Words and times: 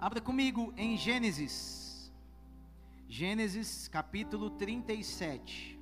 Abra 0.00 0.18
comigo 0.18 0.72
em 0.78 0.96
Gênesis. 0.96 2.10
Gênesis 3.06 3.86
capítulo 3.86 4.48
37. 4.48 5.78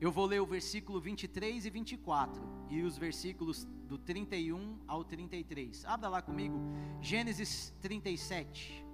Eu 0.00 0.12
vou 0.12 0.26
ler 0.26 0.40
o 0.40 0.46
versículo 0.46 1.00
23 1.00 1.66
e 1.66 1.70
24 1.70 2.40
e 2.70 2.82
os 2.82 2.96
versículos 2.96 3.64
do 3.88 3.98
31 3.98 4.78
ao 4.86 5.02
33. 5.02 5.84
Abra 5.86 6.08
lá 6.08 6.22
comigo, 6.22 6.56
Gênesis 7.02 7.74
37. 7.82 8.86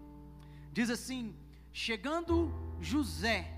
Diz 0.73 0.89
assim: 0.89 1.37
Chegando 1.71 2.51
José, 2.81 3.53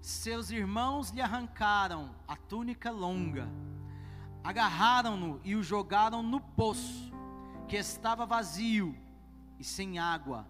seus 0.00 0.50
irmãos 0.50 1.10
lhe 1.10 1.20
arrancaram 1.20 2.14
a 2.26 2.34
túnica 2.34 2.90
longa, 2.90 3.46
agarraram-no 4.42 5.38
e 5.44 5.54
o 5.54 5.62
jogaram 5.62 6.22
no 6.22 6.40
poço, 6.40 7.12
que 7.68 7.76
estava 7.76 8.24
vazio 8.24 8.96
e 9.58 9.64
sem 9.64 9.98
água. 9.98 10.46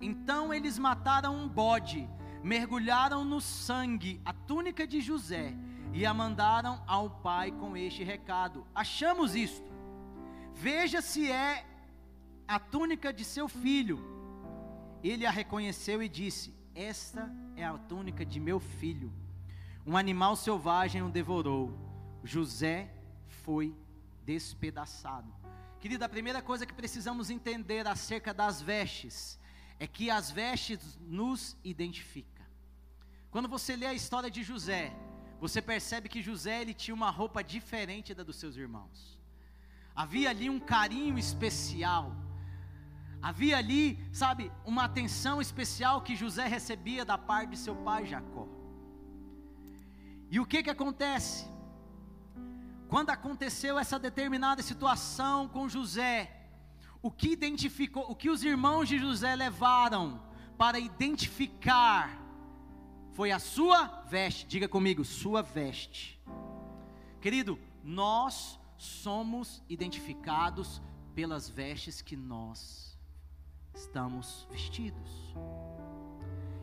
Então 0.00 0.52
eles 0.52 0.78
mataram 0.78 1.34
um 1.36 1.48
bode, 1.48 2.08
mergulharam 2.42 3.24
no 3.24 3.40
sangue 3.40 4.20
a 4.24 4.32
túnica 4.32 4.86
de 4.86 5.00
José 5.00 5.54
e 5.92 6.04
a 6.06 6.14
mandaram 6.14 6.82
ao 6.86 7.10
pai 7.10 7.50
com 7.50 7.76
este 7.76 8.04
recado: 8.04 8.66
Achamos 8.74 9.34
isto. 9.34 9.68
Veja 10.54 11.00
se 11.00 11.30
é 11.30 11.64
a 12.46 12.58
túnica 12.58 13.12
de 13.12 13.24
seu 13.24 13.48
filho. 13.48 13.98
Ele 15.02 15.26
a 15.26 15.30
reconheceu 15.30 16.02
e 16.02 16.08
disse: 16.08 16.54
Esta 16.74 17.32
é 17.56 17.64
a 17.64 17.76
túnica 17.76 18.24
de 18.24 18.40
meu 18.40 18.58
filho. 18.58 19.12
Um 19.86 19.96
animal 19.96 20.36
selvagem 20.36 21.02
o 21.02 21.08
devorou. 21.08 21.72
José 22.22 22.92
foi 23.26 23.74
despedaçado. 24.24 25.37
Querida, 25.80 26.06
a 26.06 26.08
primeira 26.08 26.42
coisa 26.42 26.66
que 26.66 26.74
precisamos 26.74 27.30
entender 27.30 27.86
acerca 27.86 28.34
das 28.34 28.60
vestes 28.60 29.38
é 29.78 29.86
que 29.86 30.10
as 30.10 30.30
vestes 30.30 30.98
nos 31.00 31.56
identificam. 31.62 32.44
Quando 33.30 33.48
você 33.48 33.76
lê 33.76 33.86
a 33.86 33.94
história 33.94 34.30
de 34.30 34.42
José, 34.42 34.92
você 35.40 35.62
percebe 35.62 36.08
que 36.08 36.20
José 36.20 36.60
ele 36.62 36.74
tinha 36.74 36.94
uma 36.94 37.10
roupa 37.10 37.44
diferente 37.44 38.12
da 38.12 38.24
dos 38.24 38.36
seus 38.36 38.56
irmãos. 38.56 39.18
Havia 39.94 40.30
ali 40.30 40.50
um 40.50 40.58
carinho 40.58 41.16
especial. 41.18 42.12
Havia 43.22 43.56
ali, 43.58 43.98
sabe, 44.12 44.50
uma 44.64 44.84
atenção 44.84 45.40
especial 45.40 46.02
que 46.02 46.16
José 46.16 46.46
recebia 46.46 47.04
da 47.04 47.18
parte 47.18 47.50
de 47.50 47.56
seu 47.56 47.76
pai 47.76 48.06
Jacó. 48.06 48.48
E 50.30 50.40
o 50.40 50.46
que 50.46 50.62
que 50.62 50.70
acontece? 50.70 51.46
Quando 52.88 53.10
aconteceu 53.10 53.78
essa 53.78 53.98
determinada 53.98 54.62
situação 54.62 55.46
com 55.46 55.68
José, 55.68 56.46
o 57.02 57.10
que 57.10 57.28
identificou, 57.28 58.10
o 58.10 58.16
que 58.16 58.30
os 58.30 58.42
irmãos 58.42 58.88
de 58.88 58.98
José 58.98 59.36
levaram 59.36 60.22
para 60.56 60.78
identificar 60.78 62.18
foi 63.12 63.30
a 63.30 63.38
sua 63.38 63.86
veste. 64.08 64.46
Diga 64.46 64.66
comigo, 64.66 65.04
sua 65.04 65.42
veste. 65.42 66.18
Querido, 67.20 67.58
nós 67.84 68.58
somos 68.76 69.62
identificados 69.68 70.80
pelas 71.14 71.48
vestes 71.48 72.00
que 72.00 72.16
nós 72.16 72.96
estamos 73.74 74.46
vestidos. 74.50 75.34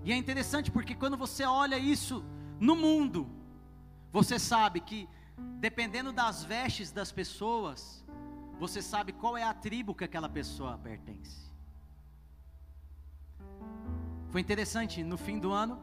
E 0.04 0.12
é 0.12 0.16
interessante 0.16 0.72
porque 0.72 0.96
quando 0.96 1.18
você 1.18 1.44
olha 1.44 1.78
isso 1.78 2.24
no 2.60 2.76
mundo, 2.76 3.30
você 4.12 4.40
sabe 4.40 4.80
que 4.80 5.10
dependendo 5.60 6.12
das 6.12 6.44
vestes 6.44 6.92
das 6.92 7.12
pessoas, 7.12 8.04
você 8.60 8.82
sabe 8.82 9.12
qual 9.12 9.38
é 9.38 9.44
a 9.44 9.54
tribo 9.54 9.94
que 9.94 10.04
aquela 10.04 10.30
pessoa 10.30 10.78
pertence. 10.78 11.46
Foi 14.30 14.42
interessante, 14.42 15.04
no 15.04 15.18
fim 15.18 15.40
do 15.40 15.52
ano, 15.52 15.80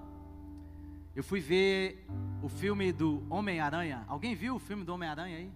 eu 1.14 1.22
fui 1.22 1.40
ver 1.40 2.06
o 2.42 2.48
filme 2.48 2.92
do 2.92 3.26
Homem-Aranha. 3.28 4.04
Alguém 4.08 4.34
viu 4.34 4.56
o 4.56 4.58
filme 4.58 4.84
do 4.84 4.94
Homem-Aranha 4.94 5.36
aí? 5.38 5.52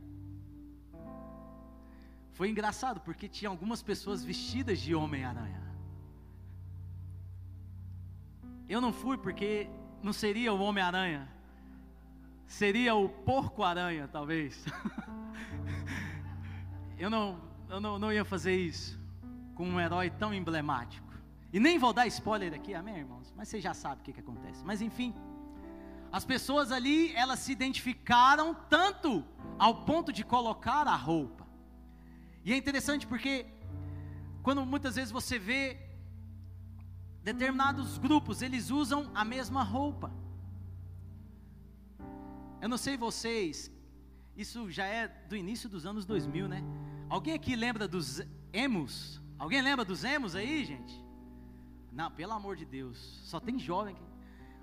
Foi 2.33 2.51
engraçado 2.51 3.01
porque 3.01 3.29
tinha 3.29 3.49
algumas 3.49 3.83
pessoas 3.83 4.23
vestidas 4.23 4.79
de 4.79 4.95
Homem-Aranha. 4.95 5.63
Eu 8.69 8.81
não 8.81 8.93
fui 8.93 9.17
porque 9.17 9.69
não 10.03 10.13
seria 10.13 10.53
o 10.53 10.61
Homem-Aranha, 10.61 11.29
seria 12.47 12.95
o 12.95 13.09
Porco-Aranha, 13.09 14.09
talvez. 14.09 14.65
eu 16.99 17.11
não, 17.11 17.41
eu 17.69 17.81
não, 17.81 17.99
não 17.99 18.13
ia 18.13 18.25
fazer 18.25 18.57
isso 18.57 18.99
com 19.55 19.67
um 19.69 19.81
herói 19.81 20.11
tão 20.11 20.33
emblemático. 20.33 21.07
E 21.53 21.59
nem 21.59 21.79
vou 21.79 21.93
dar 21.93 22.07
spoiler 22.07 22.53
aqui, 22.55 22.75
amém, 22.75 22.99
irmãos? 22.99 23.33
Mas 23.37 23.49
você 23.49 23.61
já 23.61 23.73
sabe 23.73 24.01
o 24.01 24.05
que, 24.05 24.13
que 24.13 24.21
acontece. 24.21 24.65
Mas 24.65 24.83
enfim. 24.83 25.15
As 26.13 26.25
pessoas 26.25 26.71
ali, 26.71 27.13
elas 27.15 27.41
se 27.41 27.53
identificaram 27.53 28.55
tanto 28.69 29.25
ao 29.59 29.85
ponto 29.85 30.13
de 30.13 30.25
colocar 30.25 30.87
a 30.87 30.95
roupa. 30.95 31.47
E 32.45 32.53
é 32.53 32.57
interessante 32.57 33.07
porque 33.07 33.47
quando 34.43 34.65
muitas 34.65 34.95
vezes 34.95 35.11
você 35.11 35.39
vê 35.39 35.77
determinados 37.23 37.99
grupos, 37.99 38.41
eles 38.41 38.71
usam 38.71 39.11
a 39.15 39.25
mesma 39.25 39.63
roupa. 39.65 40.13
Eu 42.61 42.69
não 42.69 42.79
sei 42.79 42.97
vocês, 42.97 43.71
isso 44.37 44.71
já 44.71 44.87
é 44.87 45.09
do 45.09 45.37
início 45.37 45.69
dos 45.69 45.87
anos 45.87 46.05
2000, 46.05 46.49
né? 46.49 46.63
Alguém 47.09 47.35
aqui 47.35 47.55
lembra 47.55 47.87
dos 47.87 48.23
emos? 48.53 49.21
Alguém 49.39 49.61
lembra 49.63 49.85
dos 49.85 50.05
emos 50.05 50.35
aí, 50.35 50.65
gente? 50.65 51.05
Não, 51.93 52.11
pelo 52.11 52.33
amor 52.33 52.57
de 52.57 52.65
Deus, 52.65 52.99
só 53.25 53.39
tem 53.39 53.59
jovem 53.59 53.95
aqui. 53.95 54.05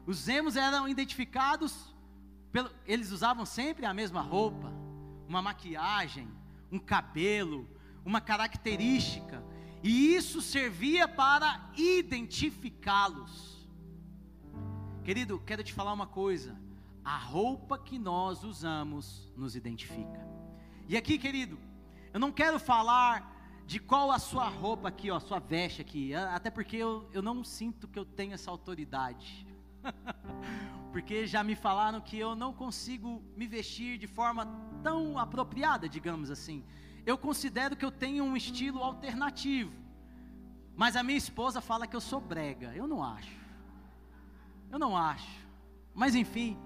Os 0.06 0.28
emos 0.28 0.56
eram 0.56 0.88
identificados, 0.88 1.94
pelo, 2.52 2.70
eles 2.86 3.12
usavam 3.12 3.46
sempre 3.46 3.86
a 3.86 3.94
mesma 3.94 4.22
roupa, 4.22 4.72
uma 5.28 5.42
maquiagem, 5.42 6.28
um 6.72 6.80
cabelo, 6.80 7.68
uma 8.06 8.20
característica, 8.20 9.44
e 9.82 10.16
isso 10.16 10.42
servia 10.42 11.08
para 11.08 11.72
identificá-los. 11.76 13.68
Querido, 15.04 15.40
quero 15.46 15.64
te 15.64 15.74
falar 15.74 15.94
uma 15.94 16.08
coisa: 16.08 16.56
a 17.04 17.18
roupa 17.18 17.78
que 17.78 18.00
nós 18.00 18.44
usamos 18.44 19.32
nos 19.36 19.56
identifica. 19.56 20.26
E 20.88 20.96
aqui, 20.96 21.18
querido, 21.18 21.60
eu 22.14 22.20
não 22.20 22.32
quero 22.32 22.60
falar 22.60 23.34
de 23.66 23.80
qual 23.80 24.12
a 24.12 24.20
sua 24.20 24.48
roupa 24.48 24.90
aqui, 24.90 25.10
ó, 25.10 25.18
a 25.18 25.20
sua 25.20 25.40
veste 25.40 25.82
aqui, 25.82 26.14
até 26.14 26.50
porque 26.50 26.78
eu, 26.78 27.10
eu 27.14 27.22
não 27.22 27.44
sinto 27.44 27.88
que 27.88 27.98
eu 27.98 28.06
tenho 28.06 28.34
essa 28.34 28.52
autoridade. 28.52 29.48
Porque 30.92 31.26
já 31.26 31.44
me 31.44 31.56
falaram 31.56 32.00
que 32.00 32.18
eu 32.18 32.36
não 32.36 32.54
consigo 32.54 33.24
me 33.36 33.48
vestir 33.48 33.98
de 33.98 34.06
forma 34.06 34.46
tão 34.84 35.18
apropriada, 35.18 35.90
digamos 35.90 36.30
assim. 36.30 36.64
Eu 37.04 37.18
considero 37.18 37.76
que 37.76 37.84
eu 37.84 37.92
tenho 37.92 38.24
um 38.24 38.38
estilo 38.38 38.84
alternativo. 38.84 39.74
Mas 40.76 40.96
a 40.96 41.04
minha 41.04 41.18
esposa 41.18 41.62
fala 41.62 41.88
que 41.88 41.96
eu 41.96 42.02
sou 42.02 42.22
brega. 42.22 42.74
Eu 42.76 42.88
não 42.88 43.04
acho. 43.04 43.36
Eu 44.72 44.78
não 44.78 44.96
acho. 44.96 45.48
Mas 45.94 46.16
enfim, 46.16 46.58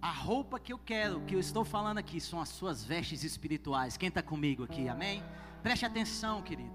a 0.00 0.10
roupa 0.10 0.58
que 0.60 0.72
eu 0.72 0.78
quero, 0.78 1.20
que 1.22 1.34
eu 1.34 1.40
estou 1.40 1.64
falando 1.64 1.98
aqui, 1.98 2.20
são 2.20 2.40
as 2.40 2.48
suas 2.48 2.84
vestes 2.84 3.24
espirituais. 3.24 3.96
Quem 3.96 4.08
está 4.08 4.22
comigo 4.22 4.64
aqui, 4.64 4.88
amém? 4.88 5.22
Preste 5.62 5.84
atenção, 5.84 6.42
querido. 6.42 6.74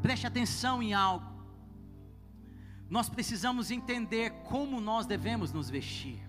Preste 0.00 0.26
atenção 0.26 0.82
em 0.82 0.94
algo 0.94 1.32
nós 2.92 3.08
precisamos 3.08 3.70
entender 3.70 4.32
como 4.44 4.78
nós 4.78 5.06
devemos 5.06 5.50
nos 5.50 5.70
vestir. 5.70 6.20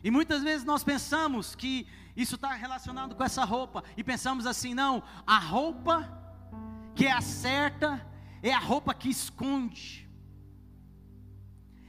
E 0.00 0.12
muitas 0.12 0.44
vezes 0.44 0.64
nós 0.64 0.84
pensamos 0.84 1.56
que 1.56 1.88
isso 2.14 2.36
está 2.36 2.52
relacionado 2.52 3.16
com 3.16 3.24
essa 3.24 3.44
roupa, 3.44 3.82
e 3.96 4.04
pensamos 4.04 4.46
assim: 4.46 4.72
não, 4.72 5.02
a 5.26 5.40
roupa 5.40 6.08
que 6.94 7.04
é 7.04 7.10
a 7.10 7.20
certa 7.20 8.06
é 8.44 8.52
a 8.52 8.60
roupa 8.60 8.94
que 8.94 9.08
esconde, 9.08 10.03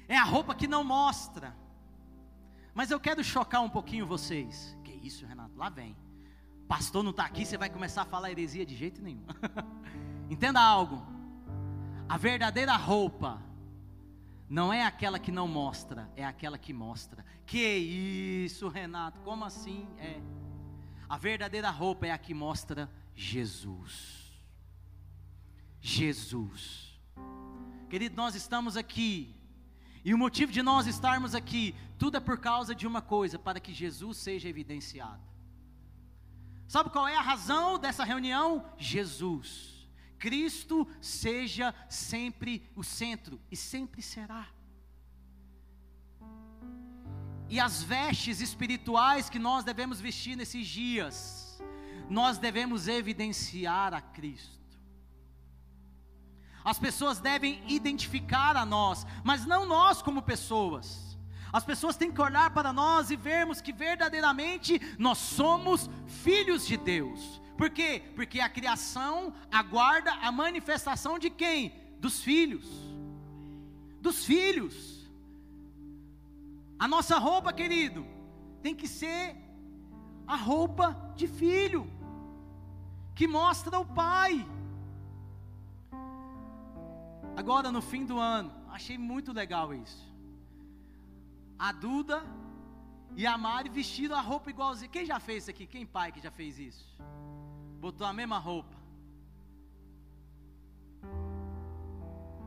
é 0.08 0.18
a 0.18 0.24
roupa 0.24 0.56
que 0.56 0.68
não 0.68 0.84
mostra. 0.84 1.56
Mas 2.74 2.92
eu 2.92 3.00
quero 3.00 3.24
chocar 3.24 3.62
um 3.62 3.70
pouquinho 3.70 4.06
vocês. 4.06 4.78
Que 4.84 4.92
isso, 4.92 5.26
Renato? 5.26 5.58
Lá 5.58 5.70
vem. 5.70 5.96
Pastor 6.68 7.04
não 7.04 7.12
está 7.12 7.26
aqui, 7.26 7.46
você 7.46 7.58
vai 7.58 7.70
começar 7.70 8.02
a 8.02 8.06
falar 8.06 8.32
heresia 8.32 8.66
de 8.66 8.76
jeito 8.76 9.02
nenhum. 9.02 9.26
Entenda 10.30 10.60
algo. 10.60 11.06
A 12.10 12.18
verdadeira 12.18 12.76
roupa 12.76 13.42
não 14.50 14.72
é 14.72 14.84
aquela 14.84 15.20
que 15.20 15.32
não 15.32 15.48
mostra, 15.48 16.12
é 16.16 16.26
aquela 16.26 16.58
que 16.58 16.74
mostra. 16.74 17.26
Que 17.46 17.64
isso, 17.78 18.68
Renato? 18.68 19.22
Como 19.22 19.46
assim? 19.46 19.88
É. 19.98 20.20
A 21.08 21.18
verdadeira 21.18 21.70
roupa 21.70 22.08
é 22.08 22.12
a 22.12 22.18
que 22.18 22.34
mostra 22.34 22.90
Jesus. 23.14 24.34
Jesus. 25.80 27.00
Querido, 27.90 28.16
nós 28.16 28.36
estamos 28.36 28.76
aqui. 28.76 29.36
E 30.06 30.14
o 30.14 30.18
motivo 30.20 30.52
de 30.52 30.62
nós 30.62 30.86
estarmos 30.86 31.34
aqui, 31.34 31.74
tudo 31.98 32.18
é 32.18 32.20
por 32.20 32.38
causa 32.38 32.76
de 32.76 32.86
uma 32.86 33.02
coisa, 33.02 33.40
para 33.40 33.60
que 33.60 33.74
Jesus 33.74 34.18
seja 34.18 34.48
evidenciado. 34.48 35.24
Sabe 36.68 36.92
qual 36.92 37.08
é 37.08 37.16
a 37.16 37.22
razão 37.22 37.80
dessa 37.80 38.04
reunião? 38.04 38.64
Jesus. 38.78 39.90
Cristo 40.20 40.88
seja 41.02 41.74
sempre 41.90 42.70
o 42.76 42.84
centro 42.84 43.42
e 43.50 43.58
sempre 43.58 44.04
será. 44.04 44.48
E 47.50 47.60
as 47.60 47.82
vestes 47.82 48.42
espirituais 48.42 49.28
que 49.28 49.40
nós 49.40 49.64
devemos 49.64 50.00
vestir 50.00 50.36
nesses 50.36 50.68
dias, 50.68 51.60
nós 52.08 52.38
devemos 52.38 52.88
evidenciar 52.88 53.92
a 53.92 54.02
Cristo. 54.02 54.65
As 56.66 56.80
pessoas 56.80 57.20
devem 57.20 57.62
identificar 57.68 58.58
a 58.58 58.66
nós, 58.66 59.06
mas 59.24 59.46
não 59.46 59.68
nós 59.68 60.02
como 60.02 60.24
pessoas. 60.24 61.16
As 61.54 61.64
pessoas 61.64 61.96
têm 61.96 62.12
que 62.12 62.20
olhar 62.20 62.50
para 62.50 62.74
nós 62.74 63.12
e 63.12 63.16
vermos 63.16 63.62
que 63.62 63.72
verdadeiramente 63.72 64.82
nós 64.98 65.20
somos 65.20 65.90
filhos 66.08 66.66
de 66.66 66.76
Deus. 66.76 67.40
Por 67.56 67.70
quê? 67.70 68.04
Porque 68.16 68.42
a 68.42 68.50
criação 68.50 69.32
aguarda 69.52 70.12
a 70.16 70.32
manifestação 70.32 71.18
de 71.20 71.30
quem? 71.30 71.72
Dos 72.00 72.22
filhos. 72.22 72.66
Dos 74.02 74.26
filhos. 74.26 75.08
A 76.78 76.88
nossa 76.88 77.18
roupa, 77.18 77.54
querido, 77.54 78.06
tem 78.62 78.76
que 78.76 78.88
ser 78.88 79.36
a 80.28 80.36
roupa 80.36 81.14
de 81.16 81.28
filho, 81.28 81.88
que 83.14 83.28
mostra 83.28 83.80
o 83.80 83.86
pai. 83.86 84.46
Agora, 87.36 87.72
no 87.72 87.82
fim 87.82 88.06
do 88.06 88.18
ano, 88.18 88.52
achei 88.70 88.98
muito 88.98 89.32
legal 89.34 89.74
isso. 89.74 90.04
A 91.60 91.72
Duda 91.72 92.24
e 93.16 93.26
a 93.26 93.38
Mari 93.38 93.70
vestiram 93.70 94.16
a 94.16 94.22
roupa 94.22 94.50
igualzinha. 94.50 94.90
Quem 94.90 95.06
já 95.06 95.20
fez 95.20 95.44
isso 95.44 95.52
aqui? 95.52 95.66
Quem 95.66 95.86
pai 95.86 96.12
que 96.12 96.22
já 96.22 96.32
fez 96.32 96.58
isso? 96.60 96.86
Botou 97.80 98.08
a 98.08 98.14
mesma 98.14 98.38
roupa. 98.38 98.76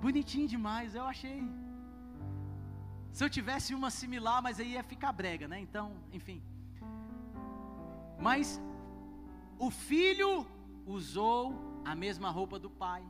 Bonitinho 0.01 0.49
demais, 0.49 0.95
eu 0.95 1.05
achei. 1.05 1.39
Se 3.13 3.25
eu 3.25 3.31
tivesse 3.37 3.75
uma 3.75 3.91
similar, 3.91 4.41
mas 4.43 4.61
aí 4.61 4.73
ia 4.73 4.83
ficar 4.83 5.13
brega, 5.13 5.49
né? 5.49 5.59
Então, 5.61 5.87
enfim. 6.13 6.43
Mas 8.19 8.61
o 9.59 9.71
filho 9.71 10.47
usou 10.87 11.83
a 11.85 11.95
mesma 11.95 12.31
roupa 12.31 12.59
do 12.59 12.71
pai. 12.71 13.05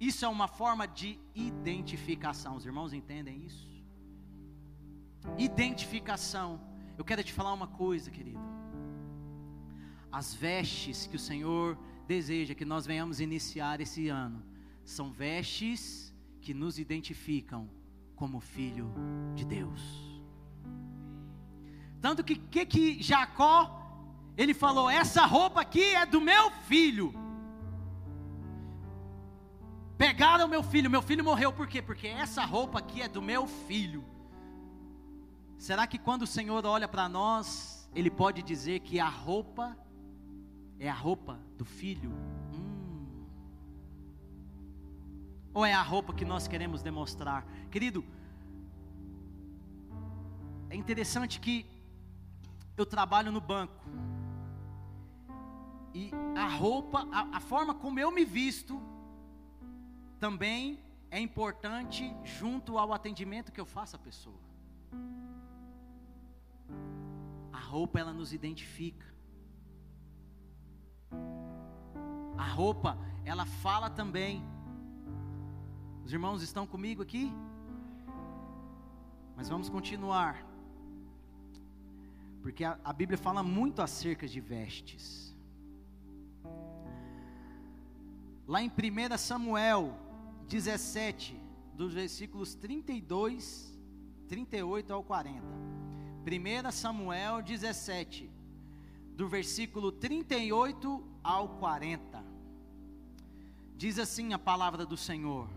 Isso 0.00 0.24
é 0.24 0.28
uma 0.28 0.48
forma 0.48 0.88
de 0.88 1.18
identificação. 1.34 2.56
Os 2.56 2.64
irmãos 2.64 2.94
entendem 2.94 3.44
isso? 3.44 3.68
Identificação. 5.36 6.58
Eu 6.96 7.04
quero 7.04 7.22
te 7.22 7.32
falar 7.32 7.52
uma 7.52 7.66
coisa, 7.66 8.10
querido. 8.10 8.40
As 10.10 10.34
vestes 10.34 11.06
que 11.06 11.16
o 11.16 11.18
Senhor 11.18 11.78
deseja 12.08 12.54
que 12.54 12.64
nós 12.64 12.86
venhamos 12.86 13.20
iniciar 13.20 13.80
esse 13.80 14.08
ano 14.08 14.42
são 14.82 15.12
vestes 15.12 16.12
que 16.40 16.54
nos 16.54 16.78
identificam 16.78 17.68
como 18.16 18.40
filho 18.40 18.90
de 19.34 19.44
Deus. 19.44 19.82
Tanto 22.00 22.24
que 22.24 22.36
que 22.36 22.64
que 22.64 23.02
Jacó 23.02 23.76
ele 24.36 24.54
falou: 24.54 24.88
essa 24.88 25.26
roupa 25.26 25.60
aqui 25.60 25.84
é 25.94 26.06
do 26.06 26.20
meu 26.20 26.50
filho. 26.50 27.12
Pegaram 30.00 30.48
meu 30.48 30.62
filho, 30.62 30.88
meu 30.88 31.02
filho 31.02 31.22
morreu, 31.22 31.52
por 31.52 31.66
quê? 31.66 31.82
Porque 31.82 32.06
essa 32.06 32.42
roupa 32.42 32.78
aqui 32.78 33.02
é 33.02 33.06
do 33.06 33.20
meu 33.20 33.46
filho. 33.46 34.02
Será 35.58 35.86
que 35.86 35.98
quando 35.98 36.22
o 36.22 36.26
Senhor 36.26 36.64
olha 36.64 36.88
para 36.88 37.06
nós, 37.06 37.86
Ele 37.94 38.10
pode 38.10 38.42
dizer 38.42 38.80
que 38.80 38.98
a 38.98 39.10
roupa 39.10 39.76
é 40.78 40.88
a 40.88 40.94
roupa 40.94 41.38
do 41.58 41.66
filho? 41.66 42.10
Hum. 42.54 43.26
Ou 45.52 45.66
é 45.66 45.74
a 45.74 45.82
roupa 45.82 46.14
que 46.14 46.24
nós 46.24 46.48
queremos 46.48 46.80
demonstrar? 46.80 47.44
Querido, 47.70 48.02
é 50.70 50.76
interessante 50.76 51.38
que 51.38 51.66
eu 52.74 52.86
trabalho 52.86 53.30
no 53.30 53.38
banco. 53.42 53.84
E 55.92 56.10
a 56.34 56.48
roupa, 56.48 57.06
a, 57.12 57.36
a 57.36 57.40
forma 57.40 57.74
como 57.74 58.00
eu 58.00 58.10
me 58.10 58.24
visto, 58.24 58.80
também 60.20 60.78
é 61.10 61.18
importante 61.18 62.14
junto 62.22 62.78
ao 62.78 62.92
atendimento 62.92 63.50
que 63.50 63.60
eu 63.60 63.66
faço 63.66 63.96
à 63.96 63.98
pessoa. 63.98 64.38
A 67.52 67.58
roupa 67.58 67.98
ela 67.98 68.12
nos 68.12 68.32
identifica. 68.32 69.06
A 72.36 72.46
roupa 72.46 72.98
ela 73.24 73.46
fala 73.46 73.88
também. 73.88 74.44
Os 76.04 76.12
irmãos 76.12 76.42
estão 76.42 76.66
comigo 76.66 77.02
aqui? 77.02 77.32
Mas 79.36 79.48
vamos 79.48 79.70
continuar. 79.70 80.46
Porque 82.42 82.62
a, 82.62 82.78
a 82.84 82.92
Bíblia 82.92 83.18
fala 83.18 83.42
muito 83.42 83.80
acerca 83.80 84.28
de 84.28 84.40
vestes. 84.40 85.34
Lá 88.46 88.60
em 88.62 88.68
1 88.68 89.16
Samuel 89.16 90.09
17, 90.50 91.40
dos 91.74 91.94
versículos 91.94 92.56
32, 92.56 93.72
38 94.26 94.92
ao 94.92 95.04
40. 95.04 95.40
1 96.26 96.72
Samuel 96.72 97.40
17, 97.40 98.28
do 99.14 99.28
versículo 99.28 99.92
38 99.92 101.04
ao 101.22 101.50
40. 101.50 102.24
Diz 103.76 103.96
assim 103.96 104.32
a 104.32 104.40
palavra 104.40 104.84
do 104.84 104.96
Senhor: 104.96 105.48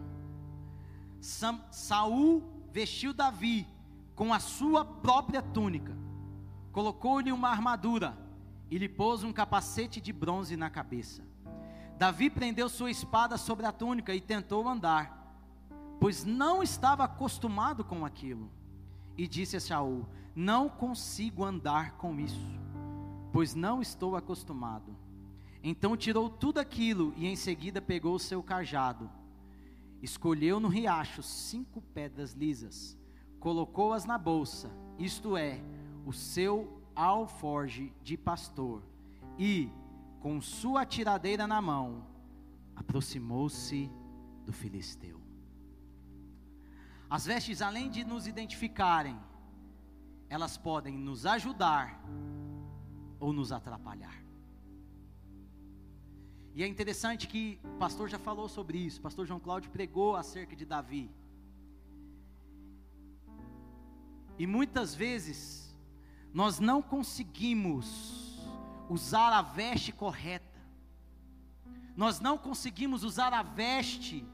Sam, 1.19 1.59
Saul 1.71 2.43
vestiu 2.71 3.15
Davi 3.15 3.67
com 4.13 4.31
a 4.31 4.39
sua 4.39 4.85
própria 4.85 5.41
túnica, 5.41 5.97
colocou-lhe 6.71 7.31
uma 7.31 7.49
armadura 7.49 8.15
e 8.69 8.77
lhe 8.77 8.87
pôs 8.87 9.23
um 9.23 9.33
capacete 9.33 9.99
de 9.99 10.13
bronze 10.13 10.55
na 10.55 10.69
cabeça. 10.69 11.32
Davi 11.97 12.29
prendeu 12.29 12.67
sua 12.67 12.91
espada 12.91 13.37
sobre 13.37 13.65
a 13.65 13.71
túnica 13.71 14.13
e 14.13 14.19
tentou 14.19 14.67
andar, 14.67 15.37
pois 15.99 16.25
não 16.25 16.61
estava 16.63 17.03
acostumado 17.03 17.83
com 17.83 18.05
aquilo. 18.05 18.51
E 19.17 19.27
disse 19.27 19.55
a 19.55 19.59
Saul: 19.59 20.05
Não 20.35 20.67
consigo 20.67 21.43
andar 21.43 21.93
com 21.97 22.19
isso, 22.19 22.47
pois 23.31 23.53
não 23.53 23.81
estou 23.81 24.15
acostumado. 24.15 24.95
Então 25.63 25.95
tirou 25.95 26.29
tudo 26.29 26.59
aquilo 26.59 27.13
e 27.15 27.25
em 27.25 27.35
seguida 27.35 27.81
pegou 27.81 28.15
o 28.15 28.19
seu 28.19 28.43
cajado. 28.43 29.09
Escolheu 30.01 30.59
no 30.59 30.67
riacho 30.67 31.23
cinco 31.23 31.81
pedras 31.93 32.33
lisas, 32.33 32.97
colocou-as 33.39 34.03
na 34.03 34.17
bolsa, 34.17 34.69
isto 34.99 35.37
é, 35.37 35.61
o 36.05 36.11
seu 36.11 36.81
alforge 36.93 37.93
de 38.03 38.17
pastor, 38.17 38.83
e 39.39 39.69
com 40.23 40.39
sua 40.41 40.85
tiradeira 40.85 41.45
na 41.45 41.61
mão, 41.61 42.07
aproximou-se 42.77 43.91
do 44.45 44.53
filisteu. 44.53 45.19
As 47.09 47.25
vestes, 47.25 47.61
além 47.61 47.89
de 47.89 48.05
nos 48.05 48.25
identificarem, 48.25 49.19
elas 50.29 50.57
podem 50.57 50.97
nos 50.97 51.25
ajudar 51.25 52.01
ou 53.19 53.33
nos 53.33 53.51
atrapalhar. 53.51 54.23
E 56.55 56.63
é 56.63 56.67
interessante 56.67 57.27
que 57.27 57.59
o 57.61 57.77
pastor 57.77 58.07
já 58.07 58.17
falou 58.17 58.47
sobre 58.47 58.77
isso, 58.77 59.01
o 59.01 59.03
pastor 59.03 59.25
João 59.25 59.41
Cláudio 59.41 59.71
pregou 59.71 60.15
acerca 60.15 60.55
de 60.55 60.65
Davi. 60.65 61.11
E 64.39 64.47
muitas 64.47 64.95
vezes 64.95 65.75
nós 66.33 66.61
não 66.61 66.81
conseguimos 66.81 68.32
usar 68.89 69.31
a 69.31 69.41
veste 69.41 69.91
correta. 69.91 70.61
Nós 71.95 72.19
não 72.19 72.37
conseguimos 72.37 73.03
usar 73.03 73.33
a 73.33 73.43
veste, 73.43 74.25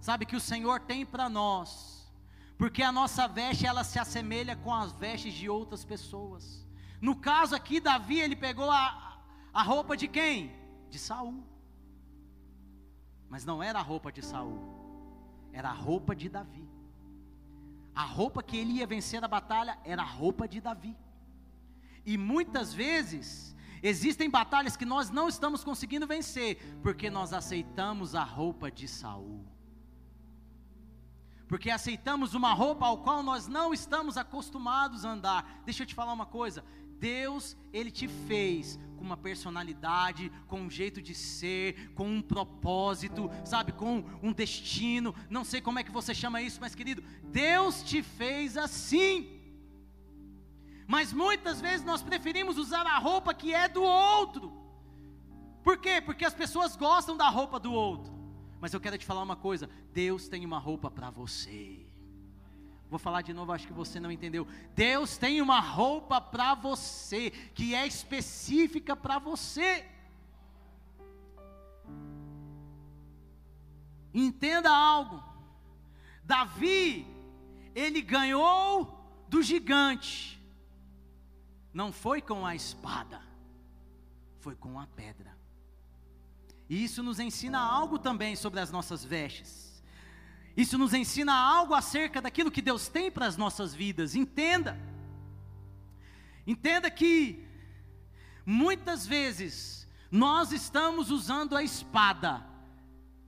sabe, 0.00 0.26
que 0.26 0.36
o 0.36 0.40
Senhor 0.40 0.80
tem 0.80 1.04
para 1.04 1.28
nós, 1.28 2.10
porque 2.56 2.82
a 2.82 2.92
nossa 2.92 3.28
veste 3.28 3.66
ela 3.66 3.84
se 3.84 3.98
assemelha 3.98 4.56
com 4.56 4.72
as 4.72 4.92
vestes 4.92 5.34
de 5.34 5.48
outras 5.48 5.84
pessoas. 5.84 6.66
No 7.00 7.14
caso 7.16 7.54
aqui, 7.54 7.80
Davi, 7.80 8.20
ele 8.20 8.36
pegou 8.36 8.70
a, 8.70 9.18
a 9.52 9.62
roupa 9.62 9.96
de 9.96 10.08
quem? 10.08 10.52
De 10.88 10.98
Saul. 10.98 11.44
Mas 13.28 13.44
não 13.44 13.62
era 13.62 13.78
a 13.78 13.82
roupa 13.82 14.10
de 14.10 14.24
Saul, 14.24 14.58
era 15.52 15.68
a 15.68 15.74
roupa 15.74 16.14
de 16.14 16.28
Davi. 16.28 16.68
A 17.94 18.04
roupa 18.04 18.42
que 18.42 18.56
ele 18.56 18.74
ia 18.74 18.86
vencer 18.86 19.22
a 19.22 19.28
batalha 19.28 19.78
era 19.84 20.02
a 20.02 20.06
roupa 20.06 20.48
de 20.48 20.60
Davi. 20.60 20.96
E 22.04 22.18
muitas 22.18 22.72
vezes 22.72 23.54
existem 23.82 24.30
batalhas 24.30 24.76
que 24.76 24.84
nós 24.84 25.10
não 25.10 25.28
estamos 25.28 25.62
conseguindo 25.62 26.06
vencer 26.06 26.58
porque 26.82 27.10
nós 27.10 27.32
aceitamos 27.32 28.14
a 28.14 28.22
roupa 28.22 28.70
de 28.70 28.86
Saul. 28.88 29.44
Porque 31.46 31.70
aceitamos 31.70 32.34
uma 32.34 32.52
roupa 32.52 32.86
ao 32.86 32.98
qual 32.98 33.22
nós 33.22 33.46
não 33.46 33.72
estamos 33.74 34.16
acostumados 34.16 35.04
a 35.04 35.10
andar. 35.10 35.62
Deixa 35.64 35.82
eu 35.82 35.86
te 35.86 35.94
falar 35.94 36.12
uma 36.12 36.26
coisa. 36.26 36.64
Deus, 36.98 37.56
ele 37.72 37.90
te 37.90 38.08
fez 38.08 38.78
com 38.96 39.04
uma 39.04 39.16
personalidade, 39.16 40.32
com 40.46 40.62
um 40.62 40.70
jeito 40.70 41.02
de 41.02 41.14
ser, 41.14 41.92
com 41.94 42.08
um 42.08 42.22
propósito, 42.22 43.30
sabe, 43.44 43.72
com 43.72 44.04
um 44.22 44.32
destino. 44.32 45.14
Não 45.28 45.44
sei 45.44 45.60
como 45.60 45.78
é 45.78 45.84
que 45.84 45.90
você 45.90 46.14
chama 46.14 46.40
isso, 46.40 46.60
mas 46.60 46.74
querido, 46.74 47.02
Deus 47.24 47.82
te 47.82 48.02
fez 48.02 48.56
assim. 48.56 49.33
Mas 50.86 51.12
muitas 51.12 51.60
vezes 51.60 51.84
nós 51.84 52.02
preferimos 52.02 52.58
usar 52.58 52.86
a 52.86 52.98
roupa 52.98 53.32
que 53.32 53.54
é 53.54 53.68
do 53.68 53.82
outro. 53.82 54.52
Por 55.62 55.78
quê? 55.78 56.00
Porque 56.00 56.24
as 56.24 56.34
pessoas 56.34 56.76
gostam 56.76 57.16
da 57.16 57.28
roupa 57.28 57.58
do 57.58 57.72
outro. 57.72 58.12
Mas 58.60 58.72
eu 58.74 58.80
quero 58.80 58.98
te 58.98 59.06
falar 59.06 59.22
uma 59.22 59.36
coisa: 59.36 59.68
Deus 59.92 60.28
tem 60.28 60.44
uma 60.44 60.58
roupa 60.58 60.90
para 60.90 61.10
você. 61.10 61.84
Vou 62.90 62.98
falar 62.98 63.22
de 63.22 63.32
novo, 63.32 63.50
acho 63.50 63.66
que 63.66 63.72
você 63.72 63.98
não 63.98 64.12
entendeu. 64.12 64.46
Deus 64.74 65.16
tem 65.16 65.40
uma 65.40 65.58
roupa 65.58 66.20
para 66.20 66.54
você, 66.54 67.30
que 67.30 67.74
é 67.74 67.86
específica 67.86 68.94
para 68.94 69.18
você. 69.18 69.86
Entenda 74.12 74.70
algo. 74.70 75.20
Davi, 76.22 77.06
ele 77.74 78.00
ganhou 78.00 79.26
do 79.28 79.42
gigante. 79.42 80.33
Não 81.74 81.92
foi 81.92 82.22
com 82.22 82.46
a 82.46 82.54
espada, 82.54 83.20
foi 84.38 84.54
com 84.54 84.78
a 84.78 84.86
pedra. 84.86 85.36
E 86.68 86.84
isso 86.84 87.02
nos 87.02 87.18
ensina 87.18 87.58
algo 87.58 87.98
também 87.98 88.36
sobre 88.36 88.60
as 88.60 88.70
nossas 88.70 89.04
vestes. 89.04 89.82
Isso 90.56 90.78
nos 90.78 90.94
ensina 90.94 91.34
algo 91.34 91.74
acerca 91.74 92.22
daquilo 92.22 92.50
que 92.50 92.62
Deus 92.62 92.86
tem 92.88 93.10
para 93.10 93.26
as 93.26 93.36
nossas 93.36 93.74
vidas. 93.74 94.14
Entenda. 94.14 94.78
Entenda 96.46 96.88
que 96.90 97.44
muitas 98.46 99.04
vezes 99.04 99.88
nós 100.10 100.52
estamos 100.52 101.10
usando 101.10 101.56
a 101.56 101.62
espada 101.62 102.46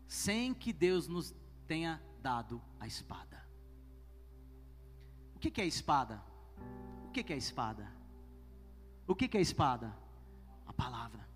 sem 0.07 0.55
que 0.55 0.73
Deus 0.73 1.09
nos 1.09 1.35
tenha 1.67 2.01
dado 2.23 2.63
a 2.79 2.87
espada. 2.87 3.45
O 5.35 5.39
que, 5.41 5.61
é 5.61 5.67
espada? 5.67 6.23
O 7.07 7.11
que, 7.11 7.33
é 7.33 7.37
espada? 7.37 7.96
O 9.07 9.15
que, 9.15 9.29
que 9.29 9.39
é 9.39 9.41
espada? 9.41 9.95
A 10.67 10.73
palavra. 10.73 11.27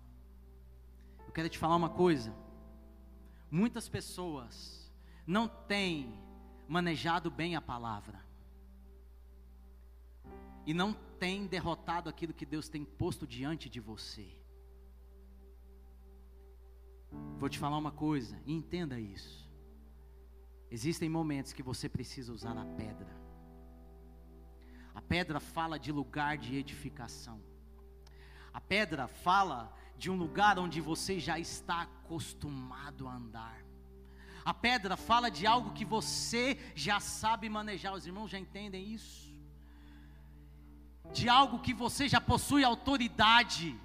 Eu 1.25 1.31
quero 1.31 1.49
te 1.49 1.57
falar 1.57 1.75
uma 1.75 1.89
coisa. 1.89 2.35
Muitas 3.49 3.87
pessoas 3.87 4.91
não 5.25 5.47
tem 5.47 6.19
manejado 6.67 7.29
bem 7.29 7.55
a 7.55 7.61
palavra, 7.61 8.19
e 10.65 10.73
não 10.73 10.93
tem 11.19 11.47
derrotado 11.47 12.09
aquilo 12.09 12.33
que 12.33 12.45
Deus 12.45 12.69
tem 12.69 12.85
posto 12.85 13.25
diante 13.25 13.69
de 13.69 13.79
você. 13.79 14.27
Vou 17.37 17.49
te 17.49 17.59
falar 17.59 17.77
uma 17.77 17.91
coisa, 17.91 18.39
e 18.45 18.53
entenda 18.53 18.99
isso. 18.99 19.49
Existem 20.69 21.09
momentos 21.09 21.51
que 21.51 21.63
você 21.63 21.89
precisa 21.89 22.31
usar 22.31 22.57
a 22.57 22.65
pedra. 22.65 23.13
A 24.93 25.01
pedra 25.01 25.39
fala 25.39 25.77
de 25.77 25.91
lugar 25.91 26.37
de 26.37 26.55
edificação. 26.55 27.41
A 28.53 28.59
pedra 28.59 29.07
fala 29.07 29.73
de 29.97 30.09
um 30.09 30.15
lugar 30.15 30.59
onde 30.59 30.81
você 30.81 31.19
já 31.19 31.39
está 31.39 31.81
acostumado 31.83 33.07
a 33.07 33.13
andar. 33.13 33.61
A 34.43 34.53
pedra 34.53 34.97
fala 34.97 35.29
de 35.29 35.45
algo 35.45 35.71
que 35.71 35.85
você 35.85 36.57
já 36.75 36.99
sabe 36.99 37.47
manejar. 37.47 37.93
Os 37.93 38.05
irmãos 38.05 38.29
já 38.29 38.39
entendem 38.39 38.91
isso? 38.91 39.31
De 41.13 41.29
algo 41.29 41.59
que 41.59 41.73
você 41.73 42.07
já 42.09 42.19
possui 42.19 42.63
autoridade. 42.63 43.79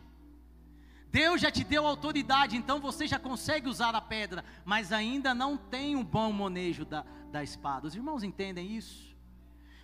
Deus 1.10 1.40
já 1.40 1.50
te 1.50 1.64
deu 1.64 1.86
autoridade, 1.86 2.56
então 2.56 2.80
você 2.80 3.06
já 3.06 3.18
consegue 3.18 3.68
usar 3.68 3.94
a 3.94 4.00
pedra, 4.00 4.44
mas 4.64 4.92
ainda 4.92 5.34
não 5.34 5.56
tem 5.56 5.96
um 5.96 6.04
bom 6.04 6.32
manejo 6.32 6.84
da, 6.84 7.04
da 7.30 7.42
espada. 7.42 7.86
Os 7.86 7.94
irmãos 7.94 8.22
entendem 8.22 8.76
isso? 8.76 9.16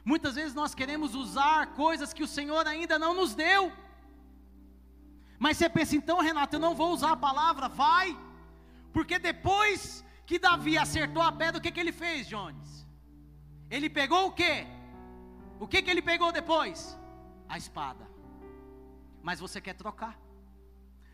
Muitas 0.04 0.34
vezes 0.34 0.54
nós 0.54 0.74
queremos 0.74 1.14
usar 1.14 1.74
coisas 1.74 2.12
que 2.12 2.22
o 2.22 2.28
Senhor 2.28 2.66
ainda 2.66 2.98
não 2.98 3.14
nos 3.14 3.34
deu. 3.34 3.72
Mas 5.42 5.56
você 5.56 5.68
pensa, 5.68 5.96
então, 5.96 6.20
Renato, 6.20 6.54
eu 6.54 6.60
não 6.60 6.72
vou 6.72 6.92
usar 6.92 7.10
a 7.10 7.16
palavra, 7.16 7.68
vai, 7.68 8.16
porque 8.92 9.18
depois 9.18 10.04
que 10.24 10.38
Davi 10.38 10.78
acertou 10.78 11.20
a 11.20 11.32
pedra, 11.32 11.58
o 11.58 11.60
que, 11.60 11.72
que 11.72 11.80
ele 11.80 11.90
fez, 11.90 12.28
Jones? 12.28 12.86
Ele 13.68 13.90
pegou 13.90 14.28
o 14.28 14.30
que? 14.30 14.64
O 15.58 15.66
que, 15.66 15.82
que 15.82 15.90
ele 15.90 16.00
pegou 16.00 16.30
depois? 16.30 16.96
A 17.48 17.58
espada. 17.58 18.08
Mas 19.20 19.40
você 19.40 19.60
quer 19.60 19.74
trocar. 19.74 20.16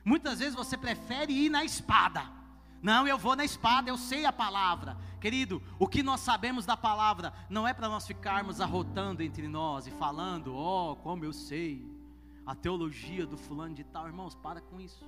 Muitas 0.05 0.41
vezes 0.41 0.55
você 0.55 0.77
prefere 0.77 1.33
ir 1.33 1.49
na 1.49 1.65
espada. 1.65 2.31
Não, 2.83 3.09
eu 3.09 3.17
vou 3.17 3.35
na 3.35 3.47
espada, 3.47 3.89
eu 3.89 3.97
sei 3.97 4.27
a 4.27 4.33
palavra. 4.33 4.99
Querido, 5.23 5.63
o 5.79 5.89
que 5.89 6.03
nós 6.03 6.21
sabemos 6.21 6.67
da 6.67 6.77
palavra 6.77 7.33
não 7.49 7.67
é 7.67 7.73
para 7.73 7.89
nós 7.89 8.07
ficarmos 8.07 8.61
arrotando 8.61 9.23
entre 9.23 9.49
nós 9.49 9.87
e 9.87 9.91
falando, 9.91 10.55
ó, 10.55 10.93
oh, 10.93 10.97
como 10.97 11.25
eu 11.25 11.33
sei 11.33 11.98
a 12.53 12.55
teologia 12.55 13.25
do 13.27 13.37
fulano 13.37 13.75
de 13.75 13.85
tal. 13.85 14.07
Irmãos, 14.13 14.35
para 14.35 14.61
com 14.61 14.81
isso. 14.81 15.05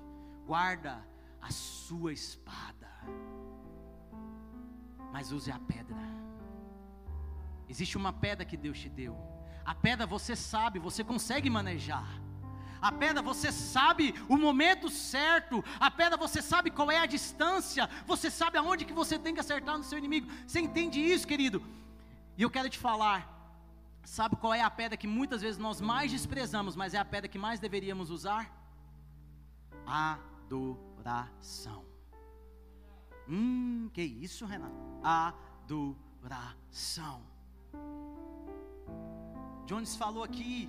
Guarda 0.47 0.93
a 1.41 1.51
sua 1.51 2.13
espada 2.13 2.91
mas 5.13 5.33
use 5.33 5.51
a 5.51 5.59
pedra. 5.59 5.97
Existe 7.69 7.97
uma 7.97 8.13
pedra 8.13 8.45
que 8.45 8.57
Deus 8.57 8.79
te 8.79 8.89
deu. 8.89 9.17
A 9.65 9.75
pedra 9.75 10.07
você 10.07 10.35
sabe, 10.35 10.79
você 10.79 11.05
consegue 11.05 11.51
manejar. 11.51 12.09
A 12.81 12.91
pedra 12.91 13.21
você 13.21 13.53
sabe 13.53 14.15
o 14.29 14.37
momento 14.37 14.89
certo. 14.89 15.63
A 15.79 15.91
pedra 15.91 16.17
você 16.17 16.41
sabe 16.41 16.71
qual 16.71 16.91
é 16.91 16.99
a 16.99 17.07
distância. 17.07 17.89
Você 18.07 18.31
sabe 18.31 18.57
aonde 18.57 18.85
que 18.85 18.93
você 18.93 19.19
tem 19.19 19.35
que 19.35 19.41
acertar 19.41 19.77
no 19.77 19.85
seu 19.85 19.99
inimigo. 19.99 20.31
Você 20.47 20.61
entende 20.61 21.01
isso, 21.01 21.27
querido? 21.27 21.63
E 22.39 22.43
eu 22.43 22.51
quero 22.51 22.71
te 22.71 22.79
falar. 22.79 23.40
Sabe 24.05 24.37
qual 24.37 24.55
é 24.55 24.63
a 24.63 24.71
pedra 24.71 24.97
que 24.97 25.07
muitas 25.07 25.43
vezes 25.43 25.59
nós 25.59 25.81
mais 25.81 26.11
desprezamos, 26.11 26.75
mas 26.75 26.95
é 26.95 26.99
a 26.99 27.05
pedra 27.05 27.29
que 27.29 27.39
mais 27.39 27.61
deveríamos 27.61 28.11
usar? 28.11 28.51
Adoração. 29.87 31.85
Hum, 33.29 33.89
que 33.93 34.03
isso, 34.03 34.47
Renato? 34.47 34.75
Adoração. 35.03 37.23
Jones 39.67 39.95
falou 39.95 40.25
aqui 40.25 40.69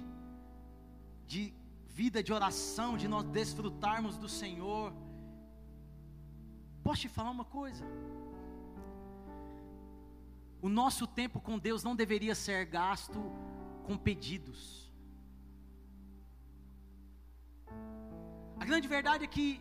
de 1.26 1.54
vida 1.88 2.22
de 2.22 2.32
oração, 2.32 2.96
de 2.96 3.08
nós 3.08 3.24
desfrutarmos 3.26 4.18
do 4.18 4.30
Senhor. 4.30 4.94
Posso 6.84 7.02
te 7.02 7.10
falar 7.10 7.32
uma 7.32 7.46
coisa? 7.46 7.84
O 10.62 10.70
nosso 10.70 11.08
tempo 11.08 11.40
com 11.40 11.58
Deus 11.58 11.84
não 11.84 11.96
deveria 11.96 12.36
ser 12.36 12.66
gasto 12.66 13.20
com 13.84 13.98
pedidos. 13.98 14.92
A 18.60 18.66
grande 18.66 18.88
verdade 18.88 19.24
é 19.24 19.28
que 19.28 19.60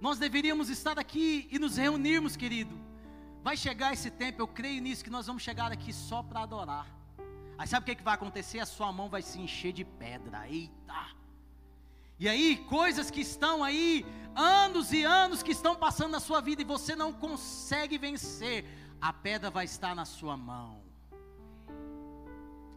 nós 0.00 0.18
deveríamos 0.18 0.70
estar 0.70 0.98
aqui 0.98 1.46
e 1.50 1.58
nos 1.58 1.76
reunirmos, 1.76 2.34
querido. 2.34 2.74
Vai 3.42 3.56
chegar 3.56 3.92
esse 3.92 4.10
tempo, 4.10 4.40
eu 4.40 4.48
creio 4.48 4.80
nisso, 4.80 5.04
que 5.04 5.10
nós 5.10 5.26
vamos 5.26 5.42
chegar 5.42 5.70
aqui 5.70 5.92
só 5.92 6.22
para 6.22 6.42
adorar. 6.42 6.86
Aí 7.58 7.68
sabe 7.68 7.84
o 7.84 7.86
que, 7.86 7.96
que 7.96 8.02
vai 8.02 8.14
acontecer? 8.14 8.58
A 8.58 8.66
sua 8.66 8.90
mão 8.90 9.08
vai 9.08 9.20
se 9.20 9.38
encher 9.38 9.72
de 9.72 9.84
pedra. 9.84 10.48
Eita! 10.48 11.22
E 12.18 12.28
aí, 12.28 12.56
coisas 12.68 13.10
que 13.10 13.20
estão 13.20 13.62
aí, 13.64 14.06
anos 14.34 14.92
e 14.92 15.02
anos 15.04 15.42
que 15.42 15.52
estão 15.52 15.74
passando 15.74 16.12
na 16.12 16.20
sua 16.20 16.40
vida 16.40 16.62
e 16.62 16.64
você 16.64 16.94
não 16.94 17.12
consegue 17.12 17.98
vencer, 17.98 18.64
a 19.02 19.12
pedra 19.12 19.50
vai 19.50 19.64
estar 19.64 19.96
na 19.96 20.04
sua 20.04 20.36
mão. 20.36 20.80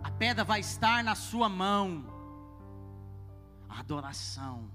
A 0.04 0.10
pedra 0.10 0.44
vai 0.44 0.60
estar 0.60 1.04
na 1.04 1.14
sua 1.14 1.48
mão. 1.48 2.04
Adoração. 3.70 4.68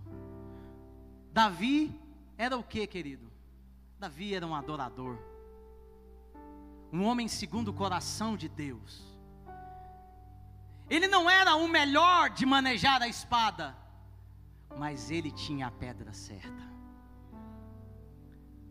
Davi 1.33 1.93
era 2.39 2.57
o 2.57 2.63
que, 2.63 2.87
querido? 2.87 3.29
Davi 3.99 4.33
era 4.33 4.47
um 4.47 4.55
adorador, 4.55 5.19
um 6.93 7.05
homem 7.05 7.27
segundo 7.27 7.69
o 7.69 7.75
coração 7.75 8.37
de 8.37 8.49
Deus. 8.49 9.03
Ele 10.89 11.09
não 11.09 11.29
era 11.29 11.57
o 11.57 11.67
melhor 11.67 12.31
de 12.31 12.47
manejar 12.47 13.03
a 13.03 13.09
espada, 13.09 13.77
mas 14.77 15.11
ele 15.11 15.33
tinha 15.33 15.67
a 15.67 15.71
pedra 15.71 16.13
certa. 16.13 16.80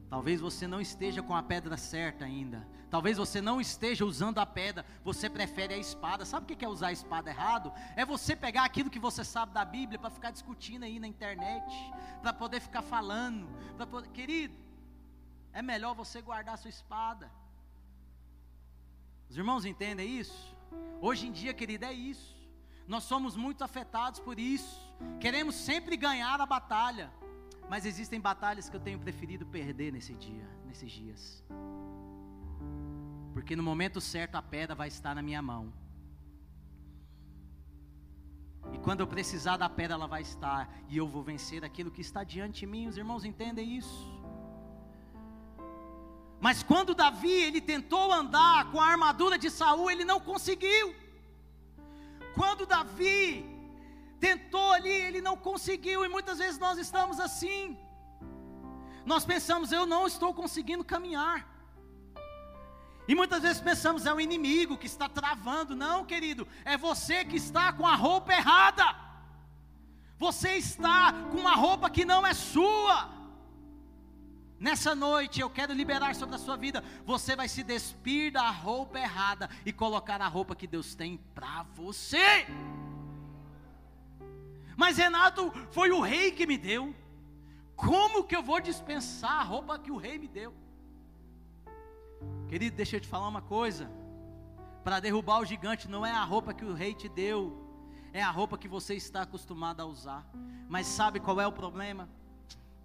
Talvez 0.10 0.42
você 0.42 0.66
não 0.68 0.82
esteja 0.82 1.22
com 1.22 1.36
a 1.36 1.44
pedra 1.44 1.78
certa 1.78 2.26
ainda. 2.26 2.68
Talvez 2.90 3.18
você 3.18 3.40
não 3.40 3.62
esteja 3.62 4.04
usando 4.04 4.40
a 4.40 4.46
pedra, 4.46 4.84
você 5.04 5.30
prefere 5.30 5.76
a 5.76 5.78
espada. 5.78 6.26
Sabe 6.26 6.52
o 6.52 6.58
que 6.58 6.66
é 6.66 6.68
usar 6.68 6.88
a 6.88 6.92
espada 6.92 7.30
errado? 7.30 7.72
É 7.96 8.04
você 8.04 8.36
pegar 8.36 8.64
aquilo 8.64 8.90
que 8.90 8.98
você 8.98 9.24
sabe 9.24 9.54
da 9.54 9.64
Bíblia 9.64 10.00
para 10.00 10.10
ficar 10.10 10.32
discutindo 10.32 10.84
aí 10.84 11.00
na 11.00 11.08
internet, 11.08 11.72
para 12.24 12.34
poder 12.34 12.60
ficar 12.60 12.82
falando. 12.82 13.48
Poder... 13.78 14.10
Querido, 14.10 14.56
é 15.54 15.62
melhor 15.62 15.94
você 15.94 16.20
guardar 16.22 16.56
a 16.56 16.58
sua 16.58 16.70
espada. 16.70 17.32
Os 19.30 19.38
irmãos 19.38 19.64
entendem 19.64 20.18
isso? 20.18 20.58
Hoje 21.00 21.28
em 21.28 21.32
dia, 21.32 21.54
querido, 21.54 21.86
é 21.86 21.94
isso. 21.94 22.36
Nós 22.88 23.04
somos 23.04 23.36
muito 23.36 23.64
afetados 23.64 24.20
por 24.20 24.40
isso. 24.40 24.82
Queremos 25.20 25.54
sempre 25.54 25.96
ganhar 25.96 26.42
a 26.42 26.46
batalha. 26.48 27.12
Mas 27.70 27.86
existem 27.86 28.20
batalhas 28.20 28.68
que 28.68 28.76
eu 28.76 28.80
tenho 28.80 29.00
preferido 29.00 29.46
perder 29.46 29.92
nesse 29.94 30.14
dia, 30.16 30.48
nesses 30.66 30.92
dias. 30.92 31.44
Porque 33.34 33.56
no 33.56 33.62
momento 33.62 34.02
certo 34.02 34.36
a 34.36 34.42
pedra 34.42 34.76
vai 34.76 34.88
estar 34.88 35.14
na 35.14 35.22
minha 35.22 35.42
mão. 35.42 35.72
E 38.74 38.78
quando 38.80 39.02
eu 39.02 39.08
precisar 39.08 39.58
da 39.58 39.70
pedra, 39.70 39.96
ela 39.96 40.08
vai 40.08 40.22
estar. 40.22 40.70
E 40.90 40.98
eu 40.98 41.08
vou 41.08 41.24
vencer 41.24 41.64
aquilo 41.64 41.92
que 41.92 42.02
está 42.02 42.24
diante 42.24 42.62
de 42.62 42.66
mim. 42.66 42.88
Os 42.88 42.98
irmãos 42.98 43.24
entendem 43.24 43.78
isso? 43.78 44.20
Mas 46.42 46.64
quando 46.64 46.96
Davi 46.96 47.32
ele 47.32 47.62
tentou 47.62 48.12
andar 48.12 48.72
com 48.72 48.80
a 48.80 48.88
armadura 48.88 49.38
de 49.38 49.50
Saul, 49.50 49.92
ele 49.92 50.06
não 50.06 50.20
conseguiu. 50.20 50.96
Quando 52.34 52.66
Davi 52.66 53.46
tentou 54.20 54.72
ali, 54.74 54.90
ele 54.90 55.22
não 55.22 55.36
conseguiu, 55.38 56.04
e 56.04 56.10
muitas 56.10 56.38
vezes 56.38 56.60
nós 56.60 56.78
estamos 56.78 57.20
assim. 57.20 57.78
Nós 59.06 59.26
pensamos, 59.26 59.72
eu 59.72 59.86
não 59.86 60.06
estou 60.06 60.34
conseguindo 60.34 60.84
caminhar. 60.84 61.48
E 63.08 63.16
muitas 63.16 63.42
vezes 63.42 63.60
pensamos, 63.60 64.06
é 64.06 64.14
o 64.14 64.22
inimigo 64.22 64.78
que 64.78 64.86
está 64.86 65.10
travando. 65.10 65.76
Não, 65.76 66.06
querido, 66.06 66.48
é 66.64 66.78
você 66.78 67.26
que 67.26 67.38
está 67.38 67.74
com 67.74 67.88
a 67.88 67.96
roupa 67.96 68.34
errada. 68.34 68.86
Você 70.20 70.58
está 70.58 71.12
com 71.32 71.38
uma 71.38 71.56
roupa 71.56 71.90
que 71.90 72.06
não 72.06 72.28
é 72.28 72.34
sua. 72.36 73.10
Nessa 74.60 74.94
noite 74.94 75.40
eu 75.40 75.50
quero 75.50 75.74
liberar 75.74 76.14
sobre 76.14 76.36
a 76.36 76.38
sua 76.38 76.58
vida. 76.58 76.84
Você 77.06 77.36
vai 77.36 77.48
se 77.48 77.64
despir 77.64 78.32
da 78.32 78.52
roupa 78.52 79.00
errada 79.00 79.50
e 79.66 79.72
colocar 79.72 80.22
a 80.22 80.28
roupa 80.28 80.56
que 80.56 80.68
Deus 80.68 80.94
tem 80.94 81.18
para 81.34 81.64
você. 81.74 82.46
Mas 84.82 84.98
Renato, 84.98 85.52
foi 85.72 85.90
o 85.92 86.02
rei 86.02 86.32
que 86.32 86.46
me 86.52 86.58
deu. 86.58 86.84
Como 87.76 88.24
que 88.24 88.36
eu 88.36 88.44
vou 88.50 88.60
dispensar 88.70 89.38
a 89.42 89.44
roupa 89.44 89.78
que 89.84 89.92
o 89.92 89.98
rei 89.98 90.18
me 90.24 90.28
deu? 90.28 90.52
Querido, 92.48 92.76
deixa 92.76 92.96
eu 92.96 93.02
te 93.02 93.08
falar 93.08 93.28
uma 93.28 93.42
coisa. 93.42 93.92
Para 94.84 95.00
derrubar 95.00 95.40
o 95.40 95.46
gigante 95.46 95.90
não 95.90 96.06
é 96.06 96.12
a 96.12 96.24
roupa 96.24 96.54
que 96.54 96.66
o 96.66 96.74
rei 96.74 96.94
te 96.94 97.10
deu, 97.10 97.40
é 98.14 98.22
a 98.24 98.32
roupa 98.32 98.58
que 98.58 98.68
você 98.68 98.96
está 98.96 99.22
acostumado 99.24 99.82
a 99.82 99.86
usar. 99.86 100.26
Mas 100.68 100.88
sabe 100.88 101.20
qual 101.20 101.42
é 101.42 101.48
o 101.48 101.52
problema? 101.52 102.08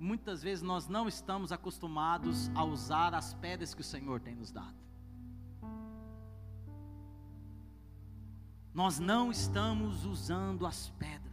muitas 0.05 0.43
vezes 0.43 0.63
nós 0.63 0.87
não 0.87 1.09
estamos 1.09 1.53
acostumados 1.53 2.51
a 2.55 2.65
usar 2.65 3.15
as 3.15 3.33
pedras 3.35 3.75
que 3.75 3.81
o 3.81 3.85
Senhor 3.85 4.21
tem 4.21 4.35
nos 4.35 4.51
dado. 4.51 4.77
Nós 8.75 8.99
não 8.99 9.31
estamos 9.31 10.05
usando 10.05 10.67
as 10.67 10.91
pedras. 10.99 11.24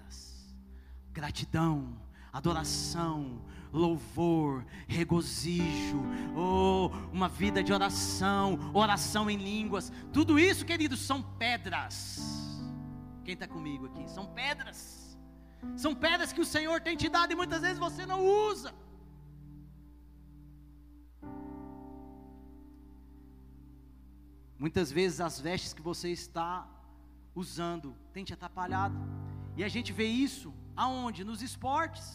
Gratidão, 1.13 1.97
adoração, 2.31 3.41
louvor, 3.71 4.65
regozijo, 4.87 6.01
oh, 6.35 6.89
uma 7.11 7.27
vida 7.27 7.63
de 7.63 7.71
oração, 7.71 8.59
oração 8.73 9.29
em 9.29 9.37
línguas, 9.37 9.91
tudo 10.11 10.39
isso, 10.39 10.65
queridos, 10.65 10.99
são 10.99 11.21
pedras. 11.21 12.19
Quem 13.23 13.33
está 13.33 13.47
comigo 13.47 13.85
aqui? 13.85 14.09
São 14.09 14.25
pedras. 14.27 15.17
São 15.77 15.93
pedras 15.93 16.33
que 16.33 16.41
o 16.41 16.45
Senhor 16.45 16.81
tem 16.81 16.97
te 16.97 17.07
dado 17.07 17.31
e 17.31 17.35
muitas 17.35 17.61
vezes 17.61 17.77
você 17.77 18.05
não 18.05 18.25
usa. 18.25 18.73
Muitas 24.57 24.91
vezes 24.91 25.21
as 25.21 25.39
vestes 25.39 25.73
que 25.73 25.81
você 25.81 26.09
está 26.09 26.67
usando 27.33 27.95
tem 28.13 28.23
te 28.23 28.33
atrapalhado. 28.33 28.95
E 29.55 29.63
a 29.63 29.67
gente 29.67 29.91
vê 29.91 30.05
isso 30.05 30.53
aonde? 30.75 31.23
Nos 31.23 31.41
esportes. 31.41 32.07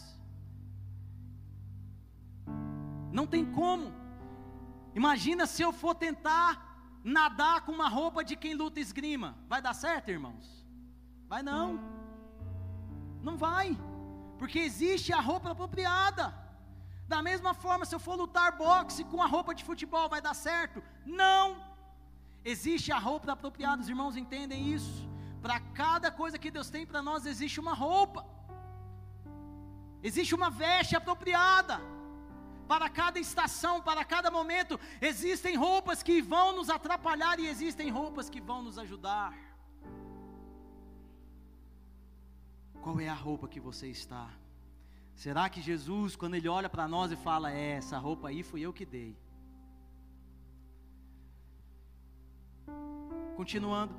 Não 3.11 3.25
tem 3.25 3.45
como. 3.59 3.93
Imagina 4.95 5.45
se 5.45 5.61
eu 5.61 5.71
for 5.71 5.95
tentar 5.95 6.49
nadar 7.03 7.61
com 7.61 7.71
uma 7.71 7.87
roupa 7.87 8.23
de 8.23 8.35
quem 8.35 8.53
luta 8.53 8.79
esgrima. 8.79 9.37
Vai 9.47 9.61
dar 9.61 9.73
certo, 9.73 10.09
irmãos? 10.09 10.65
Vai 11.27 11.41
não. 11.41 11.79
Não 13.21 13.35
vai, 13.37 13.77
porque 14.39 14.59
existe 14.59 15.11
a 15.13 15.19
roupa 15.19 15.51
apropriada. 15.51 16.25
Da 17.07 17.21
mesma 17.21 17.53
forma, 17.53 17.85
se 17.85 17.95
eu 17.95 17.99
for 17.99 18.15
lutar 18.15 18.57
boxe 18.57 19.03
com 19.05 19.21
a 19.21 19.27
roupa 19.27 19.55
de 19.55 19.63
futebol, 19.63 20.09
vai 20.09 20.21
dar 20.21 20.33
certo? 20.33 20.83
Não. 21.05 21.45
Existe 22.43 22.91
a 22.91 22.99
roupa 22.99 23.31
apropriada, 23.31 23.81
os 23.81 23.89
irmãos 23.89 24.15
entendem 24.15 24.71
isso? 24.73 25.07
Para 25.41 25.59
cada 25.81 26.09
coisa 26.11 26.37
que 26.37 26.51
Deus 26.51 26.69
tem 26.69 26.85
para 26.85 27.01
nós, 27.01 27.25
existe 27.25 27.59
uma 27.59 27.73
roupa, 27.73 28.25
existe 30.03 30.33
uma 30.35 30.49
veste 30.49 30.95
apropriada. 30.95 31.79
Para 32.67 32.89
cada 32.89 33.17
estação, 33.17 33.81
para 33.81 34.03
cada 34.03 34.29
momento, 34.29 34.77
existem 35.01 35.55
roupas 35.55 36.03
que 36.03 36.21
vão 36.21 36.53
nos 36.55 36.69
atrapalhar 36.69 37.39
e 37.39 37.47
existem 37.47 37.89
roupas 37.89 38.29
que 38.29 38.41
vão 38.41 38.61
nos 38.61 38.77
ajudar. 38.77 39.33
Qual 42.81 42.99
é 42.99 43.07
a 43.07 43.13
roupa 43.13 43.47
que 43.47 43.59
você 43.59 43.87
está? 43.87 44.29
Será 45.15 45.49
que 45.49 45.61
Jesus, 45.61 46.15
quando 46.15 46.35
Ele 46.35 46.47
olha 46.47 46.69
para 46.69 46.87
nós 46.87 47.11
e 47.11 47.15
fala, 47.15 47.51
é, 47.51 47.71
essa 47.71 47.97
roupa 47.97 48.27
aí 48.27 48.43
fui 48.43 48.61
eu 48.61 48.73
que 48.73 48.85
dei? 48.85 49.17
Continuando, 53.35 53.95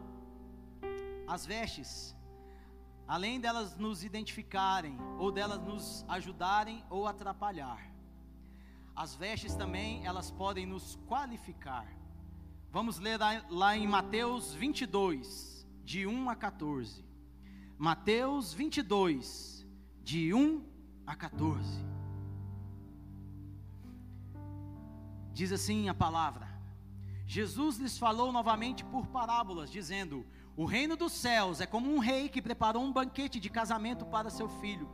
as 1.26 1.44
vestes, 1.44 2.14
além 3.08 3.40
delas 3.40 3.76
nos 3.76 4.04
identificarem, 4.04 4.98
ou 5.18 5.32
delas 5.32 5.60
nos 5.62 6.04
ajudarem 6.06 6.84
ou 6.90 7.06
atrapalhar, 7.06 7.90
as 8.94 9.14
vestes 9.14 9.54
também, 9.54 10.04
elas 10.04 10.30
podem 10.30 10.66
nos 10.66 10.96
qualificar. 11.06 11.86
Vamos 12.70 12.98
ler 12.98 13.18
lá, 13.48 13.76
em 13.76 13.86
Mateus 13.86 14.52
22, 14.54 15.66
de 15.84 16.06
1 16.06 16.28
a 16.28 16.34
14. 16.34 17.04
Mateus 17.78 18.52
22, 18.52 19.64
de 20.02 20.34
1 20.34 20.66
a 21.06 21.14
14. 21.14 21.86
Diz 25.32 25.52
assim 25.52 25.88
a 25.88 25.94
palavra: 25.94 26.48
Jesus 27.24 27.78
lhes 27.78 27.96
falou 27.96 28.32
novamente 28.32 28.84
por 28.84 29.06
parábolas, 29.06 29.70
dizendo: 29.70 30.26
O 30.58 30.64
reino 30.64 30.96
dos 30.96 31.12
céus 31.12 31.60
é 31.60 31.66
como 31.66 31.88
um 31.94 32.00
rei 32.00 32.28
que 32.28 32.42
preparou 32.42 32.82
um 32.82 32.92
banquete 32.92 33.38
de 33.38 33.48
casamento 33.48 34.04
para 34.04 34.28
seu 34.28 34.48
filho. 34.48 34.90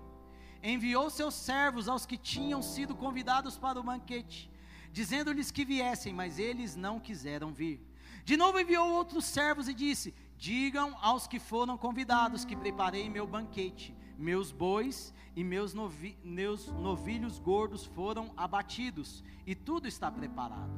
Enviou 0.63 1.09
seus 1.09 1.33
servos 1.33 1.89
aos 1.89 2.05
que 2.05 2.19
tinham 2.19 2.61
sido 2.61 2.95
convidados 2.95 3.57
para 3.57 3.81
o 3.81 3.83
banquete, 3.83 4.51
dizendo-lhes 4.93 5.51
que 5.51 5.65
viessem, 5.65 6.13
mas 6.13 6.39
eles 6.39 6.77
não 6.77 7.01
quiseram 7.01 7.51
vir. 7.51 7.81
De 8.27 8.37
novo 8.37 8.61
enviou 8.61 8.91
outros 8.91 9.25
servos 9.25 9.67
e 9.67 9.73
disse: 9.73 10.15
Digam 10.37 10.99
aos 11.01 11.27
que 11.27 11.39
foram 11.39 11.79
convidados 11.79 12.45
que 12.45 12.55
preparei 12.55 13.09
meu 13.09 13.27
banquete. 13.27 13.97
Meus 14.19 14.53
bois 14.53 15.15
e 15.35 15.43
meus, 15.43 15.73
novi 15.73 16.15
meus 16.23 16.67
novilhos 16.67 17.39
gordos 17.39 17.87
foram 17.87 18.35
abatidos, 18.37 19.25
e 19.47 19.55
tudo 19.55 19.89
está 19.89 20.13
preparado. 20.13 20.75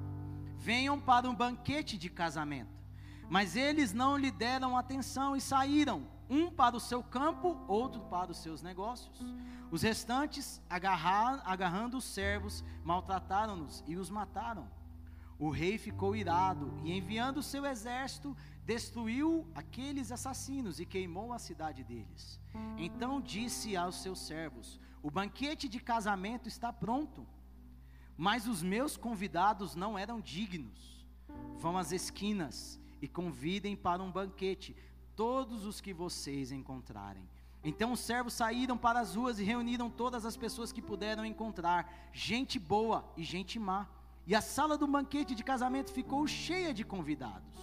Venham 0.57 1.01
para 1.01 1.29
um 1.29 1.35
banquete 1.35 1.99
de 1.99 2.09
casamento. 2.09 2.86
Mas 3.29 3.57
eles 3.57 3.93
não 3.93 4.17
lhe 4.17 4.31
deram 4.31 4.77
atenção 4.77 5.37
e 5.37 5.41
saíram, 5.41 6.07
um 6.29 6.51
para 6.51 6.77
o 6.77 6.81
seu 6.81 7.03
campo, 7.03 7.57
outro 7.69 8.01
para 8.03 8.31
os 8.31 8.39
seus 8.39 8.63
negócios. 8.63 9.21
Os 9.71 9.83
restantes, 9.83 10.63
agarrando 10.69 11.97
os 11.97 12.05
servos, 12.05 12.65
maltrataram-nos 12.85 13.83
e 13.87 13.97
os 13.97 14.11
mataram. 14.11 14.69
O 15.39 15.51
rei 15.51 15.77
ficou 15.77 16.17
irado 16.17 16.73
e, 16.83 16.97
enviando 16.97 17.39
o 17.39 17.43
seu 17.43 17.67
exército, 17.67 18.37
destruiu 18.65 19.47
aqueles 19.55 20.11
assassinos 20.11 20.81
e 20.81 20.87
queimou 20.87 21.33
a 21.33 21.39
cidade 21.39 21.85
deles. 21.85 22.41
Então 22.79 23.21
disse 23.21 23.77
aos 23.77 23.97
seus 24.03 24.21
servos: 24.21 24.81
O 25.03 25.11
banquete 25.11 25.69
de 25.69 25.79
casamento 25.79 26.49
está 26.49 26.73
pronto, 26.73 27.27
mas 28.17 28.47
os 28.47 28.63
meus 28.63 28.97
convidados 28.97 29.75
não 29.75 29.99
eram 29.99 30.21
dignos. 30.21 31.05
Vão 31.59 31.77
às 31.77 31.93
esquinas 31.93 32.81
e 33.01 33.09
convidem 33.09 33.77
para 33.77 34.03
um 34.03 34.11
banquete 34.11 34.77
todos 35.15 35.65
os 35.65 35.81
que 35.81 35.93
vocês 35.93 36.53
encontrarem. 36.53 37.29
Então 37.65 37.93
os 37.93 38.01
servos 38.01 38.35
saíram 38.35 38.79
para 38.79 39.01
as 39.01 39.17
ruas 39.17 39.39
e 39.39 39.45
reuniram 39.45 39.91
todas 39.91 40.25
as 40.25 40.37
pessoas 40.37 40.71
que 40.71 40.81
puderam 40.81 41.25
encontrar, 41.25 42.11
gente 42.13 42.59
boa 42.59 43.05
e 43.17 43.25
gente 43.25 43.59
má. 43.59 43.89
E 44.27 44.35
a 44.35 44.41
sala 44.41 44.77
do 44.79 44.87
banquete 44.87 45.35
de 45.35 45.43
casamento 45.43 45.93
ficou 45.93 46.27
cheia 46.27 46.73
de 46.73 46.85
convidados. 46.85 47.57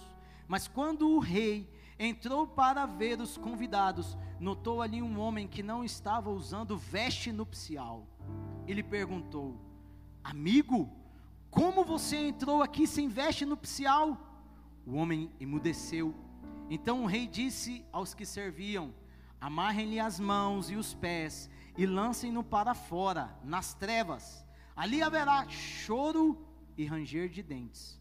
Mas 0.46 0.68
quando 0.68 1.08
o 1.08 1.18
rei 1.18 1.70
entrou 1.98 2.46
para 2.46 2.84
ver 2.86 3.20
os 3.20 3.38
convidados, 3.38 4.16
notou 4.38 4.82
ali 4.82 5.00
um 5.00 5.18
homem 5.18 5.46
que 5.46 5.62
não 5.62 5.84
estava 5.84 6.30
usando 6.30 6.76
veste 6.76 7.32
nupcial. 7.32 8.06
Ele 8.66 8.82
perguntou: 8.82 9.58
Amigo, 10.22 10.90
como 11.50 11.84
você 11.84 12.16
entrou 12.16 12.62
aqui 12.62 12.86
sem 12.86 13.08
veste 13.08 13.44
nupcial? 13.46 14.33
O 14.86 14.94
homem 14.94 15.30
emudeceu. 15.40 16.14
Então 16.68 17.02
o 17.02 17.06
rei 17.06 17.26
disse 17.26 17.84
aos 17.92 18.14
que 18.14 18.26
serviam: 18.26 18.94
Amarrem-lhe 19.40 20.00
as 20.00 20.18
mãos 20.18 20.70
e 20.70 20.76
os 20.76 20.94
pés 20.94 21.50
e 21.76 21.86
lancem-no 21.86 22.42
para 22.42 22.74
fora, 22.74 23.36
nas 23.42 23.74
trevas. 23.74 24.44
Ali 24.76 25.02
haverá 25.02 25.48
choro 25.48 26.46
e 26.76 26.84
ranger 26.84 27.28
de 27.28 27.42
dentes. 27.42 28.00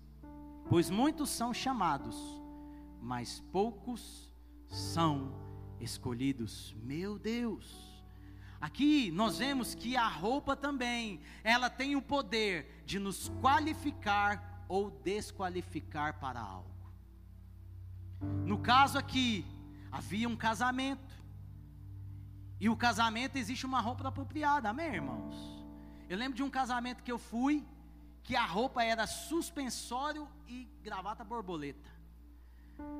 Pois 0.69 0.89
muitos 0.89 1.29
são 1.29 1.53
chamados, 1.53 2.17
mas 3.01 3.39
poucos 3.51 4.33
são 4.67 5.33
escolhidos. 5.79 6.75
Meu 6.81 7.19
Deus! 7.19 7.93
Aqui 8.59 9.11
nós 9.11 9.39
vemos 9.39 9.75
que 9.75 9.97
a 9.97 10.07
roupa 10.07 10.55
também, 10.55 11.19
ela 11.43 11.69
tem 11.69 11.97
o 11.97 12.01
poder 12.01 12.81
de 12.85 12.97
nos 12.97 13.27
qualificar 13.41 14.65
ou 14.69 14.89
desqualificar 14.89 16.17
para 16.19 16.39
algo. 16.39 16.72
No 18.45 18.57
caso 18.57 18.97
aqui, 18.97 19.45
havia 19.91 20.27
um 20.27 20.35
casamento. 20.35 21.13
E 22.59 22.69
o 22.69 22.75
casamento 22.75 23.37
existe 23.37 23.65
uma 23.65 23.81
roupa 23.81 24.07
apropriada, 24.07 24.69
amém, 24.69 24.93
irmãos? 24.93 25.35
Eu 26.09 26.17
lembro 26.17 26.35
de 26.35 26.43
um 26.43 26.49
casamento 26.49 27.03
que 27.03 27.11
eu 27.11 27.17
fui, 27.17 27.65
que 28.23 28.35
a 28.35 28.45
roupa 28.45 28.83
era 28.83 29.05
suspensório 29.05 30.27
e 30.47 30.69
gravata 30.81 31.23
borboleta. 31.23 31.89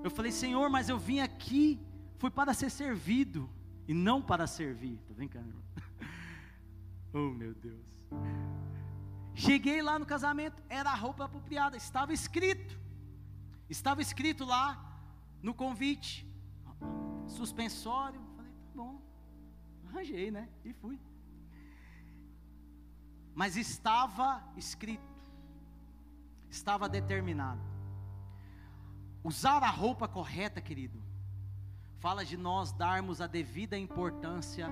Eu 0.03 0.12
falei, 0.12 0.31
Senhor, 0.31 0.69
mas 0.69 0.89
eu 0.89 0.97
vim 0.99 1.19
aqui, 1.19 1.79
fui 2.17 2.29
para 2.29 2.53
ser 2.53 2.69
servido 2.69 3.49
e 3.88 3.93
não 3.93 4.21
para 4.21 4.47
servir. 4.47 4.97
Tá 5.07 5.13
brincando, 5.13 5.47
irmão? 5.49 5.63
oh, 7.13 7.29
meu 7.31 7.53
Deus. 7.53 7.86
Cheguei 9.33 9.81
lá 9.81 9.97
no 9.97 10.05
casamento, 10.05 10.62
era 10.69 10.91
a 10.91 10.95
roupa 10.95 11.25
apropriada, 11.25 11.75
estava 11.75 12.13
escrito. 12.13 12.79
Estava 13.69 14.01
escrito 14.01 14.45
lá 14.45 14.92
no 15.43 15.53
convite, 15.53 16.25
suspensório. 17.27 18.21
Falei, 18.38 18.51
tá 18.51 18.71
bom, 18.73 19.01
arranjei, 19.89 20.32
né? 20.32 20.49
E 20.63 20.73
fui. 20.73 20.99
Mas 23.36 23.58
estava 23.58 24.41
escrito, 24.56 25.03
estava 26.49 26.88
determinado. 26.88 27.62
Usar 29.23 29.63
a 29.63 29.69
roupa 29.69 30.08
correta, 30.08 30.62
querido, 30.62 31.01
fala 31.99 32.23
de 32.23 32.38
nós 32.38 32.71
darmos 32.71 33.19
a 33.21 33.27
devida 33.27 33.77
importância 33.77 34.69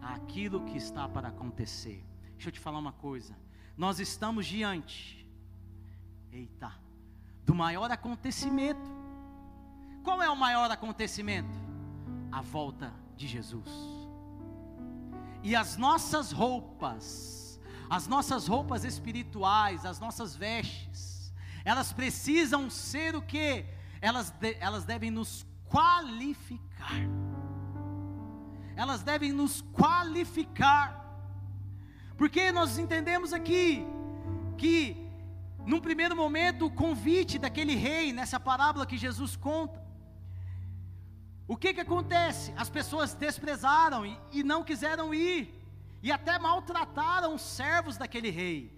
àquilo 0.00 0.64
que 0.64 0.76
está 0.76 1.08
para 1.08 1.28
acontecer. 1.28 2.04
Deixa 2.32 2.48
eu 2.48 2.52
te 2.52 2.60
falar 2.60 2.78
uma 2.78 2.92
coisa. 2.92 3.36
Nós 3.76 3.98
estamos 3.98 4.46
diante, 4.46 5.26
eita, 6.30 6.72
do 7.44 7.54
maior 7.54 7.90
acontecimento. 7.90 9.01
Qual 10.02 10.20
é 10.22 10.28
o 10.28 10.36
maior 10.36 10.70
acontecimento? 10.70 11.58
A 12.30 12.40
volta 12.40 12.92
de 13.16 13.26
Jesus. 13.26 13.68
E 15.42 15.54
as 15.54 15.76
nossas 15.76 16.32
roupas, 16.32 17.60
as 17.88 18.06
nossas 18.06 18.46
roupas 18.46 18.84
espirituais, 18.84 19.84
as 19.84 20.00
nossas 20.00 20.34
vestes, 20.34 21.32
elas 21.64 21.92
precisam 21.92 22.68
ser 22.68 23.14
o 23.14 23.22
que? 23.22 23.64
Elas, 24.00 24.30
de, 24.30 24.56
elas 24.60 24.84
devem 24.84 25.10
nos 25.10 25.46
qualificar. 25.68 26.94
Elas 28.74 29.02
devem 29.02 29.32
nos 29.32 29.62
qualificar. 29.72 31.00
Porque 32.16 32.50
nós 32.50 32.78
entendemos 32.78 33.32
aqui 33.32 33.86
que 34.56 34.96
num 35.64 35.80
primeiro 35.80 36.16
momento 36.16 36.66
o 36.66 36.70
convite 36.70 37.38
daquele 37.38 37.74
rei 37.74 38.12
nessa 38.12 38.40
parábola 38.40 38.86
que 38.86 38.96
Jesus 38.96 39.36
conta 39.36 39.81
o 41.52 41.56
que 41.56 41.74
que 41.74 41.80
acontece? 41.80 42.50
As 42.56 42.70
pessoas 42.70 43.12
desprezaram 43.12 44.06
e, 44.06 44.18
e 44.32 44.42
não 44.42 44.64
quiseram 44.64 45.12
ir 45.12 45.40
e 46.02 46.10
até 46.10 46.38
maltrataram 46.38 47.34
os 47.34 47.42
servos 47.42 47.98
daquele 47.98 48.30
rei. 48.30 48.72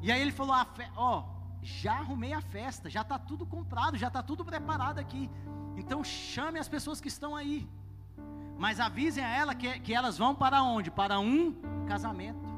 E 0.00 0.12
aí 0.12 0.20
ele 0.20 0.30
falou: 0.30 0.54
ó, 0.96 1.24
já 1.60 1.94
arrumei 1.94 2.32
a 2.32 2.40
festa, 2.40 2.88
já 2.88 3.02
está 3.02 3.18
tudo 3.18 3.44
comprado, 3.44 3.98
já 3.98 4.06
está 4.06 4.22
tudo 4.22 4.44
preparado 4.44 5.00
aqui. 5.00 5.28
Então 5.76 6.04
chame 6.04 6.60
as 6.60 6.68
pessoas 6.68 7.00
que 7.00 7.08
estão 7.08 7.34
aí. 7.34 7.68
Mas 8.56 8.78
avisem 8.78 9.24
a 9.24 9.28
ela 9.28 9.52
que, 9.52 9.80
que 9.80 9.92
elas 9.92 10.16
vão 10.16 10.32
para 10.32 10.62
onde? 10.62 10.92
Para 10.92 11.18
um 11.18 11.56
casamento. 11.88 12.48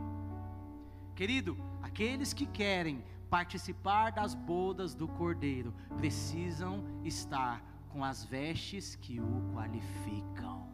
Querido, 1.14 1.56
aqueles 1.82 2.34
que 2.34 2.44
querem 2.44 3.02
participar 3.32 4.12
das 4.12 4.34
bodas 4.34 4.94
do 4.94 5.08
Cordeiro 5.08 5.72
precisam 5.96 6.84
estar 7.02 7.64
com 7.88 8.04
as 8.04 8.22
vestes 8.22 8.94
que 8.94 9.18
o 9.18 9.52
qualificam. 9.54 10.68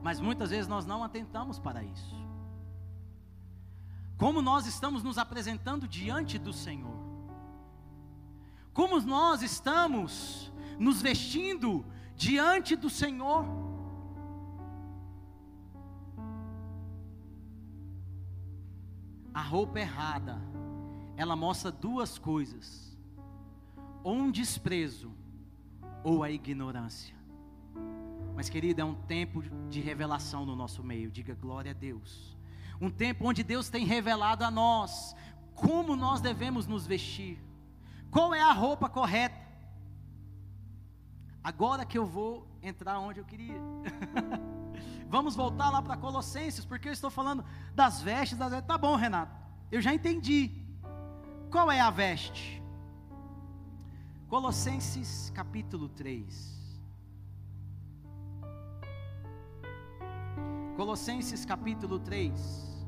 Mas 0.00 0.20
muitas 0.20 0.50
vezes 0.50 0.68
nós 0.68 0.86
não 0.86 1.02
atentamos 1.02 1.58
para 1.58 1.82
isso 1.82 2.24
como 4.16 4.40
nós 4.40 4.66
estamos 4.66 5.02
nos 5.02 5.18
apresentando 5.18 5.88
diante 5.88 6.38
do 6.38 6.52
Senhor, 6.52 6.96
como 8.72 9.00
nós 9.00 9.42
estamos 9.42 10.52
nos 10.78 11.02
vestindo 11.02 11.84
diante 12.16 12.76
do 12.76 12.88
Senhor. 12.88 13.44
A 19.34 19.42
roupa 19.42 19.80
errada, 19.80 20.40
ela 21.16 21.34
mostra 21.34 21.70
duas 21.70 22.16
coisas: 22.16 22.96
ou 24.02 24.14
um 24.14 24.30
desprezo, 24.30 25.12
ou 26.02 26.22
a 26.22 26.30
ignorância. 26.30 27.14
Mas, 28.34 28.48
querido, 28.48 28.80
é 28.80 28.84
um 28.84 28.94
tempo 28.94 29.42
de 29.68 29.80
revelação 29.80 30.46
no 30.46 30.56
nosso 30.56 30.82
meio, 30.82 31.10
diga 31.10 31.34
glória 31.34 31.72
a 31.72 31.74
Deus 31.74 32.34
um 32.80 32.90
tempo 32.90 33.26
onde 33.26 33.42
Deus 33.42 33.68
tem 33.68 33.84
revelado 33.84 34.44
a 34.44 34.50
nós 34.50 35.14
como 35.54 35.94
nós 35.94 36.20
devemos 36.20 36.66
nos 36.66 36.86
vestir, 36.86 37.38
qual 38.10 38.34
é 38.34 38.40
a 38.40 38.52
roupa 38.52 38.88
correta. 38.88 39.44
Agora 41.42 41.84
que 41.84 41.96
eu 41.96 42.04
vou 42.04 42.46
entrar 42.62 42.98
onde 42.98 43.20
eu 43.20 43.24
queria. 43.24 43.60
Vamos 45.08 45.36
voltar 45.36 45.70
lá 45.70 45.80
para 45.80 45.96
Colossenses, 45.96 46.64
porque 46.64 46.88
eu 46.88 46.92
estou 46.92 47.10
falando 47.10 47.44
das 47.74 48.00
vestes, 48.00 48.38
das 48.38 48.50
vestes. 48.50 48.66
Tá 48.66 48.78
bom, 48.78 48.96
Renato, 48.96 49.34
eu 49.70 49.80
já 49.80 49.92
entendi. 49.92 50.50
Qual 51.50 51.70
é 51.70 51.80
a 51.80 51.90
veste? 51.90 52.62
Colossenses 54.28 55.30
capítulo 55.34 55.88
3. 55.88 56.54
Colossenses 60.76 61.44
capítulo 61.44 62.00
3, 62.00 62.84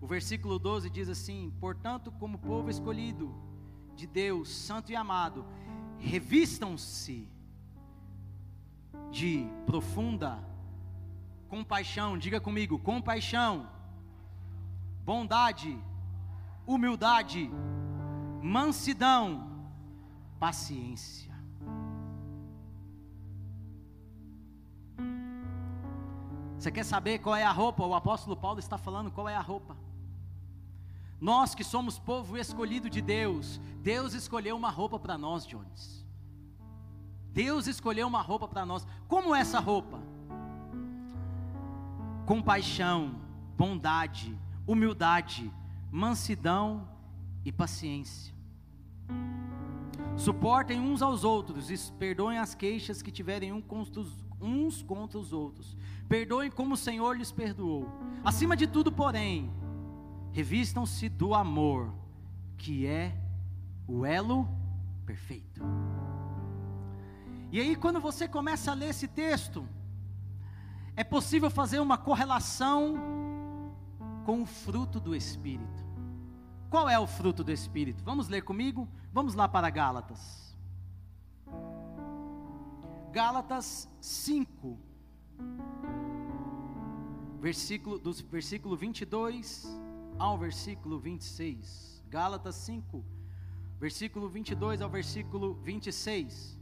o 0.00 0.06
versículo 0.06 0.60
12 0.60 0.88
diz 0.88 1.08
assim: 1.08 1.52
Portanto, 1.58 2.12
como 2.12 2.38
povo 2.38 2.70
escolhido 2.70 3.34
de 3.96 4.06
Deus, 4.06 4.48
santo 4.48 4.92
e 4.92 4.96
amado, 4.96 5.44
revistam-se 5.98 7.28
de 9.10 9.44
profunda 9.66 10.38
compaixão, 11.48 12.18
diga 12.18 12.40
comigo, 12.40 12.78
compaixão, 12.78 13.68
bondade, 15.04 15.78
humildade, 16.66 17.50
mansidão, 18.42 19.50
paciência. 20.38 21.34
Você 26.58 26.70
quer 26.70 26.84
saber 26.84 27.20
qual 27.20 27.36
é 27.36 27.44
a 27.44 27.52
roupa? 27.52 27.86
O 27.86 27.94
apóstolo 27.94 28.36
Paulo 28.36 28.58
está 28.58 28.76
falando 28.76 29.10
qual 29.10 29.28
é 29.28 29.34
a 29.34 29.40
roupa. 29.40 29.76
Nós 31.20 31.54
que 31.54 31.64
somos 31.64 31.98
povo 31.98 32.36
escolhido 32.36 32.90
de 32.90 33.00
Deus, 33.00 33.60
Deus 33.80 34.12
escolheu 34.12 34.56
uma 34.56 34.70
roupa 34.70 34.98
para 34.98 35.16
nós, 35.16 35.46
Jones. 35.46 36.06
Deus 37.32 37.66
escolheu 37.66 38.06
uma 38.06 38.20
roupa 38.20 38.46
para 38.46 38.66
nós. 38.66 38.86
Como 39.06 39.34
essa 39.34 39.60
roupa? 39.60 40.00
Compaixão, 42.28 43.14
bondade, 43.56 44.38
humildade, 44.66 45.50
mansidão 45.90 46.86
e 47.42 47.50
paciência. 47.50 48.34
Suportem 50.14 50.78
uns 50.78 51.00
aos 51.00 51.24
outros 51.24 51.70
e 51.70 51.92
perdoem 51.92 52.36
as 52.36 52.54
queixas 52.54 53.00
que 53.00 53.10
tiverem 53.10 53.50
uns 53.50 53.64
contra 54.82 55.18
os 55.18 55.32
outros 55.32 55.74
Perdoem 56.06 56.50
como 56.50 56.74
o 56.74 56.76
Senhor 56.76 57.16
lhes 57.16 57.32
perdoou. 57.32 57.88
Acima 58.22 58.54
de 58.54 58.66
tudo, 58.66 58.92
porém, 58.92 59.50
revistam-se 60.30 61.08
do 61.08 61.34
amor, 61.34 61.94
que 62.58 62.86
é 62.86 63.16
o 63.86 64.04
elo 64.04 64.46
perfeito. 65.06 65.62
E 67.50 67.58
aí, 67.58 67.74
quando 67.74 67.98
você 68.02 68.28
começa 68.28 68.70
a 68.70 68.74
ler 68.74 68.90
esse 68.90 69.08
texto, 69.08 69.66
é 70.98 71.04
possível 71.04 71.48
fazer 71.48 71.78
uma 71.78 71.96
correlação 71.96 72.96
com 74.26 74.42
o 74.42 74.46
fruto 74.46 74.98
do 74.98 75.14
Espírito. 75.14 75.86
Qual 76.68 76.88
é 76.88 76.98
o 76.98 77.06
fruto 77.06 77.44
do 77.44 77.52
Espírito? 77.52 78.02
Vamos 78.02 78.26
ler 78.26 78.42
comigo? 78.42 78.88
Vamos 79.12 79.34
lá 79.34 79.46
para 79.46 79.70
Gálatas. 79.70 80.58
Gálatas 83.12 83.88
5, 84.00 84.76
versículo, 87.40 88.00
do 88.00 88.12
versículo 88.12 88.76
22 88.76 89.68
ao 90.18 90.36
versículo 90.36 90.98
26. 90.98 92.02
Gálatas 92.08 92.56
5, 92.56 93.04
versículo 93.78 94.28
22 94.28 94.82
ao 94.82 94.90
versículo 94.90 95.54
26. 95.62 96.58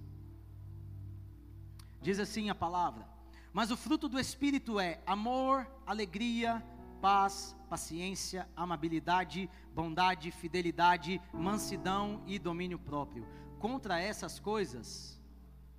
Diz 2.02 2.18
assim 2.18 2.50
a 2.50 2.54
palavra: 2.54 3.15
Mas 3.56 3.70
o 3.70 3.76
fruto 3.76 4.06
do 4.06 4.20
Espírito 4.20 4.78
é 4.78 5.00
amor, 5.06 5.66
alegria, 5.86 6.62
paz, 7.00 7.56
paciência, 7.70 8.46
amabilidade, 8.54 9.48
bondade, 9.74 10.30
fidelidade, 10.30 11.18
mansidão 11.32 12.22
e 12.26 12.38
domínio 12.38 12.78
próprio. 12.78 13.26
Contra 13.58 13.98
essas 13.98 14.38
coisas 14.38 15.18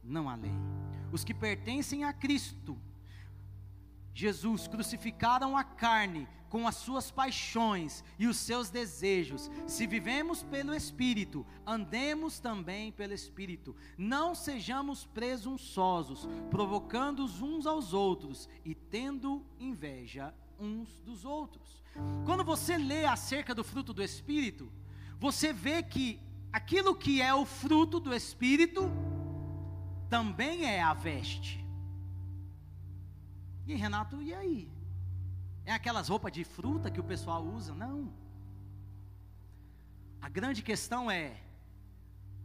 não 0.03 0.27
há 0.27 0.33
lei. 0.33 0.55
Os 1.11 1.23
que 1.23 1.35
pertencem 1.35 2.03
a 2.03 2.11
Cristo, 2.11 2.75
Jesus, 4.17 4.67
crucificaram 4.67 5.55
a 5.55 5.63
carne 5.63 6.27
com 6.49 6.67
as 6.67 6.77
suas 6.77 7.11
paixões 7.11 8.03
e 8.17 8.25
os 8.25 8.37
seus 8.37 8.71
desejos. 8.71 9.51
Se 9.67 9.85
vivemos 9.85 10.41
pelo 10.41 10.73
Espírito, 10.73 11.45
andemos 11.63 12.39
também 12.39 12.91
pelo 12.91 13.13
Espírito. 13.13 13.75
Não 13.95 14.33
sejamos 14.33 15.05
presunçosos, 15.05 16.27
provocando 16.49 17.25
uns 17.25 17.67
aos 17.67 17.93
outros 17.93 18.49
e 18.65 18.73
tendo 18.73 19.45
inveja 19.59 20.33
uns 20.59 20.99
dos 21.01 21.23
outros. 21.23 21.83
Quando 22.25 22.43
você 22.43 22.75
lê 22.75 23.05
acerca 23.05 23.53
do 23.53 23.63
fruto 23.63 23.93
do 23.93 24.01
Espírito, 24.01 24.67
você 25.19 25.53
vê 25.53 25.83
que 25.83 26.19
aquilo 26.51 26.95
que 26.95 27.21
é 27.21 27.35
o 27.35 27.45
fruto 27.45 27.99
do 27.99 28.11
Espírito 28.11 28.91
também 30.09 30.65
é 30.65 30.81
a 30.81 30.95
veste. 30.95 31.66
E 33.67 33.75
Renato, 33.75 34.21
e 34.21 34.33
aí? 34.33 34.69
É 35.65 35.73
aquelas 35.73 36.07
roupas 36.07 36.31
de 36.31 36.43
fruta 36.45 36.89
que 36.89 36.99
o 36.99 37.03
pessoal 37.03 37.43
usa? 37.43 37.73
Não. 37.73 38.13
A 40.21 40.29
grande 40.29 40.61
questão 40.61 41.11
é 41.11 41.37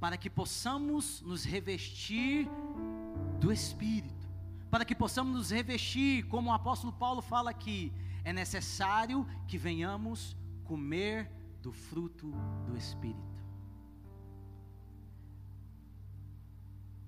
para 0.01 0.17
que 0.17 0.29
possamos 0.29 1.21
nos 1.21 1.45
revestir 1.45 2.49
do 3.39 3.53
Espírito, 3.53 4.29
para 4.69 4.85
que 4.85 4.97
possamos 4.97 5.33
nos 5.37 5.51
revestir, 5.51 6.27
como 6.27 6.51
o 6.51 6.53
apóstolo 6.53 6.93
Paulo 6.93 7.23
fala 7.23 7.51
aqui, 7.51 7.93
é 8.25 8.33
necessário 8.33 9.25
que 9.47 9.57
venhamos 9.57 10.37
comer 10.65 11.31
do 11.63 11.73
fruto 11.73 12.33
do 12.67 12.77
Espírito. 12.77 13.41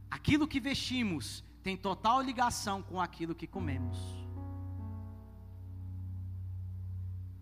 Aquilo 0.08 0.46
que 0.46 0.60
vestimos 0.60 1.42
tem 1.64 1.78
total 1.78 2.20
ligação 2.20 2.82
com 2.82 3.00
aquilo 3.00 3.34
que 3.34 3.46
comemos. 3.46 3.98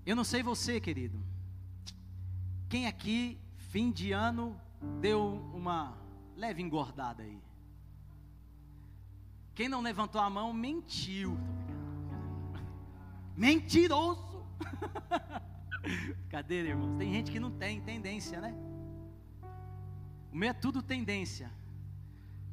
Eu 0.06 0.14
não 0.14 0.22
sei 0.22 0.44
você, 0.44 0.80
querido. 0.80 1.20
Quem 2.68 2.86
aqui, 2.86 3.36
fim 3.56 3.90
de 3.90 4.12
ano, 4.12 4.58
deu 5.00 5.50
uma 5.52 5.98
leve 6.36 6.62
engordada 6.62 7.24
aí? 7.24 7.42
Quem 9.56 9.68
não 9.68 9.80
levantou 9.80 10.20
a 10.20 10.30
mão 10.30 10.52
mentiu. 10.52 11.36
Mentiroso. 13.36 14.46
Cadê, 16.30 16.60
irmãos? 16.62 16.96
Tem 16.96 17.12
gente 17.12 17.32
que 17.32 17.40
não 17.40 17.50
tem 17.50 17.80
tendência, 17.80 18.40
né? 18.40 18.54
O 20.32 20.36
meu 20.36 20.50
é 20.50 20.52
tudo 20.52 20.80
tendência. 20.80 21.50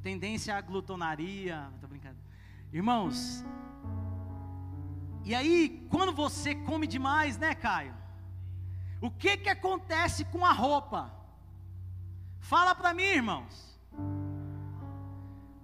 Tendência 0.02 0.56
à 0.56 0.62
glutonaria. 0.62 1.72
Tô 1.82 1.88
brincando. 1.88 2.18
Irmãos, 2.72 3.44
e 5.26 5.36
aí, 5.36 5.88
quando 5.90 6.12
você 6.12 6.56
come 6.56 6.88
demais, 6.88 7.38
né, 7.38 7.54
Caio? 7.54 7.94
O 9.02 9.12
que 9.12 9.38
que 9.38 9.50
acontece 9.50 10.26
com 10.26 10.46
a 10.46 10.52
roupa? 10.52 11.12
Fala 12.40 12.74
para 12.74 12.94
mim, 12.94 13.04
irmãos. 13.04 13.80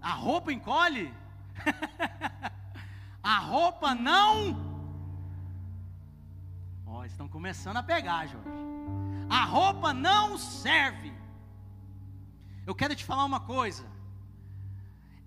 A 0.01 0.11
roupa 0.11 0.53
encolhe? 0.53 1.11
a 3.23 3.39
roupa 3.39 3.95
não. 3.95 4.55
Ó, 6.85 6.99
oh, 6.99 7.05
estão 7.05 7.27
começando 7.27 7.77
a 7.77 7.83
pegar, 7.83 8.27
Jorge. 8.27 8.49
A 9.29 9.43
roupa 9.45 9.93
não 9.93 10.37
serve. 10.37 11.11
Eu 12.67 12.75
quero 12.75 12.95
te 12.95 13.03
falar 13.03 13.25
uma 13.25 13.39
coisa. 13.39 13.94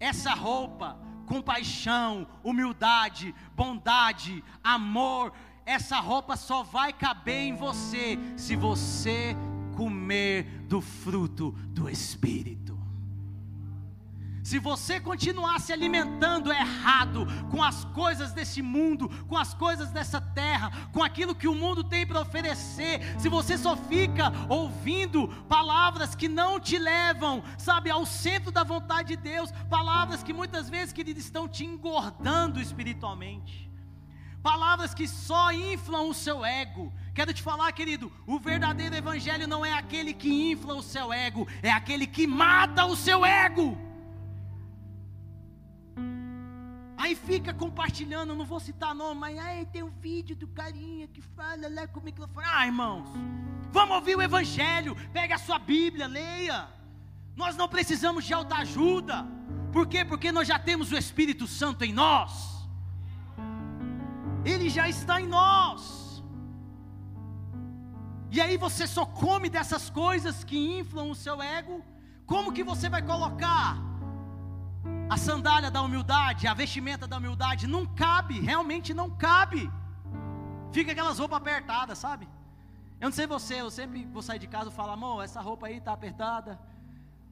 Essa 0.00 0.34
roupa 0.34 0.98
compaixão, 1.28 2.26
humildade, 2.42 3.34
bondade, 3.54 4.42
amor, 4.64 5.32
essa 5.66 6.00
roupa 6.00 6.36
só 6.36 6.62
vai 6.62 6.92
caber 6.92 7.48
em 7.48 7.54
você 7.54 8.18
se 8.34 8.56
você 8.56 9.36
comer 9.76 10.44
do 10.66 10.80
fruto 10.80 11.52
do 11.68 11.88
Espírito. 11.88 12.67
Se 14.48 14.58
você 14.58 14.98
continuar 14.98 15.60
se 15.60 15.74
alimentando 15.74 16.50
errado 16.50 17.26
com 17.50 17.62
as 17.62 17.84
coisas 17.84 18.32
desse 18.32 18.62
mundo, 18.62 19.06
com 19.26 19.36
as 19.36 19.52
coisas 19.52 19.90
dessa 19.90 20.22
terra, 20.22 20.72
com 20.90 21.02
aquilo 21.02 21.34
que 21.34 21.46
o 21.46 21.54
mundo 21.54 21.84
tem 21.84 22.06
para 22.06 22.22
oferecer, 22.22 23.02
se 23.20 23.28
você 23.28 23.58
só 23.58 23.76
fica 23.76 24.32
ouvindo 24.48 25.28
palavras 25.50 26.14
que 26.14 26.28
não 26.28 26.58
te 26.58 26.78
levam, 26.78 27.44
sabe, 27.58 27.90
ao 27.90 28.06
centro 28.06 28.50
da 28.50 28.64
vontade 28.64 29.08
de 29.08 29.16
Deus, 29.16 29.52
palavras 29.68 30.22
que 30.22 30.32
muitas 30.32 30.70
vezes, 30.70 30.94
querido, 30.94 31.20
estão 31.20 31.46
te 31.46 31.66
engordando 31.66 32.58
espiritualmente. 32.58 33.70
Palavras 34.42 34.94
que 34.94 35.06
só 35.06 35.52
inflam 35.52 36.08
o 36.08 36.14
seu 36.14 36.42
ego. 36.42 36.90
Quero 37.14 37.34
te 37.34 37.42
falar, 37.42 37.70
querido, 37.72 38.10
o 38.26 38.38
verdadeiro 38.38 38.96
evangelho 38.96 39.46
não 39.46 39.62
é 39.62 39.74
aquele 39.74 40.14
que 40.14 40.50
infla 40.52 40.72
o 40.72 40.82
seu 40.82 41.12
ego, 41.12 41.46
é 41.62 41.70
aquele 41.70 42.06
que 42.06 42.26
mata 42.26 42.86
o 42.86 42.96
seu 42.96 43.26
ego. 43.26 43.87
Aí 46.98 47.14
fica 47.14 47.54
compartilhando, 47.54 48.34
não 48.34 48.44
vou 48.44 48.58
citar 48.58 48.92
nome, 48.92 49.20
mas 49.20 49.38
aí 49.38 49.64
tem 49.66 49.84
um 49.84 49.88
vídeo 49.88 50.34
do 50.34 50.48
carinha 50.48 51.06
que 51.06 51.22
fala 51.22 51.68
lá 51.70 51.86
com 51.86 52.00
o 52.00 52.02
microfone. 52.02 52.44
Ah, 52.50 52.66
irmãos, 52.66 53.08
vamos 53.70 53.94
ouvir 53.98 54.16
o 54.16 54.22
Evangelho, 54.22 54.96
pega 55.12 55.36
a 55.36 55.38
sua 55.38 55.60
Bíblia, 55.60 56.08
leia. 56.08 56.68
Nós 57.36 57.56
não 57.56 57.68
precisamos 57.68 58.24
de 58.24 58.34
alta 58.34 58.56
ajuda. 58.56 59.24
Por 59.72 59.86
quê? 59.86 60.04
Porque 60.04 60.32
nós 60.32 60.48
já 60.48 60.58
temos 60.58 60.90
o 60.90 60.96
Espírito 60.96 61.46
Santo 61.46 61.84
em 61.84 61.92
nós. 61.92 62.66
Ele 64.44 64.68
já 64.68 64.88
está 64.88 65.20
em 65.20 65.28
nós. 65.28 66.20
E 68.28 68.40
aí 68.40 68.56
você 68.56 68.88
só 68.88 69.06
come 69.06 69.48
dessas 69.48 69.88
coisas 69.88 70.42
que 70.42 70.58
inflam 70.80 71.10
o 71.10 71.14
seu 71.14 71.40
ego. 71.40 71.80
Como 72.26 72.52
que 72.52 72.64
você 72.64 72.88
vai 72.88 73.02
colocar 73.02 73.87
a 75.08 75.16
sandália 75.16 75.70
da 75.70 75.80
humildade, 75.80 76.46
a 76.46 76.52
vestimenta 76.52 77.06
da 77.06 77.16
humildade, 77.16 77.66
não 77.66 77.86
cabe, 77.86 78.38
realmente 78.40 78.92
não 78.92 79.08
cabe. 79.10 79.70
Fica 80.70 80.92
aquelas 80.92 81.18
roupas 81.18 81.38
apertadas, 81.38 81.98
sabe? 81.98 82.28
Eu 83.00 83.06
não 83.08 83.12
sei 83.12 83.26
você, 83.26 83.60
eu 83.60 83.70
sempre 83.70 84.04
vou 84.04 84.20
sair 84.20 84.38
de 84.38 84.46
casa 84.46 84.68
e 84.68 84.72
falo, 84.72 84.92
amor, 84.92 85.24
essa 85.24 85.40
roupa 85.40 85.66
aí 85.68 85.80
tá 85.80 85.92
apertada. 85.92 86.58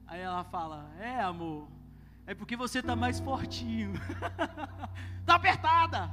Aí 0.07 0.21
ela 0.21 0.43
fala, 0.45 0.89
é 0.99 1.21
amor, 1.21 1.67
é 2.25 2.33
porque 2.33 2.55
você 2.55 2.81
tá 2.81 2.95
mais 2.95 3.19
fortinho. 3.19 3.93
tá 5.25 5.35
apertada. 5.35 6.09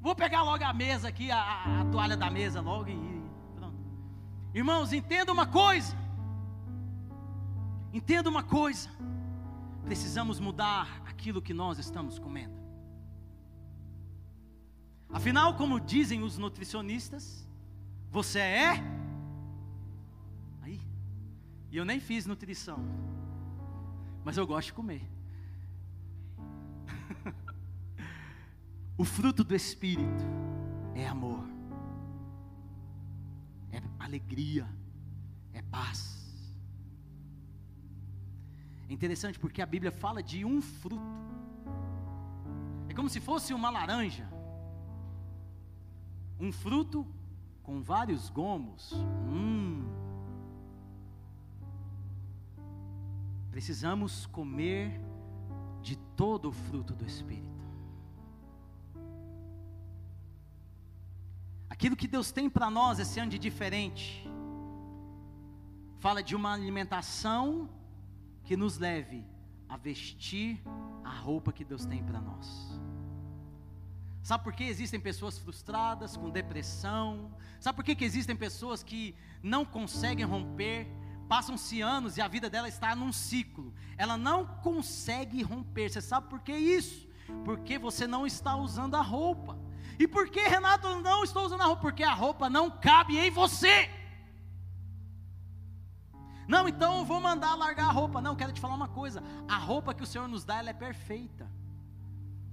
Vou 0.00 0.14
pegar 0.14 0.42
logo 0.42 0.64
a 0.64 0.72
mesa 0.72 1.08
aqui, 1.08 1.30
a, 1.30 1.80
a 1.80 1.84
toalha 1.92 2.16
da 2.16 2.30
mesa 2.30 2.62
logo 2.62 2.88
e 2.88 3.22
pronto. 3.54 3.76
Irmãos, 4.54 4.94
entenda 4.94 5.30
uma 5.30 5.46
coisa. 5.46 5.94
Entenda 7.92 8.30
uma 8.30 8.42
coisa 8.42 8.88
precisamos 9.84 10.38
mudar 10.38 11.02
aquilo 11.06 11.42
que 11.42 11.54
nós 11.54 11.78
estamos 11.78 12.18
comendo. 12.18 12.58
Afinal, 15.08 15.56
como 15.56 15.80
dizem 15.80 16.22
os 16.22 16.38
nutricionistas, 16.38 17.48
você 18.10 18.38
é. 18.38 18.70
Aí, 20.62 20.80
e 21.70 21.76
eu 21.76 21.84
nem 21.84 21.98
fiz 21.98 22.26
nutrição, 22.26 22.78
mas 24.24 24.36
eu 24.36 24.46
gosto 24.46 24.68
de 24.68 24.72
comer. 24.72 25.02
o 28.96 29.04
fruto 29.04 29.42
do 29.42 29.54
Espírito 29.54 30.24
é 30.94 31.08
amor, 31.08 31.44
é 33.72 33.82
alegria, 33.98 34.68
é 35.52 35.62
paz 35.62 36.09
é 38.90 38.92
interessante 38.92 39.38
porque 39.38 39.62
a 39.62 39.66
Bíblia 39.66 39.92
fala 39.92 40.20
de 40.20 40.44
um 40.44 40.60
fruto. 40.60 41.00
É 42.88 42.92
como 42.92 43.08
se 43.08 43.20
fosse 43.20 43.54
uma 43.54 43.70
laranja. 43.70 44.28
Um 46.40 46.50
fruto 46.50 47.06
com 47.62 47.80
vários 47.80 48.28
gomos. 48.28 48.92
Hum. 49.28 49.84
Precisamos 53.52 54.26
comer 54.26 55.00
de 55.80 55.94
todo 56.16 56.48
o 56.48 56.52
fruto 56.52 56.92
do 56.92 57.06
Espírito. 57.06 57.64
Aquilo 61.68 61.94
que 61.94 62.08
Deus 62.08 62.32
tem 62.32 62.50
para 62.50 62.68
nós 62.68 62.98
esse 62.98 63.20
ano 63.20 63.30
de 63.30 63.38
diferente, 63.38 64.28
fala 66.00 66.24
de 66.24 66.34
uma 66.34 66.52
alimentação 66.52 67.70
que 68.50 68.56
nos 68.56 68.78
leve 68.78 69.24
a 69.68 69.76
vestir 69.76 70.60
a 71.04 71.10
roupa 71.10 71.52
que 71.52 71.64
Deus 71.64 71.86
tem 71.86 72.02
para 72.02 72.20
nós. 72.20 72.80
Sabe 74.24 74.42
por 74.42 74.52
que 74.52 74.64
existem 74.64 74.98
pessoas 74.98 75.38
frustradas, 75.38 76.16
com 76.16 76.28
depressão? 76.28 77.30
Sabe 77.60 77.76
por 77.76 77.84
que, 77.84 77.94
que 77.94 78.04
existem 78.04 78.34
pessoas 78.34 78.82
que 78.82 79.14
não 79.40 79.64
conseguem 79.64 80.24
romper? 80.26 80.88
Passam-se 81.28 81.80
anos 81.80 82.16
e 82.16 82.20
a 82.20 82.26
vida 82.26 82.50
dela 82.50 82.68
está 82.68 82.92
num 82.96 83.12
ciclo. 83.12 83.72
Ela 83.96 84.16
não 84.16 84.44
consegue 84.44 85.44
romper. 85.44 85.88
Você 85.88 86.00
sabe 86.00 86.28
por 86.28 86.40
que 86.40 86.52
isso? 86.52 87.06
Porque 87.44 87.78
você 87.78 88.04
não 88.04 88.26
está 88.26 88.56
usando 88.56 88.96
a 88.96 89.00
roupa. 89.00 89.56
E 89.96 90.08
por 90.08 90.28
que, 90.28 90.40
Renato, 90.40 90.88
eu 90.88 91.00
não 91.00 91.22
estou 91.22 91.46
usando 91.46 91.60
a 91.60 91.66
roupa? 91.66 91.82
Porque 91.82 92.02
a 92.02 92.14
roupa 92.14 92.50
não 92.50 92.68
cabe 92.68 93.16
em 93.16 93.30
você. 93.30 93.88
Não, 96.50 96.66
então 96.66 96.98
eu 96.98 97.04
vou 97.04 97.20
mandar 97.20 97.54
largar 97.54 97.86
a 97.90 97.92
roupa. 97.92 98.20
Não, 98.20 98.34
quero 98.34 98.52
te 98.52 98.60
falar 98.60 98.74
uma 98.74 98.88
coisa. 98.88 99.22
A 99.48 99.56
roupa 99.56 99.94
que 99.94 100.02
o 100.02 100.06
Senhor 100.06 100.26
nos 100.26 100.44
dá, 100.44 100.56
ela 100.56 100.70
é 100.70 100.72
perfeita. 100.72 101.48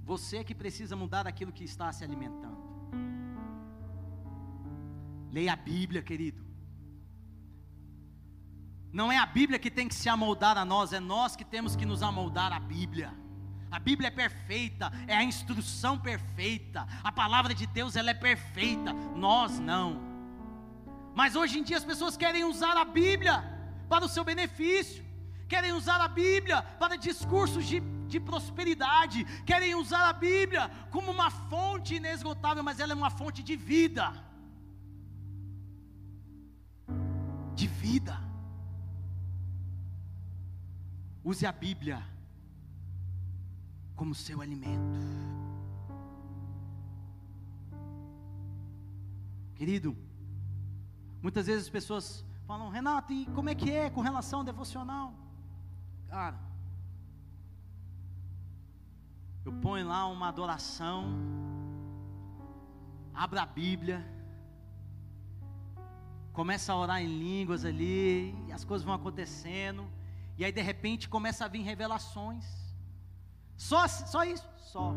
Você 0.06 0.38
é 0.38 0.44
que 0.44 0.54
precisa 0.54 0.96
mudar 0.96 1.26
aquilo 1.26 1.52
que 1.52 1.64
está 1.64 1.92
se 1.92 2.04
alimentando. 2.04 2.62
Leia 5.32 5.54
a 5.54 5.56
Bíblia, 5.56 6.04
querido. 6.04 6.46
Não 8.94 9.12
é 9.12 9.18
a 9.18 9.26
Bíblia 9.26 9.58
que 9.58 9.72
tem 9.72 9.88
que 9.88 9.96
se 9.96 10.08
amoldar 10.08 10.60
a 10.60 10.64
nós, 10.64 10.94
é 10.94 11.00
nós 11.00 11.36
que 11.36 11.44
temos 11.44 11.76
que 11.76 11.84
nos 11.84 12.04
amoldar 12.04 12.54
à 12.54 12.60
Bíblia. 12.60 13.12
A 13.72 13.80
Bíblia 13.80 14.10
é 14.10 14.12
perfeita, 14.12 14.92
é 15.08 15.16
a 15.16 15.24
instrução 15.24 15.98
perfeita, 15.98 16.88
a 17.04 17.12
palavra 17.12 17.56
de 17.56 17.66
Deus 17.66 17.96
ela 17.96 18.12
é 18.12 18.14
perfeita, 18.14 18.94
nós 19.16 19.60
não. 19.60 20.00
Mas 21.16 21.36
hoje 21.36 21.58
em 21.58 21.64
dia 21.64 21.78
as 21.78 21.84
pessoas 21.84 22.16
querem 22.16 22.44
usar 22.44 22.78
a 22.78 22.86
Bíblia 22.86 23.57
para 23.88 24.06
o 24.06 24.10
seu 24.10 24.24
benefício, 24.24 25.04
querem 25.48 25.72
usar 25.72 26.00
a 26.02 26.08
Bíblia 26.08 26.62
para 26.62 26.98
discursos 26.98 27.66
de, 27.66 27.80
de 28.08 28.20
prosperidade, 28.20 29.26
querem 29.46 29.76
usar 29.76 30.08
a 30.10 30.14
Bíblia 30.14 30.70
como 30.92 31.12
uma 31.12 31.30
fonte 31.32 31.96
inesgotável, 31.96 32.64
mas 32.64 32.80
ela 32.80 32.94
é 32.94 32.96
uma 32.96 33.10
fonte 33.10 33.42
de 33.42 33.56
vida. 33.56 34.06
De 37.56 37.68
vida. 37.68 38.16
Use 41.24 41.46
a 41.46 41.52
Bíblia 41.52 42.04
como 43.96 44.14
seu 44.14 44.42
alimento. 44.42 45.00
Querido, 49.56 49.98
muitas 51.22 51.48
vezes 51.48 51.64
as 51.64 51.70
pessoas 51.70 52.24
falam, 52.48 52.70
Renato, 52.70 53.12
e 53.12 53.26
como 53.36 53.50
é 53.50 53.56
que 53.56 53.70
é 53.70 53.90
com 53.90 54.00
relação 54.00 54.40
ao 54.40 54.46
devocional? 54.46 55.14
Cara, 56.08 56.40
eu 59.46 59.52
ponho 59.52 59.86
lá 59.86 60.08
uma 60.08 60.30
adoração, 60.30 61.14
abro 63.14 63.38
a 63.38 63.46
Bíblia, 63.46 64.00
começa 66.32 66.72
a 66.72 66.78
orar 66.78 67.02
em 67.02 67.08
línguas 67.08 67.66
ali, 67.66 68.34
as 68.54 68.64
coisas 68.64 68.86
vão 68.86 68.96
acontecendo, 68.96 69.86
e 70.38 70.46
aí 70.46 70.52
de 70.52 70.62
repente 70.62 71.10
começa 71.10 71.44
a 71.44 71.48
vir 71.50 71.64
revelações. 71.64 72.46
Só, 73.58 73.88
só 73.88 74.24
isso, 74.24 74.48
só. 74.58 74.94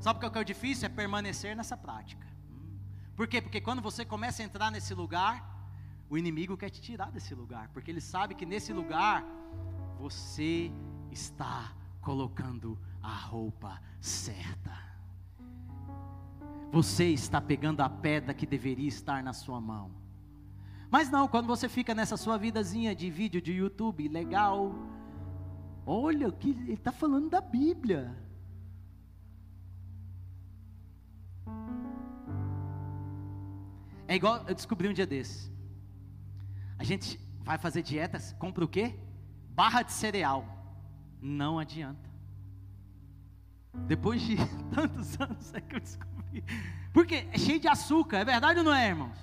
Sabe 0.00 0.18
o 0.18 0.30
que 0.30 0.38
é 0.38 0.40
o 0.40 0.44
difícil? 0.44 0.84
É 0.84 0.88
permanecer 0.90 1.56
nessa 1.56 1.76
prática. 1.76 2.26
Por 3.16 3.26
quê? 3.26 3.40
Porque 3.40 3.60
quando 3.60 3.80
você 3.80 4.04
começa 4.04 4.42
a 4.42 4.44
entrar 4.44 4.70
nesse 4.70 4.94
lugar, 4.94 5.57
o 6.10 6.16
inimigo 6.16 6.56
quer 6.56 6.70
te 6.70 6.80
tirar 6.80 7.10
desse 7.10 7.34
lugar, 7.34 7.68
porque 7.68 7.90
ele 7.90 8.00
sabe 8.00 8.34
que 8.34 8.46
nesse 8.46 8.72
lugar 8.72 9.24
você 9.98 10.72
está 11.10 11.74
colocando 12.00 12.78
a 13.02 13.14
roupa 13.14 13.80
certa. 14.00 14.72
Você 16.70 17.06
está 17.06 17.40
pegando 17.40 17.80
a 17.80 17.88
pedra 17.88 18.34
que 18.34 18.46
deveria 18.46 18.88
estar 18.88 19.22
na 19.22 19.32
sua 19.32 19.60
mão. 19.60 19.90
Mas 20.90 21.10
não, 21.10 21.28
quando 21.28 21.46
você 21.46 21.68
fica 21.68 21.94
nessa 21.94 22.16
sua 22.16 22.38
vidazinha 22.38 22.94
de 22.94 23.10
vídeo 23.10 23.40
de 23.40 23.52
YouTube, 23.52 24.08
legal. 24.08 24.74
Olha, 25.84 26.30
que 26.32 26.50
ele 26.50 26.72
está 26.72 26.92
falando 26.92 27.28
da 27.28 27.40
Bíblia. 27.40 28.16
É 34.06 34.14
igual 34.14 34.44
eu 34.46 34.54
descobri 34.54 34.88
um 34.88 34.92
dia 34.92 35.06
desse. 35.06 35.57
A 36.78 36.84
gente 36.84 37.18
vai 37.40 37.58
fazer 37.58 37.82
dietas, 37.82 38.34
compra 38.38 38.64
o 38.64 38.68
quê? 38.68 38.94
Barra 39.50 39.82
de 39.82 39.92
cereal. 39.92 40.46
Não 41.20 41.58
adianta. 41.58 42.08
Depois 43.86 44.20
de 44.22 44.36
tantos 44.74 45.20
anos 45.20 45.54
é 45.54 45.60
que 45.60 45.76
eu 45.76 45.80
descobri. 45.80 46.44
Porque 46.92 47.28
é 47.32 47.38
cheio 47.38 47.60
de 47.60 47.68
açúcar, 47.68 48.18
é 48.18 48.24
verdade 48.24 48.58
ou 48.60 48.64
não 48.64 48.74
é, 48.74 48.88
irmãos? 48.88 49.18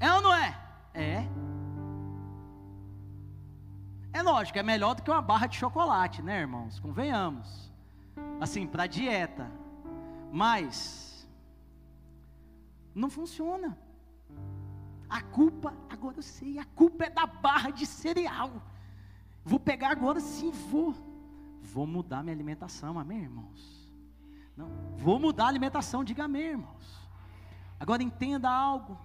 É 0.00 0.12
ou 0.12 0.22
não 0.22 0.34
é? 0.34 0.58
É. 0.94 1.28
É 4.12 4.22
lógico, 4.22 4.58
é 4.58 4.62
melhor 4.62 4.94
do 4.94 5.02
que 5.02 5.10
uma 5.10 5.22
barra 5.22 5.46
de 5.46 5.56
chocolate, 5.56 6.22
né, 6.22 6.40
irmãos? 6.40 6.80
Convenhamos. 6.80 7.70
Assim, 8.40 8.66
para 8.66 8.86
dieta. 8.86 9.50
Mas 10.32 11.28
não 12.94 13.08
funciona. 13.10 13.78
A 15.08 15.22
culpa, 15.22 15.74
agora 15.88 16.18
eu 16.18 16.22
sei, 16.22 16.58
a 16.58 16.64
culpa 16.64 17.04
é 17.04 17.10
da 17.10 17.26
barra 17.26 17.70
de 17.70 17.86
cereal. 17.86 18.62
Vou 19.44 19.58
pegar 19.58 19.90
agora 19.90 20.20
sim, 20.20 20.50
vou. 20.50 20.94
Vou 21.62 21.86
mudar 21.86 22.22
minha 22.22 22.34
alimentação, 22.34 22.98
amém, 22.98 23.22
irmãos? 23.22 23.88
Não, 24.56 24.68
vou 24.96 25.18
mudar 25.18 25.44
a 25.44 25.48
alimentação, 25.48 26.04
diga 26.04 26.24
amém, 26.24 26.48
irmãos. 26.48 27.08
Agora 27.80 28.02
entenda 28.02 28.50
algo. 28.50 28.98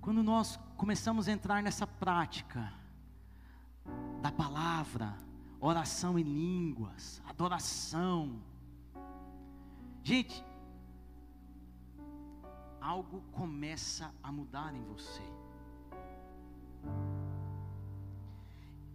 Quando 0.00 0.22
nós 0.22 0.58
começamos 0.76 1.28
a 1.28 1.32
entrar 1.32 1.62
nessa 1.62 1.86
prática 1.86 2.72
da 4.20 4.32
palavra, 4.32 5.16
oração 5.60 6.18
em 6.18 6.22
línguas, 6.22 7.22
adoração, 7.28 8.40
gente, 10.02 10.44
algo 12.80 13.22
começa 13.32 14.12
a 14.22 14.32
mudar 14.32 14.74
em 14.74 14.82
você. 14.84 15.22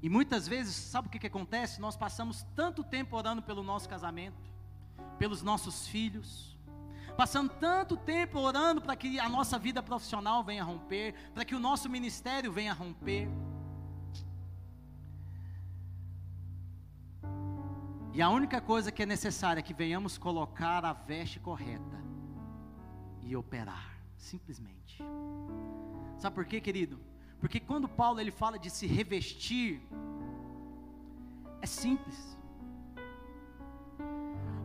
E 0.02 0.10
muitas 0.10 0.48
vezes, 0.48 0.76
sabe 0.76 1.08
o 1.08 1.12
que, 1.12 1.20
que 1.20 1.28
acontece? 1.28 1.82
Nós 1.82 1.96
passamos 1.96 2.46
tanto 2.56 2.84
tempo 2.84 3.15
orando 3.15 3.41
pelo 3.41 3.63
nosso 3.63 3.89
casamento, 3.89 4.38
pelos 5.17 5.41
nossos 5.41 5.88
filhos, 5.88 6.58
passando 7.15 7.50
tanto 7.60 7.98
tempo 7.98 8.39
orando 8.39 8.80
para 8.80 8.96
que 8.96 9.20
a 9.20 9.28
nossa 9.28 9.58
vida 9.58 9.82
profissional 9.82 10.43
venha 10.43 10.63
romper, 10.63 11.15
para 11.34 11.43
que 11.43 11.56
o 11.56 11.60
nosso 11.60 11.89
ministério 11.89 12.52
venha 12.52 12.74
romper. 12.74 13.28
E 18.18 18.22
a 18.24 18.32
única 18.32 18.60
coisa 18.60 18.92
que 18.92 19.04
é 19.04 19.06
necessária 19.06 19.60
é 19.60 19.62
que 19.62 19.76
venhamos 19.76 20.18
colocar 20.18 20.84
a 20.84 20.92
veste 20.92 21.40
correta 21.40 22.04
e 23.22 23.36
operar, 23.36 23.96
simplesmente. 24.18 25.04
Sabe 26.18 26.34
por 26.34 26.46
quê, 26.46 26.60
querido? 26.60 27.00
Porque 27.40 27.60
quando 27.60 27.88
Paulo 27.88 28.20
ele 28.20 28.32
fala 28.32 28.58
de 28.58 28.72
se 28.72 28.88
revestir, 28.88 29.84
é 31.62 31.68
simples. 31.68 32.36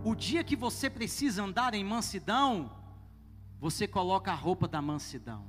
O 0.03 0.15
dia 0.15 0.43
que 0.43 0.57
você 0.57 0.89
precisa 0.89 1.45
andar 1.45 1.75
em 1.75 1.85
mansidão, 1.85 2.75
você 3.61 3.87
coloca 3.87 4.33
a 4.33 4.35
roupa 4.35 4.67
da 4.67 4.81
mansidão. 4.81 5.45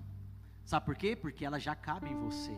Sabe 0.65 0.85
por 0.85 0.97
quê? 0.97 1.15
Porque 1.15 1.45
ela 1.45 1.57
já 1.57 1.73
cabe 1.73 2.09
em 2.09 2.19
você. 2.19 2.51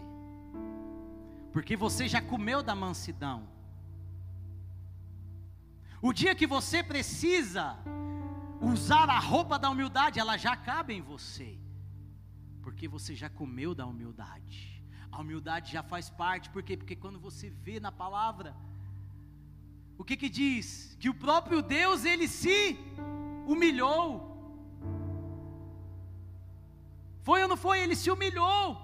Porque 1.53 1.75
você 1.75 2.07
já 2.07 2.19
comeu 2.19 2.63
da 2.63 2.73
mansidão. 2.73 3.53
O 6.01 6.13
dia 6.13 6.35
que 6.35 6.47
você 6.47 6.83
precisa 6.83 7.77
usar 8.61 9.09
a 9.09 9.19
roupa 9.19 9.57
da 9.57 9.69
humildade, 9.69 10.19
ela 10.19 10.37
já 10.37 10.55
cabe 10.55 10.93
em 10.93 11.01
você. 11.01 11.57
Porque 12.61 12.87
você 12.87 13.15
já 13.15 13.29
comeu 13.29 13.73
da 13.75 13.85
humildade. 13.85 14.83
A 15.11 15.21
humildade 15.21 15.71
já 15.71 15.83
faz 15.83 16.09
parte, 16.09 16.49
por 16.49 16.61
quê? 16.63 16.75
Porque 16.75 16.95
quando 16.95 17.19
você 17.19 17.49
vê 17.49 17.79
na 17.79 17.91
palavra, 17.91 18.55
o 19.97 20.03
que 20.03 20.17
que 20.17 20.29
diz? 20.29 20.95
Que 20.99 21.09
o 21.09 21.13
próprio 21.13 21.61
Deus 21.61 22.03
ele 22.05 22.27
se 22.27 22.77
humilhou. 23.47 24.35
Foi 27.21 27.41
ou 27.41 27.47
não 27.47 27.57
foi? 27.57 27.79
Ele 27.79 27.95
se 27.95 28.11
humilhou. 28.11 28.83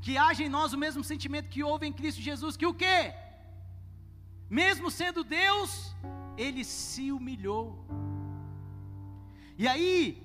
que 0.00 0.16
haja 0.16 0.44
em 0.44 0.48
nós 0.48 0.72
o 0.72 0.78
mesmo 0.78 1.02
sentimento 1.02 1.48
que 1.48 1.64
houve 1.64 1.84
em 1.86 1.92
Cristo 1.92 2.20
Jesus, 2.20 2.56
que 2.56 2.66
o 2.66 2.74
quê? 2.82 3.12
Mesmo 4.48 4.90
sendo 4.90 5.24
Deus, 5.24 5.94
ele 6.36 6.64
se 6.64 7.10
humilhou. 7.10 7.84
E 9.58 9.66
aí, 9.66 10.22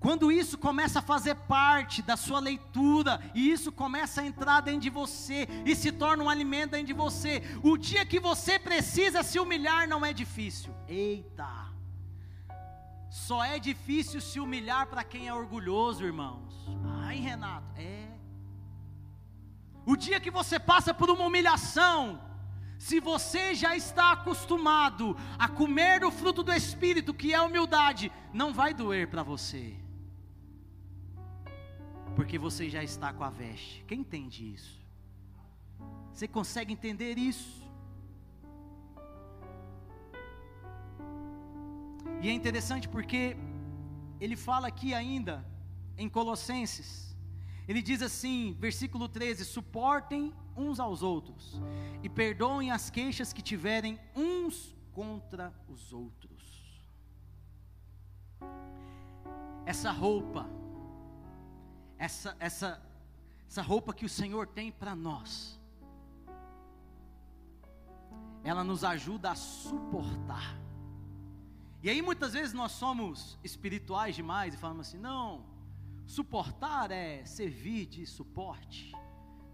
quando 0.00 0.30
isso 0.30 0.56
começa 0.56 1.00
a 1.00 1.02
fazer 1.02 1.34
parte 1.34 2.00
da 2.00 2.16
sua 2.16 2.38
leitura, 2.38 3.20
e 3.34 3.50
isso 3.50 3.72
começa 3.72 4.20
a 4.20 4.26
entrar 4.26 4.60
dentro 4.60 4.80
de 4.80 4.90
você, 4.90 5.48
e 5.66 5.74
se 5.74 5.90
torna 5.90 6.22
um 6.22 6.30
alimento 6.30 6.70
dentro 6.70 6.86
de 6.86 6.92
você, 6.92 7.42
o 7.62 7.76
dia 7.76 8.06
que 8.06 8.20
você 8.20 8.58
precisa 8.58 9.22
se 9.22 9.40
humilhar 9.40 9.88
não 9.88 10.06
é 10.06 10.12
difícil. 10.12 10.72
Eita! 10.86 11.68
Só 13.10 13.42
é 13.42 13.58
difícil 13.58 14.20
se 14.20 14.38
humilhar 14.38 14.86
para 14.86 15.02
quem 15.02 15.26
é 15.26 15.34
orgulhoso, 15.34 16.04
irmãos. 16.04 16.68
Ai, 17.02 17.18
Renato, 17.18 17.66
é. 17.76 18.06
O 19.84 19.96
dia 19.96 20.20
que 20.20 20.30
você 20.30 20.58
passa 20.60 20.92
por 20.92 21.10
uma 21.10 21.24
humilhação, 21.24 22.20
se 22.78 23.00
você 23.00 23.54
já 23.54 23.76
está 23.76 24.12
acostumado 24.12 25.16
a 25.36 25.48
comer 25.48 26.04
o 26.04 26.10
fruto 26.12 26.44
do 26.44 26.52
Espírito, 26.52 27.12
que 27.12 27.32
é 27.32 27.36
a 27.36 27.42
humildade, 27.42 28.12
não 28.32 28.52
vai 28.52 28.72
doer 28.72 29.08
para 29.10 29.24
você, 29.24 29.74
porque 32.14 32.38
você 32.38 32.70
já 32.70 32.82
está 32.82 33.12
com 33.12 33.24
a 33.24 33.30
veste. 33.30 33.84
Quem 33.86 34.00
entende 34.00 34.54
isso? 34.54 34.78
Você 36.12 36.28
consegue 36.28 36.72
entender 36.72 37.18
isso? 37.18 37.68
E 42.22 42.28
é 42.28 42.32
interessante 42.32 42.88
porque 42.88 43.36
ele 44.20 44.36
fala 44.36 44.68
aqui 44.68 44.94
ainda, 44.94 45.44
em 45.96 46.08
Colossenses, 46.08 47.16
ele 47.66 47.82
diz 47.82 48.02
assim, 48.02 48.56
versículo 48.58 49.08
13: 49.08 49.44
suportem 49.44 50.32
uns 50.58 50.80
aos 50.80 51.02
outros 51.02 51.60
e 52.02 52.08
perdoem 52.08 52.70
as 52.70 52.90
queixas 52.90 53.32
que 53.32 53.40
tiverem 53.40 53.98
uns 54.14 54.76
contra 54.92 55.54
os 55.68 55.92
outros. 55.92 56.38
Essa 59.64 59.90
roupa, 59.90 60.48
essa, 61.96 62.36
essa, 62.40 62.82
essa 63.48 63.62
roupa 63.62 63.92
que 63.94 64.04
o 64.04 64.08
Senhor 64.08 64.46
tem 64.46 64.72
para 64.72 64.96
nós, 64.96 65.58
ela 68.42 68.64
nos 68.64 68.82
ajuda 68.82 69.30
a 69.30 69.34
suportar. 69.34 70.58
E 71.82 71.88
aí 71.88 72.02
muitas 72.02 72.32
vezes 72.32 72.52
nós 72.52 72.72
somos 72.72 73.38
espirituais 73.44 74.16
demais 74.16 74.54
e 74.54 74.56
falamos 74.56 74.88
assim: 74.88 74.98
não, 74.98 75.44
suportar 76.06 76.90
é 76.90 77.24
servir 77.24 77.86
de 77.86 78.04
suporte. 78.06 78.92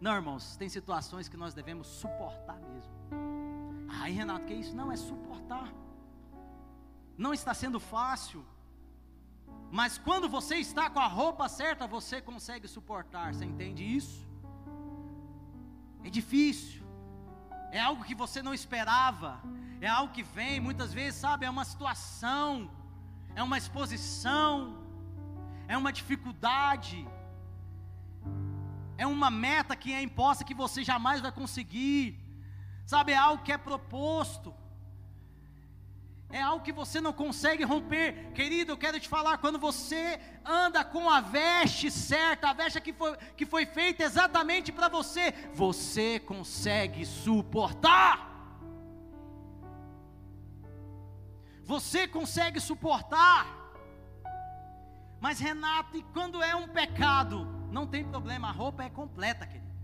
Não, 0.05 0.17
irmãos, 0.17 0.55
tem 0.61 0.69
situações 0.69 1.31
que 1.31 1.37
nós 1.43 1.55
devemos 1.55 1.87
suportar 1.87 2.59
mesmo. 2.73 2.93
Ai, 3.89 4.11
Renato, 4.11 4.45
que 4.45 4.53
isso? 4.53 4.77
Não, 4.77 4.93
é 4.93 4.97
suportar. 4.97 5.73
Não 7.17 7.33
está 7.33 7.55
sendo 7.55 7.81
fácil. 7.81 8.45
Mas 9.79 9.97
quando 9.97 10.29
você 10.29 10.57
está 10.57 10.91
com 10.91 11.01
a 11.01 11.07
roupa 11.07 11.49
certa, 11.49 11.87
você 11.87 12.21
consegue 12.21 12.69
suportar. 12.69 13.33
Você 13.33 13.47
entende 13.47 13.83
isso? 13.83 14.21
É 16.03 16.11
difícil. 16.11 16.83
É 17.73 17.81
algo 17.81 18.05
que 18.05 18.15
você 18.15 18.43
não 18.43 18.53
esperava. 18.53 19.41
É 19.81 19.89
algo 19.89 20.13
que 20.13 20.23
vem, 20.23 20.61
muitas 20.61 20.93
vezes, 20.93 21.19
sabe, 21.19 21.47
é 21.47 21.51
uma 21.57 21.65
situação, 21.65 22.71
é 23.35 23.43
uma 23.43 23.57
exposição, 23.57 24.85
é 25.67 25.79
uma 25.79 25.91
dificuldade 25.91 27.09
é 28.97 29.07
uma 29.07 29.31
meta 29.31 29.75
que 29.77 29.93
é 29.93 30.03
imposta 30.03 30.45
que 30.45 30.55
você 30.55 30.85
jamais 30.85 31.21
vai 31.21 31.33
conseguir, 31.33 32.19
sabe? 32.87 33.13
É 33.13 33.17
algo 33.17 33.43
que 33.43 33.53
é 33.53 33.59
proposto, 33.59 34.55
é 36.31 36.41
algo 36.41 36.65
que 36.65 36.73
você 36.73 37.01
não 37.01 37.13
consegue 37.13 37.63
romper, 37.65 38.33
querido. 38.33 38.73
Eu 38.73 38.77
quero 38.77 38.99
te 38.99 39.09
falar: 39.09 39.39
quando 39.39 39.59
você 39.59 40.21
anda 40.45 40.85
com 40.85 41.09
a 41.09 41.21
veste 41.21 41.91
certa, 41.91 42.51
a 42.51 42.53
veste 42.53 42.81
que 42.81 42.93
foi, 42.93 43.17
que 43.37 43.47
foi 43.47 43.67
feita 43.67 44.03
exatamente 44.03 44.73
para 44.73 44.89
você, 44.89 45.33
você 45.55 46.19
consegue 46.19 47.07
suportar. 47.07 48.33
Você 51.65 52.07
consegue 52.07 52.61
suportar. 52.61 53.47
Mas 55.21 55.39
Renato, 55.39 55.97
e 55.97 56.03
quando 56.03 56.43
é 56.43 56.55
um 56.55 56.69
pecado? 56.69 57.54
Não 57.75 57.89
tem 57.89 58.05
problema, 58.05 58.49
a 58.49 58.53
roupa 58.53 58.85
é 58.85 58.89
completa, 58.89 59.45
querido. 59.45 59.75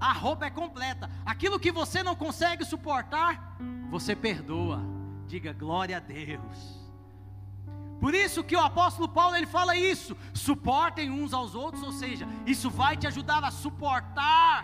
A 0.00 0.12
roupa 0.12 0.46
é 0.46 0.50
completa. 0.50 1.08
Aquilo 1.24 1.60
que 1.60 1.70
você 1.70 2.02
não 2.02 2.16
consegue 2.16 2.64
suportar, 2.64 3.56
você 3.88 4.16
perdoa. 4.16 4.80
Diga 5.28 5.52
glória 5.52 5.98
a 5.98 6.00
Deus. 6.00 6.58
Por 8.00 8.12
isso 8.12 8.42
que 8.42 8.56
o 8.56 8.64
apóstolo 8.70 9.08
Paulo 9.08 9.36
ele 9.36 9.46
fala 9.46 9.76
isso: 9.76 10.16
suportem 10.34 11.12
uns 11.12 11.32
aos 11.32 11.54
outros, 11.54 11.84
ou 11.84 11.92
seja, 11.92 12.26
isso 12.44 12.68
vai 12.68 12.96
te 12.96 13.06
ajudar 13.06 13.44
a 13.44 13.52
suportar. 13.52 14.56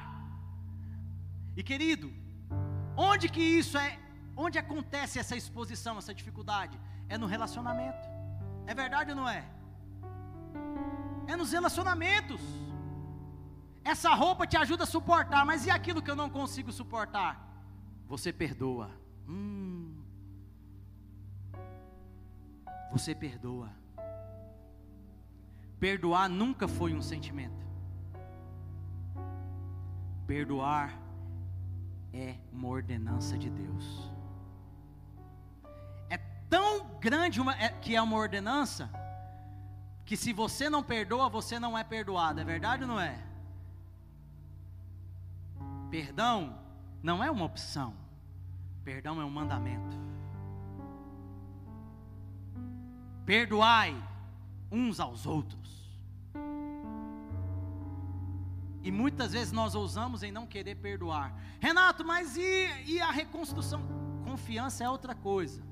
E 1.56 1.62
querido, 1.62 2.12
onde 2.96 3.28
que 3.28 3.40
isso 3.60 3.78
é? 3.78 3.96
Onde 4.36 4.58
acontece 4.58 5.20
essa 5.20 5.36
exposição, 5.36 5.96
essa 5.96 6.12
dificuldade? 6.12 6.76
É 7.08 7.16
no 7.16 7.26
relacionamento. 7.26 8.04
É 8.66 8.74
verdade 8.74 9.10
ou 9.12 9.16
não 9.16 9.28
é? 9.28 9.57
É 11.26 11.36
nos 11.36 11.52
relacionamentos. 11.52 12.40
Essa 13.84 14.14
roupa 14.14 14.46
te 14.46 14.56
ajuda 14.56 14.84
a 14.84 14.86
suportar, 14.86 15.44
mas 15.44 15.66
e 15.66 15.70
aquilo 15.70 16.02
que 16.02 16.10
eu 16.10 16.16
não 16.16 16.28
consigo 16.28 16.72
suportar? 16.72 17.46
Você 18.06 18.32
perdoa. 18.32 18.90
Hum. 19.26 20.02
Você 22.92 23.14
perdoa. 23.14 23.70
Perdoar 25.78 26.28
nunca 26.28 26.66
foi 26.66 26.92
um 26.94 27.02
sentimento. 27.02 27.66
Perdoar 30.26 30.98
é 32.12 32.36
uma 32.52 32.68
ordenança 32.68 33.38
de 33.38 33.48
Deus 33.48 34.18
tão 36.48 36.86
grande 37.00 37.40
uma, 37.40 37.54
é, 37.54 37.68
que 37.68 37.94
é 37.94 38.02
uma 38.02 38.16
ordenança, 38.16 38.90
que 40.08 40.16
se 40.16 40.32
você 40.32 40.70
não 40.70 40.82
perdoa, 40.82 41.28
você 41.28 41.60
não 41.60 41.76
é 41.76 41.84
perdoado. 41.84 42.40
É 42.40 42.44
verdade 42.44 42.84
ou 42.84 42.88
não 42.88 42.98
é? 42.98 43.22
Perdão 45.90 46.58
não 47.02 47.22
é 47.22 47.30
uma 47.30 47.44
opção, 47.44 47.94
perdão 48.82 49.20
é 49.20 49.24
um 49.26 49.28
mandamento. 49.28 49.98
Perdoai 53.26 53.94
uns 54.72 54.98
aos 54.98 55.26
outros. 55.26 56.00
E 58.82 58.90
muitas 58.90 59.32
vezes 59.32 59.52
nós 59.52 59.74
ousamos 59.74 60.22
em 60.22 60.32
não 60.32 60.46
querer 60.46 60.76
perdoar. 60.76 61.38
Renato, 61.60 62.02
mas 62.02 62.34
e, 62.34 62.82
e 62.86 62.98
a 62.98 63.10
reconstrução? 63.10 63.82
Confiança 64.24 64.84
é 64.84 64.88
outra 64.88 65.14
coisa. 65.14 65.62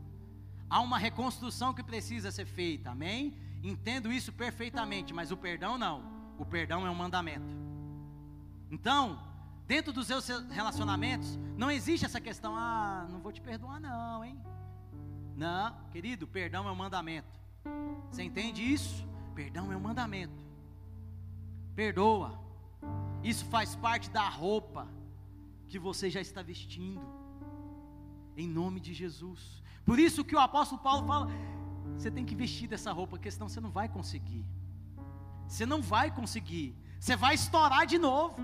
Há 0.68 0.82
uma 0.82 0.98
reconstrução 0.98 1.72
que 1.72 1.82
precisa 1.82 2.30
ser 2.30 2.44
feita, 2.44 2.90
amém? 2.90 3.34
Entendo 3.66 4.12
isso 4.12 4.32
perfeitamente, 4.32 5.12
mas 5.12 5.32
o 5.32 5.36
perdão 5.36 5.76
não. 5.76 6.04
O 6.38 6.46
perdão 6.46 6.86
é 6.86 6.90
um 6.90 6.94
mandamento. 6.94 7.52
Então, 8.70 9.20
dentro 9.66 9.92
dos 9.92 10.06
seus 10.06 10.28
relacionamentos, 10.50 11.36
não 11.56 11.68
existe 11.68 12.06
essa 12.06 12.20
questão, 12.20 12.54
ah, 12.54 13.08
não 13.10 13.18
vou 13.18 13.32
te 13.32 13.40
perdoar, 13.40 13.80
não, 13.80 14.24
hein? 14.24 14.40
Não, 15.34 15.74
querido, 15.90 16.28
perdão 16.28 16.68
é 16.68 16.70
um 16.70 16.76
mandamento. 16.76 17.40
Você 18.08 18.22
entende 18.22 18.62
isso? 18.62 19.04
Perdão 19.34 19.72
é 19.72 19.76
um 19.76 19.80
mandamento. 19.80 20.46
Perdoa. 21.74 22.40
Isso 23.24 23.44
faz 23.46 23.74
parte 23.74 24.08
da 24.10 24.28
roupa 24.28 24.86
que 25.66 25.76
você 25.76 26.08
já 26.08 26.20
está 26.20 26.40
vestindo. 26.40 27.04
Em 28.36 28.46
nome 28.48 28.78
de 28.78 28.94
Jesus. 28.94 29.60
Por 29.84 29.98
isso 29.98 30.24
que 30.24 30.36
o 30.36 30.38
apóstolo 30.38 30.80
Paulo 30.80 31.04
fala: 31.04 31.26
você 31.94 32.10
tem 32.10 32.24
que 32.24 32.34
vestir 32.34 32.68
dessa 32.68 32.92
roupa, 32.92 33.10
porque 33.10 33.30
senão 33.30 33.48
você 33.48 33.60
não 33.60 33.70
vai 33.70 33.88
conseguir. 33.88 34.44
Você 35.46 35.64
não 35.64 35.80
vai 35.80 36.10
conseguir. 36.10 36.76
Você 36.98 37.16
vai 37.16 37.34
estourar 37.34 37.86
de 37.86 37.98
novo. 37.98 38.36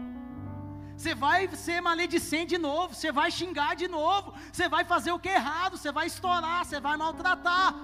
Você 0.97 1.15
vai 1.15 1.49
ser 1.57 1.81
maledicente 1.81 2.51
de 2.51 2.59
novo. 2.59 2.95
Você 2.95 3.11
vai 3.11 3.31
xingar 3.31 3.75
de 3.75 3.89
novo. 3.89 4.35
Você 4.53 4.69
vai 4.69 4.85
fazer 4.85 5.13
o 5.13 5.19
que 5.19 5.29
é 5.29 5.35
errado. 5.35 5.77
Você 5.77 5.91
vai 5.91 6.07
estourar. 6.07 6.65
Você 6.65 6.81
vai 6.81 6.97
maltratar. 6.97 7.75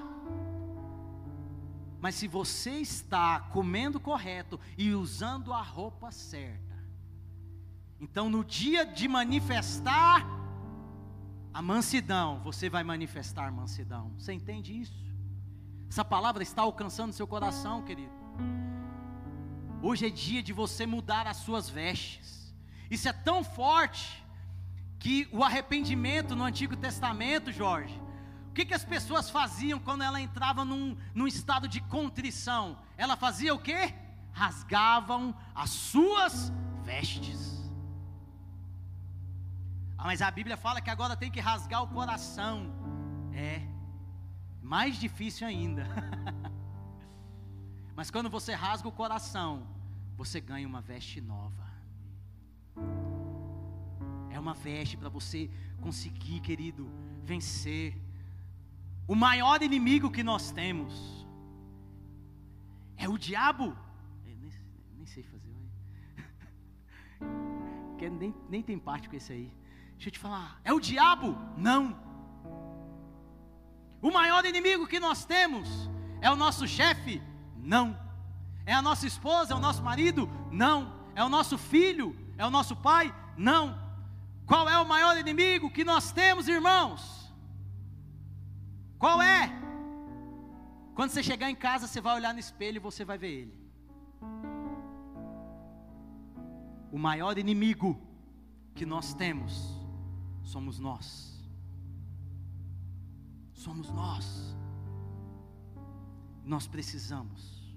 Mas 2.01 2.15
se 2.15 2.29
você 2.29 2.71
está 2.79 3.41
comendo 3.41 3.99
correto 3.99 4.61
e 4.77 4.93
usando 4.93 5.53
a 5.53 5.61
roupa 5.61 6.13
certa, 6.13 6.77
então 8.01 8.31
no 8.31 8.45
dia 8.45 8.87
de 8.87 9.09
manifestar 9.09 10.25
a 11.53 11.61
mansidão, 11.61 12.41
você 12.45 12.71
vai 12.71 12.85
manifestar 12.85 13.51
mansidão. 13.51 14.13
Você 14.17 14.33
entende 14.33 14.81
isso? 14.81 15.09
Essa 15.89 16.05
palavra 16.05 16.43
está 16.43 16.63
alcançando 16.63 17.13
seu 17.13 17.27
coração, 17.27 17.83
querido. 17.83 18.13
Hoje 19.81 20.07
é 20.07 20.11
dia 20.11 20.43
de 20.43 20.53
você 20.53 20.85
mudar 20.85 21.27
as 21.27 21.39
suas 21.39 21.69
vestes. 21.69 22.55
Isso 22.91 23.09
é 23.09 23.13
tão 23.13 23.43
forte 23.43 24.25
que 24.99 25.29
o 25.33 25.45
arrependimento 25.45 26.35
no 26.35 26.45
Antigo 26.45 26.77
Testamento, 26.77 27.53
Jorge, 27.53 28.01
o 28.51 28.53
que, 28.53 28.67
que 28.67 28.75
as 28.75 28.85
pessoas 28.85 29.31
faziam 29.31 29.79
quando 29.79 30.03
ela 30.03 30.21
entrava 30.21 30.65
num, 30.65 30.97
num 31.15 31.27
estado 31.27 31.69
de 31.69 31.81
contrição? 31.81 32.79
Ela 32.97 33.17
fazia 33.17 33.55
o 33.55 33.59
quê? 33.59 33.95
Rasgavam 34.33 35.35
as 35.55 35.71
suas 35.71 36.53
vestes. 36.83 37.59
Ah, 39.97 40.05
mas 40.05 40.21
a 40.21 40.31
Bíblia 40.31 40.57
fala 40.57 40.81
que 40.81 40.91
agora 40.91 41.17
tem 41.17 41.31
que 41.31 41.41
rasgar 41.41 41.83
o 41.83 41.89
coração. 41.89 42.73
É, 43.33 43.63
mais 44.69 44.99
difícil 44.99 45.47
ainda. 45.47 45.87
mas 47.97 48.11
quando 48.11 48.29
você 48.29 48.53
rasga 48.53 48.87
o 48.87 48.93
coração, 48.93 49.67
você 50.15 50.41
ganha 50.41 50.69
uma 50.69 50.83
veste 50.83 51.23
nova. 51.23 51.67
É 54.31 54.39
uma 54.39 54.53
veste 54.53 54.95
para 54.97 55.09
você 55.09 55.51
conseguir, 55.81 56.41
querido, 56.41 56.87
vencer 57.25 57.97
o 59.07 59.15
maior 59.15 59.63
inimigo 59.63 60.11
que 60.11 60.23
nós 60.23 60.51
temos. 60.51 61.27
É 62.95 63.09
o 63.09 63.17
diabo. 63.17 63.75
Nem, 64.27 64.37
nem, 64.99 65.07
sei 65.07 65.23
fazer. 65.23 65.49
nem, 68.21 68.35
nem 68.51 68.63
tem 68.63 68.79
parte 68.79 69.09
com 69.09 69.17
esse 69.17 69.33
aí. 69.33 69.51
Deixa 69.93 70.09
eu 70.09 70.13
te 70.13 70.19
falar, 70.19 70.61
é 70.63 70.75
o 70.75 70.79
diabo? 70.79 71.35
Não. 71.57 72.08
O 74.01 74.11
maior 74.11 74.45
inimigo 74.45 74.87
que 74.87 75.01
nós 75.01 75.25
temos 75.25 75.69
é 76.21 76.31
o 76.31 76.37
nosso 76.37 76.67
chefe? 76.67 77.23
Não. 77.57 77.99
É 78.65 78.73
a 78.73 78.83
nossa 78.83 79.07
esposa, 79.07 79.55
é 79.55 79.57
o 79.57 79.61
nosso 79.61 79.83
marido? 79.83 80.29
Não. 80.51 80.95
É 81.15 81.25
o 81.25 81.29
nosso 81.29 81.59
filho? 81.59 82.17
É 82.37 82.47
o 82.47 82.51
nosso 82.51 82.77
pai? 82.77 83.15
Não. 83.37 83.79
Qual 84.47 84.69
é 84.69 84.79
o 84.79 84.87
maior 84.87 85.17
inimigo 85.17 85.71
que 85.71 85.85
nós 85.85 86.13
temos, 86.13 86.49
irmãos? 86.49 87.33
Qual 88.99 89.21
é? 89.21 89.53
Quando 90.95 91.11
você 91.11 91.23
chegar 91.23 91.51
em 91.51 91.55
casa, 91.55 91.87
você 91.87 92.01
vai 92.01 92.17
olhar 92.17 92.33
no 92.33 92.41
espelho 92.41 92.77
e 92.77 92.81
você 92.81 93.05
vai 93.05 93.19
ver 93.19 93.29
ele. 93.29 93.59
O 96.91 96.99
maior 96.99 97.39
inimigo 97.39 98.01
que 98.75 98.87
nós 98.87 99.15
temos 99.15 99.79
somos 100.43 100.79
nós. 100.79 101.38
Somos 103.59 103.91
nós. 103.91 104.57
Nós 106.45 106.69
precisamos 106.69 107.75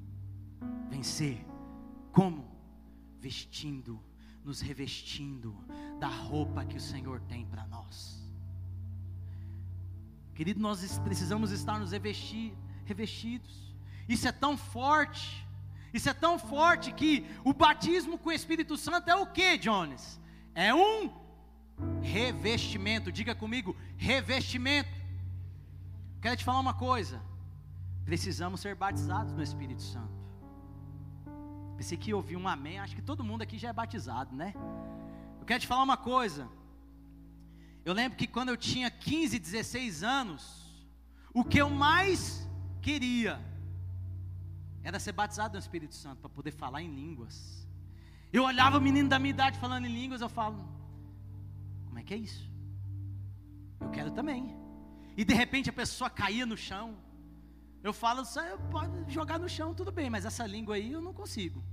vencer. 0.91 1.43
Como? 2.11 2.47
Vestindo, 3.19 3.99
nos 4.45 4.61
revestindo 4.61 5.57
da 5.99 6.07
roupa 6.07 6.63
que 6.63 6.77
o 6.77 6.79
Senhor 6.79 7.19
tem 7.21 7.47
para 7.47 7.65
nós. 7.65 8.21
Querido, 10.35 10.59
nós 10.59 10.99
precisamos 10.99 11.49
estar 11.51 11.79
nos 11.79 11.91
revestir, 11.91 12.53
revestidos. 12.85 13.73
Isso 14.07 14.27
é 14.27 14.31
tão 14.31 14.55
forte. 14.55 15.47
Isso 15.91 16.07
é 16.07 16.13
tão 16.13 16.37
forte 16.37 16.91
que 16.91 17.25
o 17.43 17.53
batismo 17.53 18.19
com 18.19 18.29
o 18.29 18.33
Espírito 18.33 18.77
Santo 18.77 19.09
é 19.09 19.15
o 19.15 19.25
que, 19.25 19.57
Jones? 19.57 20.21
É 20.53 20.73
um 20.75 21.21
Revestimento, 22.01 23.11
diga 23.11 23.35
comigo, 23.35 23.75
revestimento. 23.97 24.89
Quero 26.21 26.37
te 26.37 26.43
falar 26.43 26.59
uma 26.59 26.73
coisa. 26.73 27.19
Precisamos 28.05 28.61
ser 28.61 28.75
batizados 28.75 29.33
no 29.33 29.41
Espírito 29.41 29.81
Santo. 29.81 30.21
Pensei 31.75 31.97
que 31.97 32.13
ouvi 32.13 32.35
um 32.35 32.47
amém. 32.47 32.79
Acho 32.79 32.95
que 32.95 33.01
todo 33.01 33.23
mundo 33.23 33.41
aqui 33.41 33.57
já 33.57 33.69
é 33.69 33.73
batizado, 33.73 34.35
né? 34.35 34.53
Eu 35.39 35.45
quero 35.45 35.59
te 35.59 35.67
falar 35.67 35.81
uma 35.81 35.97
coisa. 35.97 36.47
Eu 37.83 37.93
lembro 37.93 38.17
que 38.17 38.27
quando 38.27 38.49
eu 38.49 38.57
tinha 38.57 38.91
15, 38.91 39.39
16 39.39 40.03
anos, 40.03 40.71
o 41.33 41.43
que 41.43 41.57
eu 41.57 41.69
mais 41.69 42.47
queria 42.81 43.39
era 44.83 44.99
ser 44.99 45.13
batizado 45.13 45.53
no 45.53 45.59
Espírito 45.59 45.95
Santo 45.95 46.19
para 46.19 46.29
poder 46.29 46.51
falar 46.51 46.83
em 46.83 46.93
línguas. 46.93 47.67
Eu 48.31 48.43
olhava 48.43 48.77
o 48.77 48.81
menino 48.81 49.09
da 49.09 49.17
minha 49.17 49.31
idade 49.31 49.57
falando 49.57 49.85
em 49.85 49.93
línguas, 49.93 50.21
eu 50.21 50.29
falo, 50.29 50.63
como 51.85 51.97
é 51.97 52.03
que 52.03 52.13
é 52.13 52.17
isso? 52.17 52.47
Eu 53.79 53.89
quero 53.89 54.11
também. 54.11 54.60
E 55.17 55.23
de 55.23 55.33
repente 55.33 55.69
a 55.69 55.73
pessoa 55.73 56.09
caía 56.09 56.45
no 56.45 56.57
chão. 56.57 56.97
Eu 57.83 57.93
falo, 57.93 58.23
você 58.23 58.41
pode 58.69 59.11
jogar 59.11 59.39
no 59.39 59.49
chão, 59.49 59.73
tudo 59.73 59.91
bem, 59.91 60.09
mas 60.09 60.25
essa 60.25 60.45
língua 60.45 60.75
aí 60.75 60.91
eu 60.91 61.01
não 61.01 61.13
consigo. 61.13 61.63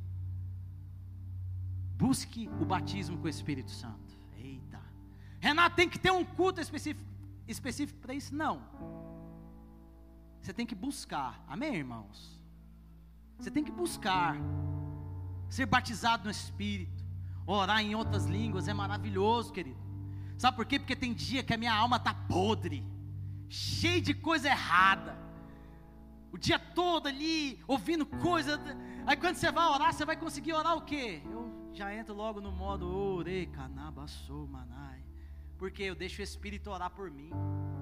Busque 1.97 2.49
o 2.61 2.65
batismo 2.65 3.19
com 3.19 3.27
o 3.27 3.29
Espírito 3.29 3.71
Santo. 3.71 4.17
Eita. 4.37 4.81
Renato, 5.41 5.77
tem 5.77 5.89
que 5.89 5.99
ter 5.99 6.11
um 6.11 6.25
culto 6.25 6.61
específico, 6.61 7.05
específico 7.47 7.99
para 8.01 8.15
isso? 8.15 8.35
Não. 8.35 8.63
Você 10.41 10.53
tem 10.53 10.65
que 10.65 10.75
buscar. 10.75 11.45
Amém, 11.47 11.75
irmãos? 11.75 12.41
Você 13.39 13.51
tem 13.51 13.63
que 13.63 13.71
buscar 13.71 14.37
ser 15.49 15.67
batizado 15.67 16.25
no 16.25 16.31
Espírito. 16.31 17.05
Orar 17.47 17.81
em 17.81 17.95
outras 17.95 18.27
línguas 18.27 18.69
é 18.69 18.75
maravilhoso, 18.75 19.53
querido. 19.53 19.79
Sabe 20.37 20.57
por 20.57 20.67
quê? 20.67 20.79
Porque 20.79 20.95
tem 20.95 21.13
dia 21.13 21.43
que 21.43 21.53
a 21.53 21.57
minha 21.57 21.75
alma 21.75 21.97
está 21.97 22.15
podre, 22.15 22.85
cheia 23.49 24.01
de 24.01 24.15
coisa 24.15 24.49
errada. 24.49 25.19
O 26.31 26.37
dia 26.37 26.59
todo 26.59 27.07
ali, 27.07 27.59
ouvindo 27.67 28.05
coisa. 28.05 28.61
Aí 29.07 29.17
quando 29.17 29.37
você 29.37 29.51
vai 29.51 29.67
orar, 29.67 29.93
você 29.93 30.05
vai 30.05 30.17
conseguir 30.17 30.53
orar 30.53 30.77
o 30.77 30.83
quê? 30.83 31.23
Eu 31.25 31.71
já 31.73 31.95
entro 31.95 32.15
logo 32.15 32.41
no 32.41 32.53
modo 32.53 32.87
ore, 32.89 33.47
canabassou, 33.47 34.47
manai. 34.47 35.03
Porque 35.57 35.83
eu 35.83 35.95
deixo 35.95 36.21
o 36.21 36.25
Espírito 36.25 36.71
orar 36.71 36.91
por 36.91 37.11
mim. 37.11 37.31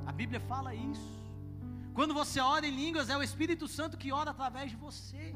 A 0.07 0.13
Bíblia 0.13 0.41
fala 0.41 0.75
isso. 0.75 1.27
Quando 1.93 2.15
você 2.15 2.41
ora 2.41 2.67
em 2.67 2.71
línguas, 2.71 3.11
é 3.11 3.17
o 3.17 3.23
Espírito 3.23 3.67
Santo 3.67 3.97
que 3.97 4.13
ora 4.13 4.31
através 4.31 4.71
de 4.71 4.77
você, 4.77 5.35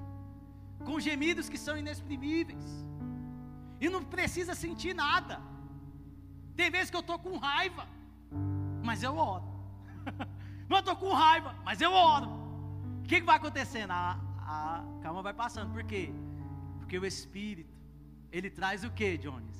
com 0.84 1.00
gemidos 1.00 1.48
que 1.48 1.58
são 1.58 1.76
inexprimíveis. 1.76 2.64
E 3.80 3.88
não 3.88 4.04
precisa 4.04 4.54
sentir 4.54 4.94
nada. 4.94 5.40
Tem 6.54 6.70
vezes 6.70 6.90
que 6.90 6.96
eu 6.96 7.00
estou 7.00 7.18
com 7.18 7.38
raiva, 7.38 7.88
mas 8.84 9.02
eu 9.02 9.16
oro. 9.16 9.59
Não 10.68 10.78
estou 10.78 10.96
com 10.96 11.12
raiva, 11.12 11.54
mas 11.64 11.80
eu 11.80 11.92
oro. 11.92 12.28
O 13.00 13.02
que, 13.02 13.20
que 13.20 13.26
vai 13.26 13.36
acontecendo? 13.36 13.90
A, 13.90 14.18
a 14.38 14.84
calma 15.02 15.22
vai 15.22 15.34
passando. 15.34 15.72
Por 15.72 15.82
quê? 15.84 16.12
Porque 16.78 16.98
o 16.98 17.04
Espírito, 17.04 17.74
ele 18.30 18.50
traz 18.50 18.84
o 18.84 18.90
que, 18.90 19.18
Jones? 19.18 19.58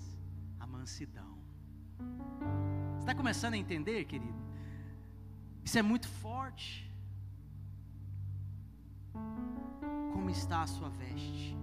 A 0.59 0.67
mansidão. 0.67 1.39
Você 2.93 3.01
está 3.01 3.15
começando 3.15 3.55
a 3.55 3.57
entender, 3.57 4.05
querido? 4.05 4.41
Isso 5.65 5.79
é 5.79 5.83
muito 5.83 6.09
forte. 6.09 6.91
Como 10.13 10.31
está 10.31 10.63
a 10.63 10.67
sua 10.67 10.89
veste? 10.89 11.57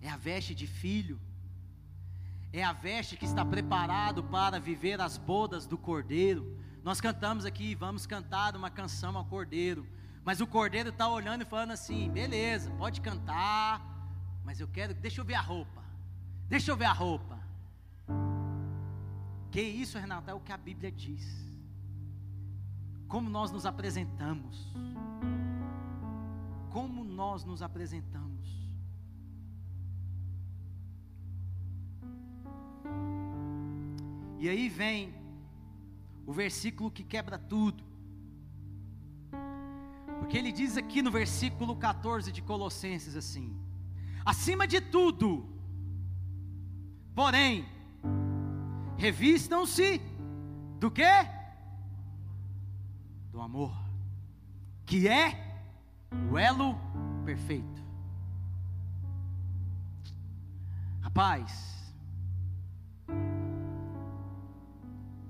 É 0.00 0.08
a 0.08 0.16
veste 0.16 0.54
de 0.54 0.66
filho? 0.66 1.18
É 2.52 2.62
a 2.62 2.72
veste 2.72 3.16
que 3.16 3.24
está 3.24 3.44
preparado 3.44 4.22
para 4.24 4.58
viver 4.58 5.00
as 5.00 5.18
bodas 5.18 5.66
do 5.66 5.76
Cordeiro. 5.76 6.58
Nós 6.82 7.00
cantamos 7.00 7.44
aqui, 7.44 7.74
vamos 7.74 8.06
cantar 8.06 8.56
uma 8.56 8.70
canção 8.70 9.16
ao 9.16 9.24
Cordeiro, 9.24 9.86
mas 10.24 10.40
o 10.40 10.46
Cordeiro 10.46 10.90
está 10.90 11.08
olhando 11.08 11.42
e 11.42 11.44
falando 11.44 11.72
assim: 11.72 12.10
beleza, 12.10 12.70
pode 12.72 13.00
cantar, 13.00 13.80
mas 14.44 14.60
eu 14.60 14.68
quero, 14.68 14.94
deixa 14.94 15.20
eu 15.20 15.24
ver 15.24 15.34
a 15.34 15.40
roupa, 15.40 15.82
deixa 16.48 16.70
eu 16.70 16.76
ver 16.76 16.86
a 16.86 16.92
roupa. 16.92 17.36
Que 19.50 19.62
isso, 19.62 19.98
Renato, 19.98 20.30
é 20.30 20.34
o 20.34 20.40
que 20.40 20.52
a 20.52 20.56
Bíblia 20.56 20.92
diz. 20.92 21.24
Como 23.08 23.30
nós 23.30 23.50
nos 23.50 23.64
apresentamos, 23.64 24.72
como 26.70 27.04
nós 27.04 27.44
nos 27.44 27.62
apresentamos. 27.62 28.35
E 34.38 34.48
aí 34.48 34.68
vem 34.68 35.14
o 36.26 36.32
versículo 36.32 36.90
que 36.90 37.02
quebra 37.02 37.38
tudo. 37.38 37.84
Porque 40.18 40.36
ele 40.36 40.52
diz 40.52 40.76
aqui 40.76 41.02
no 41.02 41.10
versículo 41.10 41.76
14 41.76 42.32
de 42.32 42.42
Colossenses 42.42 43.16
assim: 43.16 43.56
acima 44.24 44.66
de 44.66 44.80
tudo, 44.80 45.46
porém, 47.14 47.66
revistam-se 48.96 50.00
do 50.80 50.90
que? 50.90 51.04
Do 53.30 53.40
amor, 53.40 53.74
que 54.84 55.06
é 55.08 55.60
o 56.30 56.38
elo 56.38 56.78
perfeito. 57.24 57.84
Rapaz, 61.02 61.75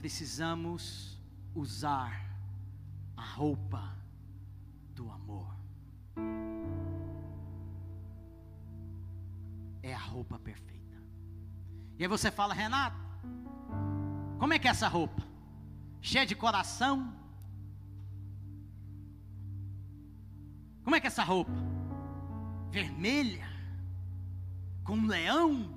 precisamos 0.07 1.21
usar 1.53 2.25
a 3.17 3.25
roupa 3.25 3.93
do 4.95 5.11
amor. 5.11 5.53
é 9.83 9.93
a 9.93 9.99
roupa 9.99 10.39
perfeita. 10.39 10.97
E 11.99 12.05
aí 12.05 12.09
você 12.09 12.31
fala, 12.31 12.55
Renato, 12.55 12.97
como 14.39 14.53
é 14.53 14.61
que 14.61 14.69
é 14.69 14.71
essa 14.71 14.87
roupa? 14.87 15.25
Cheia 16.01 16.25
de 16.25 16.37
coração? 16.37 17.13
Como 20.85 20.95
é 20.95 21.01
que 21.01 21.09
é 21.09 21.09
essa 21.09 21.25
roupa? 21.25 21.53
Vermelha? 22.71 23.49
Com 24.85 24.99
um 24.99 25.07
leão? 25.09 25.76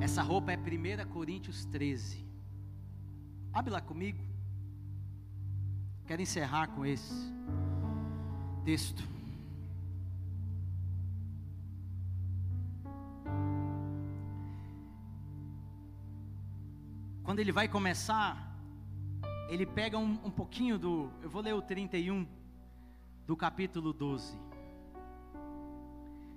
Essa 0.00 0.22
roupa 0.22 0.52
é 0.52 0.56
1 0.56 1.08
Coríntios 1.08 1.64
13. 1.64 2.24
Abre 3.52 3.72
lá 3.72 3.80
comigo. 3.80 4.22
Quero 6.06 6.22
encerrar 6.22 6.68
com 6.68 6.86
esse 6.86 7.12
texto. 8.64 9.02
Quando 17.24 17.40
ele 17.40 17.50
vai 17.50 17.68
começar, 17.68 18.56
ele 19.50 19.66
pega 19.66 19.98
um, 19.98 20.12
um 20.24 20.30
pouquinho 20.30 20.78
do. 20.78 21.10
Eu 21.20 21.28
vou 21.28 21.42
ler 21.42 21.54
o 21.54 21.60
31 21.60 22.26
do 23.26 23.36
capítulo 23.36 23.92
12. 23.92 24.38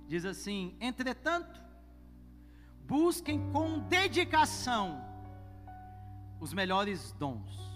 Diz 0.08 0.24
assim: 0.24 0.76
Entretanto, 0.80 1.62
busquem 2.86 3.50
com 3.50 3.78
dedicação 3.80 5.00
os 6.40 6.52
melhores 6.52 7.12
dons 7.12 7.72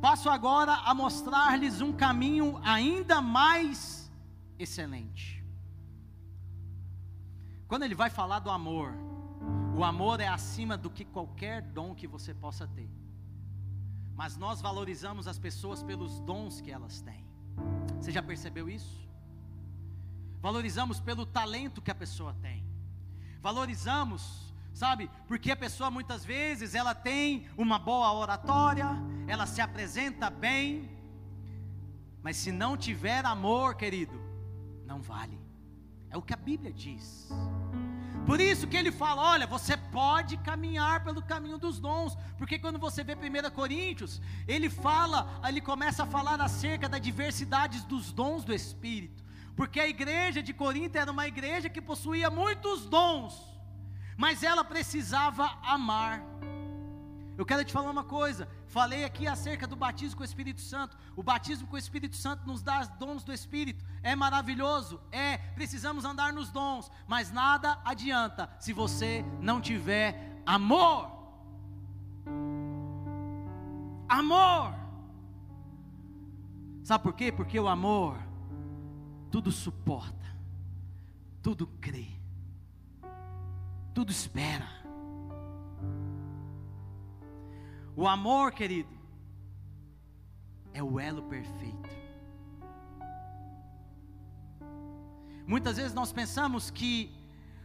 Passo 0.00 0.30
agora 0.30 0.72
a 0.72 0.94
mostrar-lhes 0.94 1.82
um 1.82 1.92
caminho 1.92 2.58
ainda 2.64 3.20
mais 3.20 4.10
excelente. 4.58 5.44
Quando 7.68 7.82
ele 7.82 7.94
vai 7.94 8.08
falar 8.08 8.38
do 8.38 8.50
amor, 8.50 8.94
o 9.76 9.84
amor 9.84 10.20
é 10.20 10.26
acima 10.26 10.76
do 10.76 10.88
que 10.88 11.04
qualquer 11.04 11.60
dom 11.60 11.94
que 11.94 12.06
você 12.06 12.32
possa 12.32 12.66
ter. 12.66 12.90
Mas 14.16 14.38
nós 14.38 14.62
valorizamos 14.62 15.28
as 15.28 15.38
pessoas 15.38 15.82
pelos 15.82 16.18
dons 16.20 16.62
que 16.62 16.70
elas 16.70 17.02
têm. 17.02 17.26
Você 18.00 18.10
já 18.10 18.22
percebeu 18.22 18.70
isso? 18.70 19.06
Valorizamos 20.40 20.98
pelo 20.98 21.26
talento 21.26 21.82
que 21.82 21.90
a 21.90 21.94
pessoa 21.94 22.34
tem. 22.40 22.64
Valorizamos 23.40 24.50
sabe? 24.72 25.10
Porque 25.26 25.50
a 25.50 25.56
pessoa 25.56 25.90
muitas 25.90 26.24
vezes 26.24 26.74
ela 26.74 26.94
tem 26.94 27.46
uma 27.56 27.78
boa 27.78 28.12
oratória, 28.12 28.88
ela 29.26 29.46
se 29.46 29.60
apresenta 29.60 30.30
bem, 30.30 30.90
mas 32.22 32.36
se 32.36 32.50
não 32.50 32.76
tiver 32.76 33.24
amor, 33.26 33.74
querido, 33.74 34.18
não 34.86 35.00
vale. 35.00 35.38
É 36.08 36.16
o 36.16 36.22
que 36.22 36.32
a 36.32 36.36
Bíblia 36.36 36.72
diz. 36.72 37.28
Por 38.26 38.40
isso 38.40 38.66
que 38.66 38.76
ele 38.76 38.92
fala: 38.92 39.22
olha, 39.22 39.46
você 39.46 39.76
pode 39.76 40.36
caminhar 40.38 41.04
pelo 41.04 41.22
caminho 41.22 41.58
dos 41.58 41.78
dons, 41.78 42.16
porque 42.36 42.58
quando 42.58 42.78
você 42.78 43.02
vê 43.04 43.14
1 43.14 43.50
Coríntios, 43.50 44.20
ele 44.46 44.68
fala, 44.68 45.40
ele 45.46 45.60
começa 45.60 46.02
a 46.02 46.06
falar 46.06 46.40
acerca 46.40 46.88
da 46.88 46.98
diversidade 46.98 47.80
dos 47.86 48.12
dons 48.12 48.44
do 48.44 48.54
Espírito, 48.54 49.24
porque 49.56 49.80
a 49.80 49.88
igreja 49.88 50.42
de 50.42 50.52
Corinto 50.52 50.96
era 50.96 51.10
uma 51.10 51.26
igreja 51.26 51.68
que 51.68 51.80
possuía 51.80 52.30
muitos 52.30 52.86
dons, 52.86 53.34
mas 54.16 54.42
ela 54.42 54.64
precisava 54.64 55.58
amar. 55.62 56.22
Eu 57.40 57.46
quero 57.46 57.64
te 57.64 57.72
falar 57.72 57.90
uma 57.90 58.04
coisa. 58.04 58.46
Falei 58.66 59.02
aqui 59.02 59.26
acerca 59.26 59.66
do 59.66 59.74
batismo 59.74 60.18
com 60.18 60.22
o 60.22 60.26
Espírito 60.26 60.60
Santo. 60.60 60.94
O 61.16 61.22
batismo 61.22 61.66
com 61.66 61.74
o 61.74 61.78
Espírito 61.78 62.14
Santo 62.14 62.46
nos 62.46 62.62
dá 62.62 62.84
dons 62.84 63.24
do 63.24 63.32
Espírito. 63.32 63.82
É 64.02 64.14
maravilhoso, 64.14 65.00
é. 65.10 65.38
Precisamos 65.38 66.04
andar 66.04 66.34
nos 66.34 66.50
dons, 66.50 66.90
mas 67.08 67.32
nada 67.32 67.80
adianta 67.82 68.50
se 68.60 68.74
você 68.74 69.24
não 69.40 69.58
tiver 69.58 70.42
amor. 70.44 71.10
Amor. 74.06 74.74
Sabe 76.82 77.02
por 77.02 77.14
quê? 77.14 77.32
Porque 77.32 77.58
o 77.58 77.68
amor 77.68 78.18
tudo 79.30 79.50
suporta, 79.52 80.36
tudo 81.42 81.66
crê 81.80 82.20
tudo 84.00 84.10
espera. 84.10 84.66
O 87.94 88.08
amor, 88.08 88.52
querido, 88.52 88.88
é 90.72 90.82
o 90.82 90.98
elo 90.98 91.22
perfeito. 91.24 91.90
Muitas 95.46 95.76
vezes 95.76 95.92
nós 95.92 96.12
pensamos 96.12 96.70
que 96.70 97.12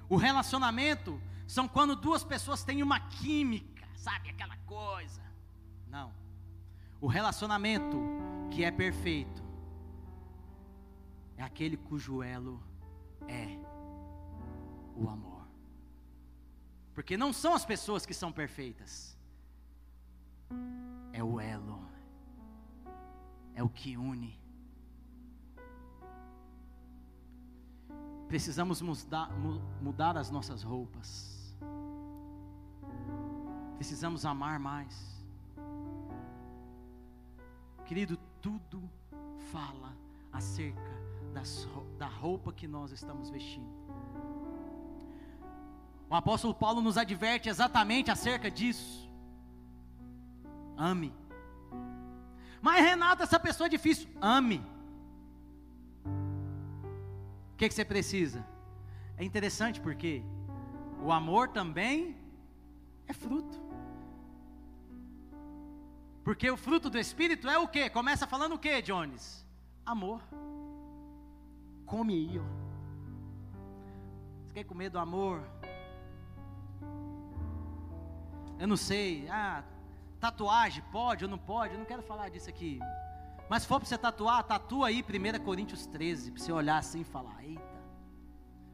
o 0.09 0.17
relacionamento 0.17 1.21
são 1.47 1.67
quando 1.67 1.95
duas 1.95 2.23
pessoas 2.23 2.63
têm 2.63 2.81
uma 2.81 2.99
química, 2.99 3.87
sabe, 3.95 4.29
aquela 4.29 4.57
coisa. 4.65 5.21
Não. 5.87 6.11
O 6.99 7.07
relacionamento 7.07 7.97
que 8.51 8.63
é 8.63 8.71
perfeito 8.71 9.44
é 11.37 11.43
aquele 11.43 11.77
cujo 11.77 12.23
elo 12.23 12.61
é 13.27 13.57
o 14.95 15.09
amor. 15.09 15.45
Porque 16.93 17.17
não 17.17 17.33
são 17.33 17.53
as 17.53 17.65
pessoas 17.65 18.05
que 18.05 18.13
são 18.13 18.31
perfeitas, 18.31 19.17
é 21.11 21.21
o 21.23 21.39
elo, 21.39 21.85
é 23.53 23.61
o 23.61 23.69
que 23.69 23.97
une. 23.97 24.39
Precisamos 28.29 28.81
mudar, 28.81 30.17
as 30.17 30.31
nossas 30.31 30.63
roupas, 30.63 31.55
precisamos 33.75 34.25
amar 34.25 34.57
mais. 34.57 35.13
Querido, 37.85 38.17
tudo 38.41 38.89
fala 39.51 39.95
acerca 40.31 41.14
das, 41.35 41.67
da 41.97 42.07
roupa 42.07 42.53
que 42.53 42.67
nós 42.67 42.91
estamos 42.91 43.29
vestindo. 43.29 43.69
O 46.09 46.15
apóstolo 46.15 46.55
Paulo 46.55 46.81
nos 46.81 46.97
adverte 46.97 47.49
exatamente 47.49 48.09
acerca 48.09 48.49
disso. 48.49 49.11
Ame. 50.77 51.13
Mas 52.61 52.83
Renato, 52.83 53.21
essa 53.21 53.39
pessoa 53.39 53.67
é 53.67 53.69
difícil. 53.69 54.07
Ame. 54.21 54.65
O 57.53 57.57
que, 57.57 57.67
que 57.67 57.73
você 57.73 57.83
precisa? 57.83 58.45
É 59.17 59.23
interessante 59.23 59.81
porque 59.81 60.23
o 61.03 61.11
amor 61.11 61.49
também 61.49 62.17
é 63.07 63.13
fruto. 63.13 63.57
Porque 66.23 66.49
o 66.49 66.57
fruto 66.57 66.89
do 66.89 66.97
Espírito 66.97 67.49
é 67.49 67.57
o 67.57 67.67
que? 67.67 67.89
Começa 67.89 68.25
falando 68.25 68.55
o 68.55 68.59
que, 68.59 68.81
Jones? 68.81 69.45
Amor. 69.85 70.21
Come 71.85 72.13
aí, 72.13 72.39
ó. 72.39 72.43
Você 74.47 74.53
quer 74.53 74.63
comer 74.63 74.89
do 74.89 74.99
amor? 74.99 75.41
eu 78.59 78.67
não 78.67 78.77
sei, 78.77 79.27
ah, 79.29 79.63
tatuagem 80.19 80.83
pode 80.91 81.23
ou 81.25 81.29
não 81.29 81.37
pode, 81.37 81.73
eu 81.73 81.79
não 81.79 81.85
quero 81.85 82.01
falar 82.01 82.29
disso 82.29 82.49
aqui. 82.49 82.79
Mas 83.49 83.63
se 83.63 83.67
for 83.67 83.79
para 83.79 83.87
você 83.87 83.97
tatuar, 83.97 84.43
tatua 84.43 84.87
aí 84.87 85.03
1 85.03 85.43
Coríntios 85.43 85.85
13, 85.85 86.31
para 86.31 86.41
você 86.41 86.51
olhar 86.51 86.77
assim 86.77 87.01
e 87.01 87.03
falar, 87.03 87.43
eita, 87.43 87.61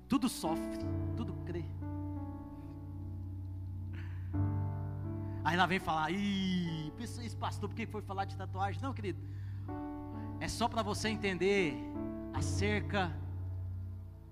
tudo 0.08 0.30
sofre, 0.30 0.80
tudo 1.18 1.34
crê. 1.46 1.66
Aí 5.44 5.58
lá 5.58 5.66
vem 5.66 5.80
falar, 5.80 6.12
ih, 6.12 6.94
pastor, 7.40 7.68
por 7.68 7.76
que 7.76 7.86
foi 7.88 8.02
falar 8.02 8.26
de 8.26 8.38
tatuagem? 8.38 8.82
Não, 8.82 8.94
querido, 8.94 9.20
é 10.40 10.48
só 10.48 10.68
para 10.68 10.84
você 10.84 11.10
entender 11.10 11.76
acerca 12.42 13.16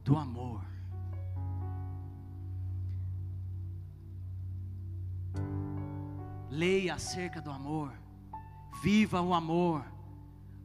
do 0.03 0.17
amor. 0.17 0.65
Leia 6.49 6.95
acerca 6.95 7.39
do 7.39 7.51
amor. 7.51 7.93
Viva 8.81 9.21
o 9.21 9.31
amor. 9.31 9.85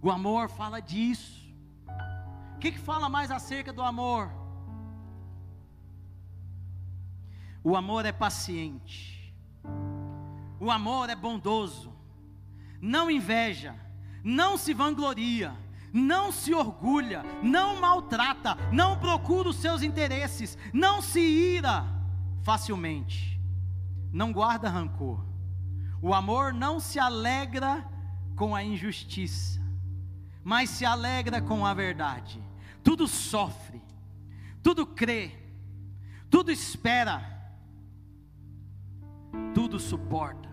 O 0.00 0.10
amor 0.10 0.48
fala 0.48 0.80
disso. 0.80 1.54
O 2.54 2.58
que, 2.60 2.72
que 2.72 2.78
fala 2.78 3.10
mais 3.10 3.30
acerca 3.30 3.74
do 3.74 3.82
amor? 3.82 4.32
O 7.62 7.76
amor 7.76 8.06
é 8.06 8.12
paciente. 8.12 9.34
O 10.58 10.70
amor 10.70 11.10
é 11.10 11.14
bondoso. 11.14 11.92
Não 12.80 13.10
inveja. 13.10 13.74
Não 14.24 14.56
se 14.56 14.72
vangloria. 14.72 15.63
Não 15.94 16.30
se 16.30 16.52
orgulha. 16.52 17.24
Não 17.42 17.80
maltrata. 17.80 18.58
Não 18.70 18.98
procura 18.98 19.48
os 19.48 19.56
seus 19.56 19.82
interesses. 19.82 20.58
Não 20.74 21.00
se 21.00 21.20
ira 21.20 21.86
facilmente. 22.42 23.40
Não 24.12 24.30
guarda 24.30 24.68
rancor 24.68 25.32
o 26.04 26.12
amor 26.12 26.52
não 26.52 26.78
se 26.78 26.98
alegra 26.98 27.82
com 28.36 28.54
a 28.54 28.62
injustiça, 28.62 29.58
mas 30.44 30.68
se 30.68 30.84
alegra 30.84 31.40
com 31.40 31.64
a 31.64 31.72
verdade. 31.72 32.38
Tudo 32.82 33.08
sofre, 33.08 33.80
tudo 34.62 34.86
crê, 34.86 35.32
tudo 36.28 36.52
espera, 36.52 37.24
tudo 39.54 39.80
suporta. 39.80 40.46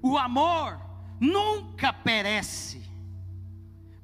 O 0.00 0.16
amor 0.16 0.80
nunca 1.20 1.92
perece, 1.92 2.82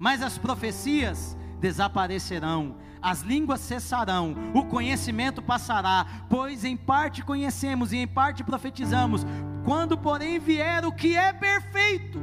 mas 0.05 0.21
as 0.21 0.37
profecias 0.37 1.35
desaparecerão, 1.59 2.77
as 3.01 3.23
línguas 3.23 3.61
cessarão, 3.61 4.35
o 4.53 4.67
conhecimento 4.67 5.41
passará, 5.41 6.27
pois 6.29 6.63
em 6.63 6.77
parte 6.77 7.25
conhecemos 7.25 7.91
e 7.91 7.97
em 7.97 8.07
parte 8.07 8.45
profetizamos. 8.45 9.25
Quando, 9.65 9.97
porém, 9.97 10.39
vier 10.39 10.85
o 10.85 10.93
que 10.93 11.17
é 11.17 11.33
perfeito, 11.33 12.21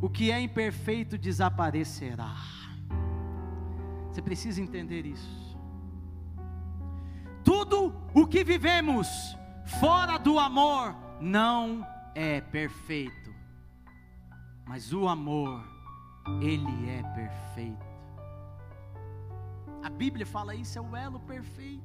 o 0.00 0.08
que 0.08 0.30
é 0.30 0.40
imperfeito 0.40 1.18
desaparecerá. 1.18 2.36
Você 4.12 4.22
precisa 4.22 4.62
entender 4.62 5.04
isso. 5.04 5.58
Tudo 7.42 7.92
o 8.14 8.24
que 8.24 8.44
vivemos 8.44 9.08
fora 9.80 10.16
do 10.16 10.38
amor 10.38 10.94
não 11.20 11.84
é 12.14 12.40
perfeito, 12.40 13.34
mas 14.64 14.92
o 14.92 15.08
amor, 15.08 15.67
ele 16.40 16.90
é 16.90 17.02
perfeito. 17.14 17.86
A 19.82 19.90
Bíblia 19.90 20.26
fala 20.26 20.54
isso, 20.54 20.78
é 20.78 20.82
o 20.82 20.96
elo 20.96 21.20
perfeito. 21.20 21.82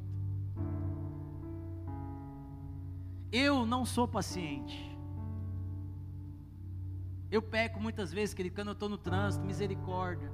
Eu 3.31 3.65
não 3.65 3.85
sou 3.85 4.07
paciente. 4.07 4.95
Eu 7.31 7.41
peco 7.41 7.79
muitas 7.79 8.13
vezes, 8.13 8.35
querido, 8.35 8.55
quando 8.55 8.67
eu 8.67 8.73
estou 8.73 8.87
no 8.87 8.97
trânsito, 8.97 9.43
misericórdia. 9.43 10.31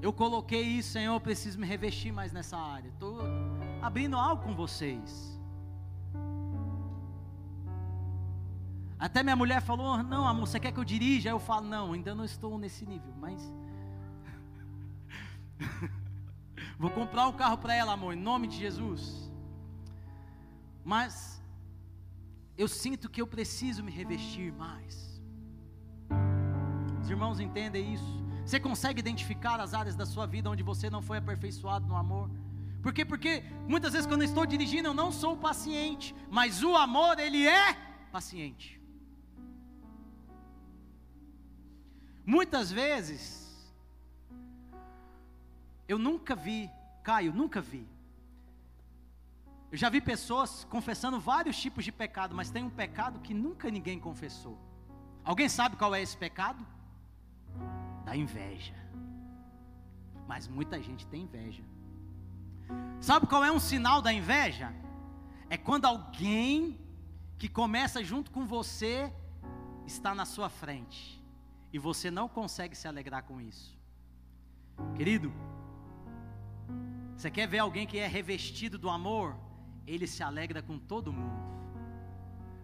Eu 0.00 0.12
coloquei 0.12 0.62
isso, 0.62 0.92
Senhor, 0.92 1.14
eu 1.14 1.20
preciso 1.20 1.58
me 1.58 1.66
revestir 1.66 2.12
mais 2.12 2.32
nessa 2.32 2.56
área. 2.56 2.88
Estou 2.88 3.20
abrindo 3.82 4.16
algo 4.16 4.42
com 4.42 4.54
vocês. 4.54 5.37
Até 8.98 9.22
minha 9.22 9.36
mulher 9.36 9.60
falou: 9.60 10.02
Não, 10.02 10.26
amor, 10.26 10.46
você 10.46 10.58
quer 10.58 10.72
que 10.72 10.80
eu 10.80 10.84
dirija? 10.84 11.30
Eu 11.30 11.38
falo: 11.38 11.66
Não, 11.66 11.92
ainda 11.92 12.14
não 12.14 12.24
estou 12.24 12.58
nesse 12.58 12.84
nível, 12.84 13.12
mas 13.18 13.52
Vou 16.78 16.90
comprar 16.90 17.26
um 17.28 17.32
carro 17.32 17.58
para 17.58 17.74
ela, 17.74 17.92
amor, 17.92 18.14
em 18.14 18.20
nome 18.20 18.46
de 18.46 18.56
Jesus. 18.56 19.30
Mas 20.84 21.42
eu 22.56 22.68
sinto 22.68 23.08
que 23.08 23.20
eu 23.20 23.26
preciso 23.26 23.82
me 23.82 23.90
revestir 23.90 24.52
mais. 24.52 25.20
Os 27.00 27.10
irmãos 27.10 27.40
entendem 27.40 27.94
isso? 27.94 28.18
Você 28.44 28.58
consegue 28.58 29.00
identificar 29.00 29.60
as 29.60 29.74
áreas 29.74 29.94
da 29.94 30.06
sua 30.06 30.26
vida 30.26 30.48
onde 30.48 30.62
você 30.62 30.88
não 30.88 31.02
foi 31.02 31.18
aperfeiçoado 31.18 31.86
no 31.86 31.96
amor? 31.96 32.30
Por 32.82 32.92
quê? 32.92 33.04
Porque 33.04 33.42
muitas 33.68 33.92
vezes 33.92 34.06
quando 34.06 34.22
eu 34.22 34.28
estou 34.28 34.46
dirigindo 34.46 34.88
eu 34.88 34.94
não 34.94 35.12
sou 35.12 35.36
paciente, 35.36 36.14
mas 36.30 36.62
o 36.62 36.74
amor 36.76 37.18
ele 37.18 37.46
é 37.46 37.74
paciente. 38.10 38.77
Muitas 42.28 42.70
vezes 42.70 43.72
eu 45.88 45.98
nunca 45.98 46.36
vi, 46.36 46.70
Caio, 47.02 47.32
nunca 47.32 47.58
vi. 47.58 47.88
Eu 49.72 49.78
já 49.78 49.88
vi 49.88 49.98
pessoas 49.98 50.62
confessando 50.64 51.18
vários 51.18 51.58
tipos 51.58 51.86
de 51.86 51.90
pecado, 51.90 52.34
mas 52.34 52.50
tem 52.50 52.62
um 52.62 52.68
pecado 52.68 53.20
que 53.20 53.32
nunca 53.32 53.70
ninguém 53.70 53.98
confessou. 53.98 54.58
Alguém 55.24 55.48
sabe 55.48 55.76
qual 55.76 55.94
é 55.94 56.02
esse 56.02 56.18
pecado? 56.18 56.66
Da 58.04 58.14
inveja. 58.14 58.74
Mas 60.26 60.46
muita 60.46 60.82
gente 60.82 61.06
tem 61.06 61.22
inveja. 61.22 61.64
Sabe 63.00 63.26
qual 63.26 63.42
é 63.42 63.50
um 63.50 63.58
sinal 63.58 64.02
da 64.02 64.12
inveja? 64.12 64.70
É 65.48 65.56
quando 65.56 65.86
alguém 65.86 66.78
que 67.38 67.48
começa 67.48 68.04
junto 68.04 68.30
com 68.30 68.44
você 68.44 69.10
está 69.86 70.14
na 70.14 70.26
sua 70.26 70.50
frente 70.50 71.17
e 71.72 71.78
você 71.78 72.10
não 72.10 72.28
consegue 72.28 72.74
se 72.74 72.88
alegrar 72.88 73.22
com 73.24 73.40
isso. 73.40 73.78
Querido, 74.94 75.32
você 77.16 77.30
quer 77.30 77.46
ver 77.46 77.58
alguém 77.58 77.86
que 77.86 77.98
é 77.98 78.06
revestido 78.06 78.78
do 78.78 78.88
amor? 78.88 79.36
Ele 79.86 80.06
se 80.06 80.22
alegra 80.22 80.62
com 80.62 80.78
todo 80.78 81.12
mundo, 81.12 81.42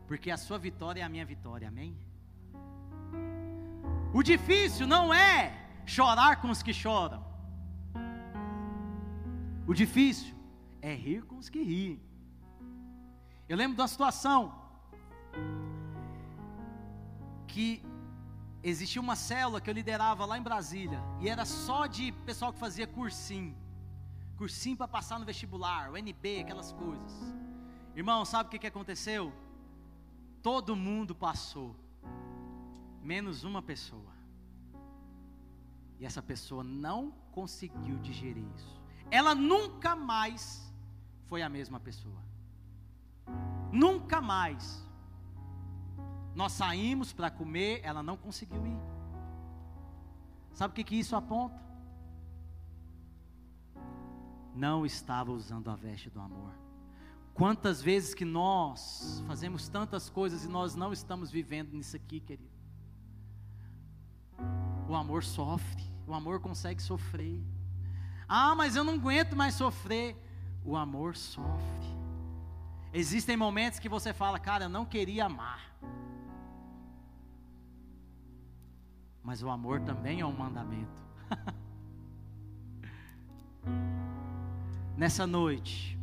porque 0.07 0.31
a 0.31 0.37
sua 0.37 0.59
vitória 0.59 1.01
é 1.01 1.05
a 1.05 1.09
minha 1.09 1.25
vitória, 1.25 1.69
amém? 1.69 1.97
O 4.13 4.23
difícil 4.23 4.87
não 4.87 5.13
é 5.13 5.53
chorar 5.85 6.41
com 6.41 6.51
os 6.51 6.63
que 6.63 6.73
choram, 6.73 7.25
o 9.67 9.75
difícil 9.75 10.35
é 10.81 10.95
rir 10.95 11.23
com 11.23 11.37
os 11.39 11.49
que 11.49 11.63
riem. 11.63 12.01
Eu 13.49 13.57
lembro 13.57 13.75
de 13.75 13.81
uma 13.81 13.89
situação 13.89 14.55
que 17.47 17.83
existia 18.71 19.01
uma 19.01 19.15
célula 19.15 19.61
que 19.61 19.69
eu 19.71 19.75
liderava 19.75 20.25
lá 20.25 20.39
em 20.39 20.43
Brasília, 20.43 21.01
e 21.21 21.29
era 21.29 21.45
só 21.45 21.87
de 21.87 22.11
pessoal 22.25 22.53
que 22.53 22.59
fazia 22.59 22.87
cursinho 22.87 23.55
cursinho 24.37 24.77
para 24.77 24.89
passar 24.89 25.19
no 25.19 25.25
vestibular, 25.25 25.91
o 25.91 25.97
NB, 25.97 26.41
aquelas 26.41 26.73
coisas. 26.73 27.13
Irmão, 27.95 28.25
sabe 28.25 28.49
o 28.49 28.51
que, 28.51 28.59
que 28.59 28.67
aconteceu? 28.67 29.33
Todo 30.43 30.77
mundo 30.77 31.15
passou, 31.15 31.75
menos 33.03 33.45
uma 33.45 33.63
pessoa. 33.63 34.13
E 35.99 36.05
essa 36.05 36.21
pessoa 36.21 36.65
não 36.65 37.13
conseguiu 37.33 37.99
digerir 37.99 38.45
isso. 38.57 38.83
Ela 39.11 39.35
nunca 39.35 39.95
mais 39.95 40.73
foi 41.27 41.41
a 41.41 41.49
mesma 41.49 41.79
pessoa. 41.79 42.23
Nunca 43.73 44.21
mais. 44.21 44.84
Nós 46.35 46.53
saímos 46.53 47.13
para 47.13 47.31
comer, 47.31 47.81
ela 47.83 48.03
não 48.03 48.17
conseguiu 48.17 48.67
ir. 48.67 48.81
Sabe 50.53 50.73
o 50.73 50.75
que, 50.75 50.85
que 50.85 50.97
isso 50.97 51.15
aponta? 51.15 51.65
não 54.55 54.87
estava 54.87 55.33
usando 55.33 55.69
a 55.69 55.75
veste 55.75 56.09
do 56.09 56.21
amor. 56.21 56.53
Quantas 57.35 57.83
vezes 57.83 58.15
que 58.15 58.25
nós 58.25 59.23
fazemos 59.27 59.69
tantas 59.69 60.09
coisas 60.09 60.45
e 60.45 60.49
nós 60.49 60.77
não 60.77 60.93
estamos 60.93 61.31
vivendo 61.31 61.73
nisso 61.73 61.97
aqui, 61.97 62.21
querido? 62.21 62.55
O 64.89 64.95
amor 64.95 65.25
sofre, 65.25 65.83
o 66.07 66.15
amor 66.15 66.41
consegue 66.41 66.81
sofrer. 66.81 67.43
Ah, 68.29 68.55
mas 68.55 68.77
eu 68.77 68.85
não 68.85 68.95
aguento 68.95 69.35
mais 69.35 69.55
sofrer. 69.55 70.17
O 70.65 70.77
amor 70.77 71.17
sofre. 71.17 71.95
Existem 72.93 73.37
momentos 73.37 73.81
que 73.81 73.89
você 73.89 74.13
fala, 74.13 74.39
cara, 74.39 74.67
eu 74.67 74.69
não 74.69 74.87
queria 74.87 75.25
amar. 75.25 75.75
Mas 79.25 79.43
o 79.43 79.49
amor 79.49 79.81
também 79.81 80.21
é 80.21 80.27
um 80.27 80.37
mandamento. 80.37 81.03
nessa 84.97 85.27
noite. 85.27 85.99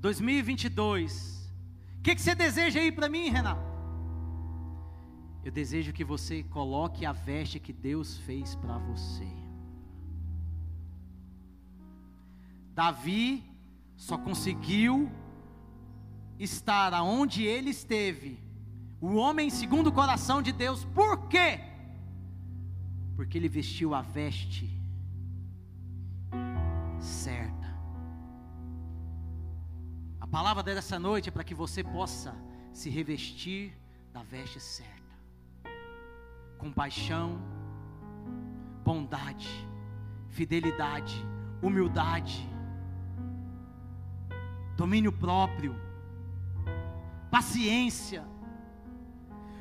2022. 0.00 1.52
O 1.98 2.02
que, 2.02 2.14
que 2.14 2.20
você 2.20 2.34
deseja 2.34 2.80
aí 2.80 2.92
para 2.92 3.08
mim, 3.08 3.30
Renato? 3.30 3.72
Eu 5.42 5.50
desejo 5.50 5.92
que 5.92 6.04
você 6.04 6.42
coloque 6.42 7.04
a 7.04 7.12
veste 7.12 7.58
que 7.58 7.72
Deus 7.72 8.18
fez 8.18 8.54
para 8.54 8.78
você. 8.78 9.28
Davi 12.74 13.44
só 13.96 14.18
conseguiu 14.18 15.10
estar 16.38 16.92
aonde 16.92 17.44
ele 17.44 17.70
esteve, 17.70 18.38
o 19.04 19.16
homem 19.16 19.50
segundo 19.50 19.88
o 19.88 19.92
coração 19.92 20.40
de 20.40 20.50
Deus, 20.50 20.82
por 20.86 21.28
quê? 21.28 21.60
Porque 23.14 23.36
ele 23.36 23.50
vestiu 23.50 23.94
a 23.94 24.00
veste 24.00 24.66
certa. 26.98 27.68
A 30.18 30.26
palavra 30.26 30.62
dessa 30.62 30.98
noite 30.98 31.28
é 31.28 31.32
para 31.32 31.44
que 31.44 31.54
você 31.54 31.84
possa 31.84 32.34
se 32.72 32.88
revestir 32.88 33.76
da 34.10 34.22
veste 34.22 34.58
certa. 34.58 35.14
Compaixão, 36.56 37.38
bondade, 38.82 39.50
fidelidade, 40.30 41.14
humildade, 41.60 42.48
domínio 44.78 45.12
próprio, 45.12 45.76
paciência. 47.30 48.24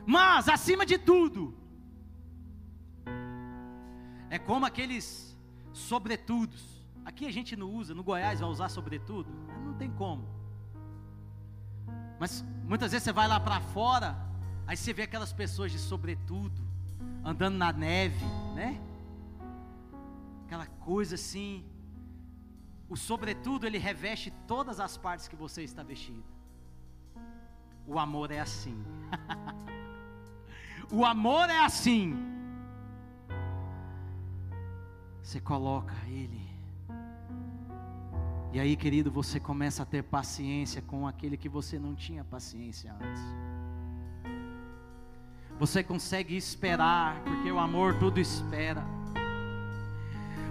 Mas, 0.06 0.49
acima 0.49 0.86
de 0.86 0.97
tudo, 0.97 1.56
é 4.30 4.38
como 4.38 4.66
aqueles 4.66 5.38
sobretudos 5.72 6.74
Aqui 7.06 7.26
a 7.26 7.32
gente 7.32 7.56
não 7.56 7.70
usa, 7.70 7.93
no 7.93 8.04
Goiás 8.04 8.39
vai 8.39 8.49
usar 8.49 8.70
sobretudo, 8.70 9.30
não 9.66 9.74
tem 9.74 9.91
como. 9.91 10.26
Mas 12.20 12.43
muitas 12.64 12.91
vezes 12.91 13.04
você 13.04 13.12
vai 13.12 13.28
lá 13.28 13.39
para 13.39 13.60
fora, 13.60 14.16
aí 14.66 14.78
você 14.78 14.93
vê 14.93 15.04
aquelas 15.04 15.34
pessoas 15.34 15.72
de 15.72 15.80
sobretudo, 15.80 16.62
andando 17.24 17.58
na 17.58 17.74
neve, 17.74 18.26
né? 18.56 18.80
Aquela 20.45 20.66
coisa 20.66 21.16
assim. 21.16 21.66
O 22.88 22.95
sobretudo 22.95 23.66
ele 23.66 23.78
reveste 23.78 24.32
todas 24.47 24.80
as 24.80 24.95
partes 24.95 25.28
que 25.28 25.36
você 25.36 25.64
está 25.64 25.84
vestido. 25.84 26.24
O 27.86 27.99
amor 27.99 28.32
é 28.32 28.39
assim. 28.39 28.82
o 30.91 31.05
amor 31.05 31.49
é 31.49 31.59
assim. 31.59 32.15
Você 35.21 35.39
coloca 35.39 35.93
ele. 36.07 36.41
E 38.51 38.59
aí, 38.59 38.75
querido, 38.75 39.11
você 39.11 39.39
começa 39.39 39.81
a 39.81 39.86
ter 39.86 40.03
paciência 40.03 40.81
com 40.81 41.07
aquele 41.07 41.36
que 41.36 41.49
você 41.49 41.79
não 41.79 41.95
tinha 41.95 42.23
paciência 42.23 42.93
antes. 43.01 43.23
Você 45.59 45.84
consegue 45.84 46.36
esperar, 46.36 47.19
porque 47.23 47.51
o 47.51 47.57
amor 47.57 47.97
tudo 47.97 48.19
espera. 48.19 48.84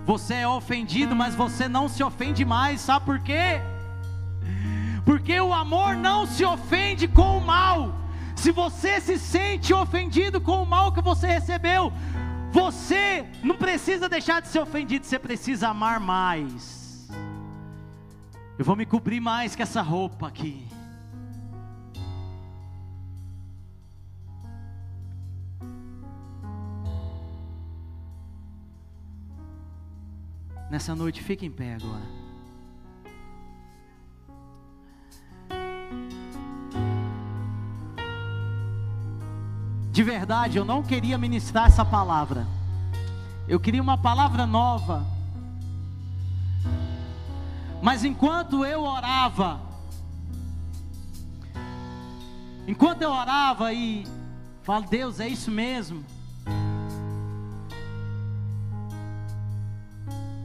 Você 0.05 0.35
é 0.35 0.49
ofendido, 0.49 1.15
mas 1.15 1.35
você 1.35 1.69
não 1.69 1.89
se 1.89 2.03
ofende 2.03 2.45
mais, 2.45 2.81
sabe 2.81 3.07
por 3.07 3.21
quê? 3.21 3.61
Porque 5.05 5.41
o 5.41 5.53
amor 5.53 5.95
não 5.95 6.27
se 6.27 6.45
ofende 6.45 7.07
com 7.07 7.39
o 7.39 7.41
mal. 7.41 7.95
Se 8.43 8.51
você 8.51 9.01
se 9.01 9.21
sente 9.21 9.73
ofendido 9.73 10.41
com 10.41 10.65
o 10.65 10.67
mal 10.67 10.91
que 10.91 11.01
você 11.01 11.29
recebeu, 11.29 11.93
você 12.51 13.25
não 13.41 13.57
precisa 13.57 14.09
deixar 14.09 14.43
de 14.43 14.49
ser 14.49 14.59
ofendido, 14.59 15.07
você 15.07 15.17
precisa 15.17 15.69
amar 15.69 16.01
mais. 16.01 17.09
Eu 18.59 18.65
vou 18.65 18.75
me 18.75 18.85
cobrir 18.85 19.21
mais 19.21 19.55
que 19.55 19.63
essa 19.63 19.81
roupa 19.81 20.27
aqui. 20.27 20.67
Nessa 30.69 30.97
noite, 30.97 31.23
fique 31.23 31.47
em 31.47 31.51
pé 31.53 31.77
agora. 31.77 32.22
De 39.93 40.03
verdade, 40.03 40.57
eu 40.57 40.65
não 40.65 40.83
queria 40.83 41.19
ministrar 41.19 41.67
essa 41.67 41.85
palavra. 41.85 42.47
Eu 43.47 43.61
queria 43.61 43.83
uma 43.83 43.99
palavra 43.99 44.47
nova. 44.47 45.05
Mas 47.83 48.03
enquanto 48.03 48.65
eu 48.65 48.85
orava, 48.85 49.61
enquanto 52.67 53.03
eu 53.03 53.11
orava 53.11 53.71
e 53.75 54.07
falo, 54.63 54.87
Deus, 54.89 55.21
é 55.21 55.29
isso 55.29 55.51
mesmo. 55.51 56.03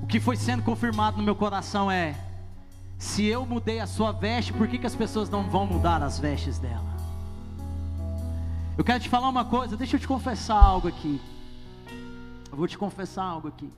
O 0.02 0.08
que 0.08 0.20
foi 0.20 0.36
sendo 0.36 0.62
confirmado 0.62 1.16
no 1.16 1.24
meu 1.24 1.36
coração 1.36 1.90
é: 1.90 2.18
se 2.98 3.24
eu 3.24 3.46
mudei 3.46 3.80
a 3.80 3.88
sua 3.88 4.12
veste, 4.12 4.52
por 4.52 4.68
que, 4.68 4.78
que 4.78 4.88
as 4.88 4.96
pessoas 4.96 5.30
não 5.30 5.44
vão 5.44 5.66
mudar 5.66 6.04
as 6.04 6.20
vestes 6.20 6.60
dela? 6.60 6.97
Eu 8.78 8.84
quero 8.84 9.00
te 9.00 9.10
falar 9.10 9.28
uma 9.28 9.44
coisa, 9.44 9.76
deixa 9.76 9.96
eu 9.96 10.00
te 10.00 10.08
confessar 10.08 10.56
algo 10.56 10.88
aqui. 10.88 11.20
Eu 12.52 12.56
vou 12.56 12.68
te 12.68 12.78
confessar 12.78 13.24
algo 13.24 13.48
aqui. 13.48 13.72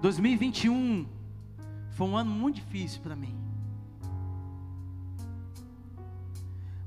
2021 0.00 1.06
foi 1.90 2.06
um 2.06 2.16
ano 2.16 2.30
muito 2.30 2.56
difícil 2.56 3.02
para 3.02 3.14
mim. 3.14 3.38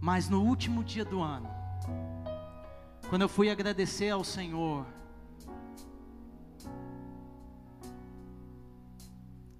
Mas 0.01 0.27
no 0.27 0.41
último 0.41 0.83
dia 0.83 1.05
do 1.05 1.21
ano, 1.21 1.47
quando 3.07 3.21
eu 3.21 3.29
fui 3.29 3.49
agradecer 3.51 4.09
ao 4.09 4.23
Senhor 4.23 4.83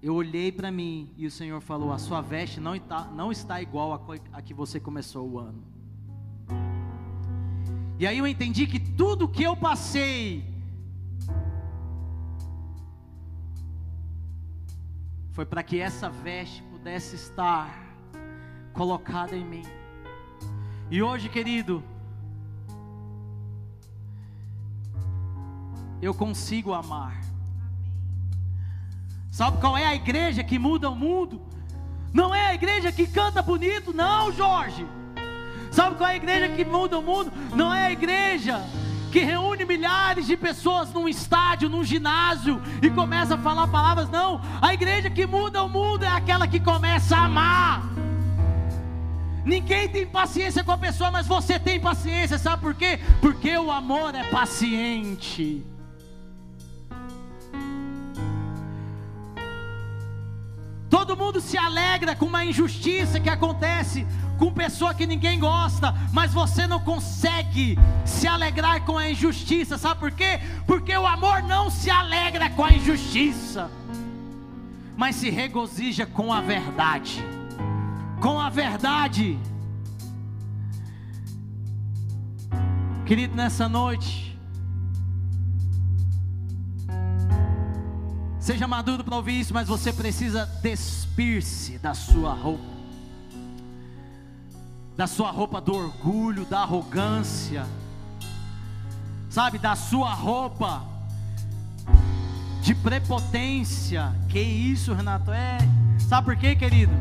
eu 0.02 0.14
olhei 0.14 0.52
para 0.52 0.70
mim 0.70 1.12
e 1.16 1.26
o 1.26 1.30
Senhor 1.30 1.60
falou: 1.60 1.92
A 1.92 1.98
sua 1.98 2.20
veste 2.20 2.60
não 2.60 2.76
está, 2.76 3.04
não 3.06 3.32
está 3.32 3.60
igual 3.60 3.92
a, 3.92 4.00
a 4.38 4.42
que 4.42 4.54
você 4.54 4.78
começou 4.78 5.28
o 5.28 5.38
ano. 5.38 5.75
E 7.98 8.06
aí 8.06 8.18
eu 8.18 8.26
entendi 8.26 8.66
que 8.66 8.78
tudo 8.78 9.26
que 9.26 9.42
eu 9.42 9.56
passei 9.56 10.44
foi 15.32 15.46
para 15.46 15.62
que 15.62 15.80
essa 15.80 16.10
veste 16.10 16.62
pudesse 16.64 17.16
estar 17.16 17.86
colocada 18.72 19.34
em 19.34 19.44
mim. 19.44 19.64
E 20.90 21.02
hoje, 21.02 21.28
querido, 21.30 21.82
eu 26.02 26.12
consigo 26.14 26.74
amar. 26.74 27.20
Sabe 29.30 29.58
qual 29.58 29.76
é 29.76 29.86
a 29.86 29.94
igreja 29.94 30.44
que 30.44 30.58
muda 30.58 30.90
o 30.90 30.94
mundo? 30.94 31.40
Não 32.12 32.34
é 32.34 32.46
a 32.46 32.54
igreja 32.54 32.92
que 32.92 33.06
canta 33.06 33.42
bonito, 33.42 33.92
não, 33.92 34.32
Jorge. 34.32 34.86
Sabe 35.70 35.96
qual 35.96 36.08
é 36.08 36.12
a 36.12 36.16
igreja 36.16 36.48
que 36.48 36.64
muda 36.64 36.98
o 36.98 37.02
mundo? 37.02 37.32
Não 37.54 37.74
é 37.74 37.86
a 37.86 37.92
igreja 37.92 38.62
que 39.12 39.20
reúne 39.20 39.64
milhares 39.64 40.26
de 40.26 40.36
pessoas 40.36 40.92
num 40.92 41.08
estádio, 41.08 41.68
num 41.68 41.82
ginásio 41.82 42.60
e 42.82 42.90
começa 42.90 43.34
a 43.34 43.38
falar 43.38 43.66
palavras, 43.68 44.10
não. 44.10 44.40
A 44.60 44.74
igreja 44.74 45.08
que 45.08 45.26
muda 45.26 45.62
o 45.62 45.68
mundo 45.68 46.04
é 46.04 46.08
aquela 46.08 46.46
que 46.46 46.60
começa 46.60 47.16
a 47.16 47.24
amar. 47.24 47.82
Ninguém 49.44 49.88
tem 49.88 50.04
paciência 50.04 50.64
com 50.64 50.72
a 50.72 50.76
pessoa, 50.76 51.10
mas 51.10 51.26
você 51.26 51.58
tem 51.58 51.78
paciência, 51.78 52.36
sabe 52.36 52.60
por 52.60 52.74
quê? 52.74 52.98
Porque 53.20 53.56
o 53.56 53.70
amor 53.70 54.14
é 54.14 54.24
paciente. 54.24 55.64
Todo 60.90 61.16
mundo 61.16 61.40
se 61.40 61.56
alegra 61.56 62.16
com 62.16 62.26
uma 62.26 62.44
injustiça 62.44 63.20
que 63.20 63.28
acontece 63.28 64.06
com 64.38 64.52
pessoa 64.52 64.94
que 64.94 65.06
ninguém 65.06 65.38
gosta, 65.38 65.94
mas 66.12 66.32
você 66.32 66.66
não 66.66 66.80
consegue 66.80 67.78
se 68.04 68.26
alegrar 68.26 68.84
com 68.84 68.96
a 68.96 69.10
injustiça, 69.10 69.78
sabe 69.78 70.00
por 70.00 70.10
quê? 70.12 70.40
Porque 70.66 70.96
o 70.96 71.06
amor 71.06 71.42
não 71.42 71.70
se 71.70 71.90
alegra 71.90 72.50
com 72.50 72.64
a 72.64 72.72
injustiça, 72.72 73.70
mas 74.96 75.16
se 75.16 75.30
regozija 75.30 76.06
com 76.06 76.32
a 76.32 76.40
verdade. 76.40 77.24
Com 78.20 78.40
a 78.40 78.48
verdade. 78.48 79.38
Querido, 83.04 83.36
nessa 83.36 83.68
noite, 83.68 84.26
Seja 88.46 88.68
maduro 88.68 89.02
para 89.02 89.16
ouvir 89.16 89.40
isso, 89.40 89.52
mas 89.52 89.66
você 89.66 89.92
precisa 89.92 90.46
despir-se 90.62 91.78
da 91.78 91.94
sua 91.94 92.32
roupa, 92.32 92.75
da 94.96 95.06
sua 95.06 95.30
roupa 95.30 95.60
do 95.60 95.74
orgulho, 95.74 96.44
da 96.46 96.60
arrogância, 96.60 97.66
sabe, 99.28 99.58
da 99.58 99.76
sua 99.76 100.12
roupa 100.12 100.82
de 102.62 102.74
prepotência. 102.74 104.14
Que 104.28 104.40
isso, 104.40 104.94
Renato? 104.94 105.30
É, 105.30 105.58
sabe 106.08 106.26
por 106.26 106.36
quê, 106.36 106.56
querido? 106.56 106.94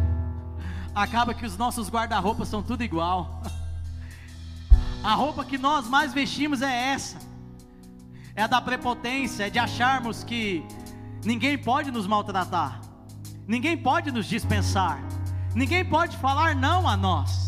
Acaba 0.93 1.33
que 1.33 1.45
os 1.45 1.57
nossos 1.57 1.89
guarda-roupas 1.89 2.47
são 2.47 2.61
tudo 2.61 2.83
igual. 2.83 3.41
A 5.03 5.13
roupa 5.13 5.45
que 5.45 5.57
nós 5.57 5.87
mais 5.87 6.13
vestimos 6.13 6.61
é 6.61 6.91
essa. 6.93 7.17
É 8.35 8.47
da 8.47 8.59
prepotência, 8.59 9.47
é 9.47 9.49
de 9.49 9.59
acharmos 9.59 10.23
que 10.23 10.65
Ninguém 11.25 11.57
pode 11.57 11.89
nos 11.89 12.05
maltratar. 12.05 12.79
Ninguém 13.47 13.75
pode 13.75 14.11
nos 14.11 14.27
dispensar. 14.27 15.03
Ninguém 15.55 15.83
pode 15.83 16.15
falar 16.17 16.55
não 16.55 16.87
a 16.87 16.95
nós. 16.95 17.44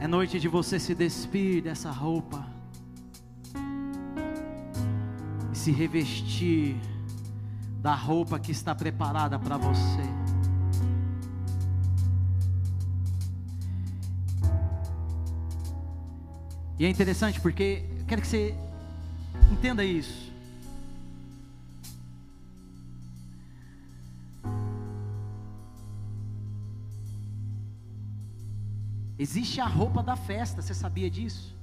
É 0.00 0.08
noite 0.08 0.40
de 0.40 0.48
você 0.48 0.80
se 0.80 0.94
despir 0.94 1.62
dessa 1.62 1.90
roupa 1.90 2.46
e 5.52 5.56
se 5.56 5.70
revestir 5.70 6.74
da 7.82 7.94
roupa 7.94 8.38
que 8.38 8.50
está 8.50 8.74
preparada 8.74 9.38
para 9.38 9.58
você. 9.58 10.02
E 16.78 16.86
é 16.86 16.88
interessante 16.88 17.38
porque 17.38 17.84
quero 18.08 18.22
que 18.22 18.26
você 18.26 18.54
entenda 19.52 19.84
isso. 19.84 20.29
Existe 29.20 29.60
a 29.60 29.66
roupa 29.66 30.02
da 30.02 30.16
festa, 30.16 30.62
você 30.62 30.72
sabia 30.72 31.10
disso? 31.10 31.54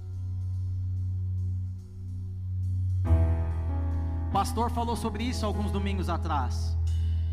O 4.27 4.31
pastor 4.31 4.69
falou 4.69 4.95
sobre 4.95 5.23
isso 5.23 5.43
alguns 5.43 5.71
domingos 5.71 6.07
atrás. 6.07 6.77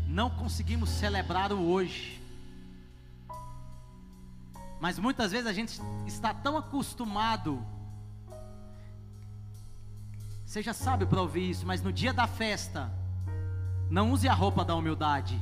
Não 0.07 0.31
conseguimos 0.31 0.89
celebrar 0.89 1.53
o 1.53 1.69
hoje. 1.69 2.19
Mas 4.79 4.97
muitas 4.97 5.31
vezes 5.31 5.45
a 5.45 5.53
gente 5.53 5.79
está 6.07 6.33
tão 6.33 6.57
acostumado. 6.57 7.63
Você 10.43 10.63
já 10.63 10.73
sabe 10.73 11.05
para 11.05 11.21
ouvir 11.21 11.51
isso, 11.51 11.67
mas 11.67 11.83
no 11.83 11.93
dia 11.93 12.11
da 12.11 12.25
festa, 12.25 12.91
não 13.91 14.11
use 14.11 14.27
a 14.27 14.33
roupa 14.33 14.65
da 14.65 14.73
humildade, 14.73 15.39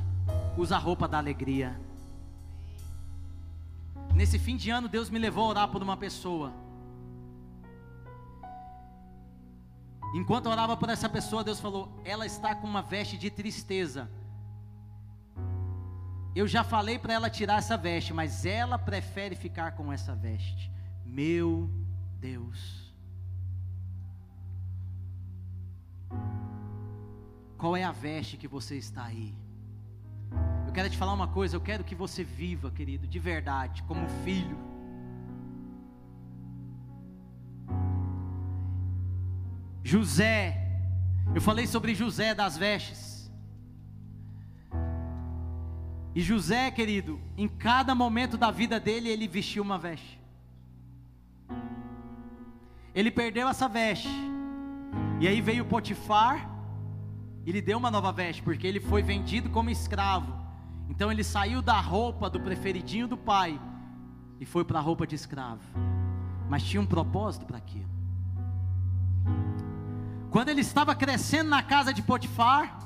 use 0.58 0.74
a 0.74 0.78
roupa 0.78 1.08
da 1.08 1.16
alegria. 1.16 1.74
Nesse 4.14 4.38
fim 4.38 4.56
de 4.56 4.70
ano, 4.70 4.88
Deus 4.88 5.10
me 5.10 5.18
levou 5.18 5.44
a 5.44 5.48
orar 5.48 5.68
por 5.68 5.82
uma 5.82 5.96
pessoa. 5.96 6.52
Enquanto 10.14 10.46
eu 10.46 10.52
orava 10.52 10.76
por 10.76 10.88
essa 10.88 11.08
pessoa, 11.08 11.42
Deus 11.42 11.58
falou: 11.58 12.00
ela 12.04 12.24
está 12.24 12.54
com 12.54 12.66
uma 12.66 12.82
veste 12.82 13.18
de 13.18 13.28
tristeza. 13.30 14.08
Eu 16.34 16.46
já 16.46 16.62
falei 16.62 16.98
para 16.98 17.12
ela 17.12 17.28
tirar 17.28 17.58
essa 17.58 17.76
veste, 17.76 18.12
mas 18.12 18.46
ela 18.46 18.78
prefere 18.78 19.34
ficar 19.34 19.72
com 19.72 19.92
essa 19.92 20.14
veste. 20.14 20.70
Meu 21.04 21.68
Deus. 22.20 22.92
Qual 27.58 27.76
é 27.76 27.82
a 27.82 27.92
veste 27.92 28.36
que 28.36 28.46
você 28.46 28.76
está 28.76 29.04
aí? 29.04 29.34
Quero 30.74 30.90
te 30.90 30.96
falar 30.96 31.12
uma 31.12 31.28
coisa, 31.28 31.54
eu 31.54 31.60
quero 31.60 31.84
que 31.84 31.94
você 31.94 32.24
viva, 32.24 32.68
querido, 32.68 33.06
de 33.06 33.20
verdade, 33.20 33.84
como 33.84 34.08
filho. 34.24 34.58
José, 39.84 40.80
eu 41.32 41.40
falei 41.40 41.68
sobre 41.68 41.94
José 41.94 42.34
das 42.34 42.58
vestes. 42.58 43.32
E 46.12 46.20
José, 46.20 46.72
querido, 46.72 47.20
em 47.36 47.46
cada 47.46 47.94
momento 47.94 48.36
da 48.36 48.50
vida 48.50 48.80
dele, 48.80 49.08
ele 49.08 49.28
vestiu 49.28 49.62
uma 49.62 49.78
veste. 49.78 50.20
Ele 52.92 53.12
perdeu 53.12 53.48
essa 53.48 53.68
veste. 53.68 54.08
E 55.20 55.28
aí 55.28 55.40
veio 55.40 55.64
Potifar 55.64 56.50
e 57.46 57.52
lhe 57.52 57.62
deu 57.62 57.78
uma 57.78 57.92
nova 57.92 58.10
veste, 58.10 58.42
porque 58.42 58.66
ele 58.66 58.80
foi 58.80 59.02
vendido 59.02 59.50
como 59.50 59.70
escravo. 59.70 60.43
Então 60.88 61.10
ele 61.10 61.24
saiu 61.24 61.62
da 61.62 61.80
roupa 61.80 62.28
do 62.28 62.40
preferidinho 62.40 63.08
do 63.08 63.16
pai 63.16 63.60
e 64.38 64.44
foi 64.44 64.64
para 64.64 64.78
a 64.78 64.82
roupa 64.82 65.06
de 65.06 65.14
escravo. 65.14 65.62
Mas 66.48 66.62
tinha 66.62 66.80
um 66.80 66.86
propósito 66.86 67.46
para 67.46 67.58
aquilo. 67.58 67.88
Quando 70.30 70.48
ele 70.48 70.60
estava 70.60 70.94
crescendo 70.94 71.48
na 71.48 71.62
casa 71.62 71.92
de 71.92 72.02
Potifar, 72.02 72.78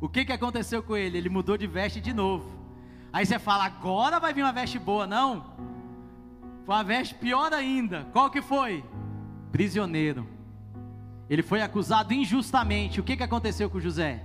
o 0.00 0.08
que, 0.08 0.24
que 0.24 0.32
aconteceu 0.32 0.82
com 0.82 0.96
ele? 0.96 1.18
Ele 1.18 1.28
mudou 1.28 1.56
de 1.56 1.66
veste 1.66 2.00
de 2.00 2.12
novo. 2.12 2.50
Aí 3.12 3.26
você 3.26 3.38
fala, 3.38 3.64
agora 3.64 4.18
vai 4.18 4.32
vir 4.32 4.42
uma 4.42 4.52
veste 4.52 4.78
boa, 4.78 5.06
não? 5.06 5.44
Foi 6.64 6.74
uma 6.74 6.84
veste 6.84 7.14
pior 7.14 7.52
ainda. 7.52 8.06
Qual 8.12 8.30
que 8.30 8.40
foi? 8.40 8.84
Prisioneiro. 9.50 10.26
Ele 11.28 11.42
foi 11.42 11.60
acusado 11.62 12.14
injustamente. 12.14 13.00
O 13.00 13.02
que, 13.02 13.16
que 13.16 13.22
aconteceu 13.22 13.68
com 13.68 13.80
José? 13.80 14.24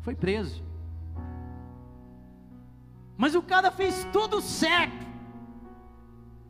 Foi 0.00 0.14
preso. 0.14 0.62
Mas 3.20 3.34
o 3.34 3.42
cara 3.42 3.70
fez 3.70 4.08
tudo 4.10 4.40
certo. 4.40 5.06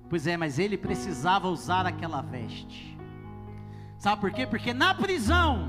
Pois 0.09 0.25
é, 0.29 0.37
mas 0.37 0.57
ele 0.57 0.79
precisava 0.79 1.49
usar 1.49 1.85
aquela 1.85 2.23
veste. 2.23 2.97
Sabe 3.99 4.21
por 4.21 4.31
quê? 4.31 4.47
Porque 4.47 4.73
na 4.73 4.95
prisão 4.95 5.69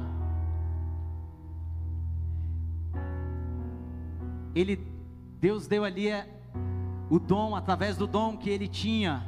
ele, 4.54 4.80
Deus 5.40 5.66
deu 5.66 5.84
ali 5.84 6.08
é, 6.08 6.30
o 7.10 7.18
dom, 7.18 7.56
através 7.56 7.98
do 7.98 8.06
dom 8.06 8.38
que 8.38 8.52
ele 8.52 8.68
tinha, 8.68 9.26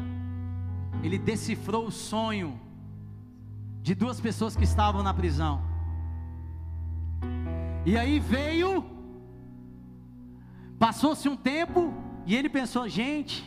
ele 1.01 1.17
decifrou 1.17 1.87
o 1.87 1.91
sonho 1.91 2.61
de 3.81 3.95
duas 3.95 4.21
pessoas 4.21 4.55
que 4.55 4.63
estavam 4.63 5.01
na 5.01 5.11
prisão. 5.11 5.59
E 7.83 7.97
aí 7.97 8.19
veio, 8.19 8.85
passou-se 10.83 11.29
um 11.29 11.37
tempo, 11.37 11.93
e 12.25 12.35
ele 12.35 12.49
pensou: 12.49 12.89
gente, 12.89 13.41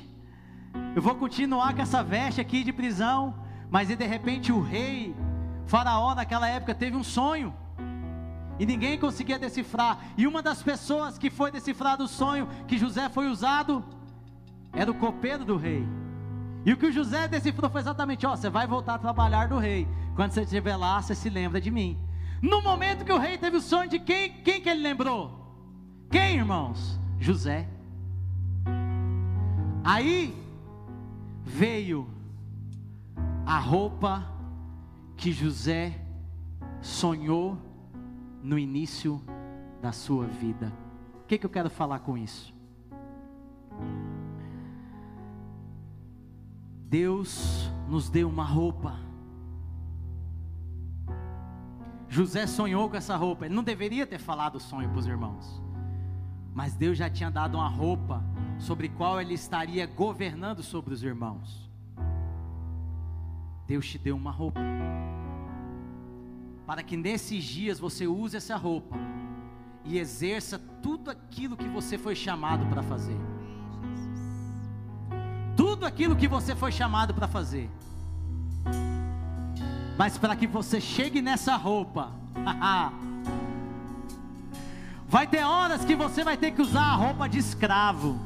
eu 0.94 1.02
vou 1.02 1.14
continuar 1.16 1.74
com 1.74 1.82
essa 1.82 2.02
veste 2.02 2.40
aqui 2.40 2.64
de 2.64 2.72
prisão, 2.72 3.34
mas 3.68 3.88
de 3.88 4.06
repente 4.06 4.50
o 4.50 4.62
rei, 4.62 5.14
Faraó, 5.66 6.14
naquela 6.14 6.48
época, 6.48 6.74
teve 6.74 6.96
um 6.96 7.04
sonho. 7.04 7.54
E 8.58 8.64
ninguém 8.64 8.98
conseguia 8.98 9.38
decifrar. 9.38 9.98
E 10.16 10.26
uma 10.26 10.40
das 10.40 10.62
pessoas 10.62 11.18
que 11.18 11.28
foi 11.28 11.50
decifrado 11.50 12.04
o 12.04 12.08
sonho 12.08 12.48
que 12.66 12.78
José 12.78 13.10
foi 13.10 13.28
usado 13.28 13.84
era 14.72 14.90
o 14.90 14.94
copeiro 14.94 15.44
do 15.44 15.58
rei. 15.58 15.86
E 16.64 16.72
o 16.72 16.76
que 16.78 16.86
o 16.86 16.92
José 16.92 17.28
decifrou 17.28 17.70
foi 17.70 17.82
exatamente: 17.82 18.26
ó, 18.26 18.34
você 18.34 18.48
vai 18.48 18.66
voltar 18.66 18.94
a 18.94 18.98
trabalhar 18.98 19.46
do 19.46 19.58
rei. 19.58 19.86
Quando 20.14 20.30
você 20.32 20.40
estiver 20.40 20.76
lá, 20.76 21.02
você 21.02 21.14
se 21.14 21.28
lembra 21.28 21.60
de 21.60 21.70
mim. 21.70 21.98
No 22.40 22.62
momento 22.62 23.04
que 23.04 23.12
o 23.12 23.18
rei 23.18 23.36
teve 23.36 23.58
o 23.58 23.60
sonho 23.60 23.90
de 23.90 23.98
quem, 23.98 24.32
quem 24.42 24.58
que 24.58 24.70
ele 24.70 24.80
lembrou? 24.80 25.52
Quem, 26.10 26.36
irmãos? 26.36 26.98
José. 27.26 27.68
Aí 29.82 30.32
veio 31.42 32.06
a 33.44 33.58
roupa 33.58 34.32
que 35.16 35.32
José 35.32 36.00
sonhou 36.80 37.58
no 38.44 38.56
início 38.56 39.20
da 39.82 39.90
sua 39.90 40.24
vida. 40.24 40.72
O 41.24 41.26
que, 41.26 41.36
que 41.36 41.44
eu 41.44 41.50
quero 41.50 41.68
falar 41.68 41.98
com 41.98 42.16
isso? 42.16 42.54
Deus 46.88 47.68
nos 47.88 48.08
deu 48.08 48.28
uma 48.28 48.44
roupa. 48.44 49.00
José 52.08 52.46
sonhou 52.46 52.88
com 52.88 52.96
essa 52.96 53.16
roupa. 53.16 53.46
Ele 53.46 53.54
não 53.56 53.64
deveria 53.64 54.06
ter 54.06 54.18
falado 54.20 54.54
o 54.54 54.60
sonho 54.60 54.88
para 54.90 55.00
os 55.00 55.08
irmãos. 55.08 55.65
Mas 56.56 56.74
Deus 56.74 56.96
já 56.96 57.10
tinha 57.10 57.30
dado 57.30 57.58
uma 57.58 57.68
roupa 57.68 58.24
sobre 58.58 58.88
qual 58.88 59.20
ele 59.20 59.34
estaria 59.34 59.86
governando 59.86 60.62
sobre 60.62 60.94
os 60.94 61.02
irmãos. 61.02 61.70
Deus 63.66 63.86
te 63.86 63.98
deu 63.98 64.16
uma 64.16 64.30
roupa 64.30 64.58
para 66.66 66.82
que 66.82 66.96
nesses 66.96 67.44
dias 67.44 67.78
você 67.78 68.06
use 68.06 68.38
essa 68.38 68.56
roupa 68.56 68.96
e 69.84 69.98
exerça 69.98 70.58
tudo 70.82 71.10
aquilo 71.10 71.58
que 71.58 71.68
você 71.68 71.98
foi 71.98 72.14
chamado 72.14 72.64
para 72.70 72.82
fazer. 72.82 73.18
Tudo 75.54 75.84
aquilo 75.84 76.16
que 76.16 76.26
você 76.26 76.56
foi 76.56 76.72
chamado 76.72 77.12
para 77.12 77.28
fazer. 77.28 77.68
Mas 79.98 80.16
para 80.16 80.34
que 80.34 80.46
você 80.46 80.80
chegue 80.80 81.20
nessa 81.20 81.54
roupa, 81.54 82.12
vai 85.08 85.26
ter 85.26 85.44
horas 85.44 85.84
que 85.84 85.94
você 85.94 86.24
vai 86.24 86.36
ter 86.36 86.50
que 86.50 86.62
usar 86.62 86.82
a 86.82 86.94
roupa 86.94 87.28
de 87.28 87.38
escravo. 87.38 88.18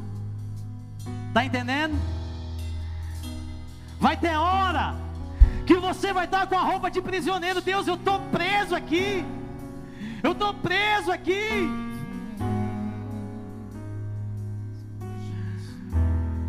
Tá 1.32 1.44
entendendo? 1.44 1.96
Vai 3.98 4.16
ter 4.16 4.34
hora 4.34 4.94
que 5.66 5.76
você 5.76 6.12
vai 6.12 6.24
estar 6.24 6.46
com 6.46 6.58
a 6.58 6.62
roupa 6.62 6.90
de 6.90 7.00
prisioneiro. 7.00 7.60
Deus, 7.60 7.86
eu 7.86 7.94
estou 7.94 8.18
preso 8.32 8.74
aqui. 8.74 9.24
Eu 10.22 10.32
estou 10.32 10.52
preso 10.54 11.12
aqui. 11.12 11.68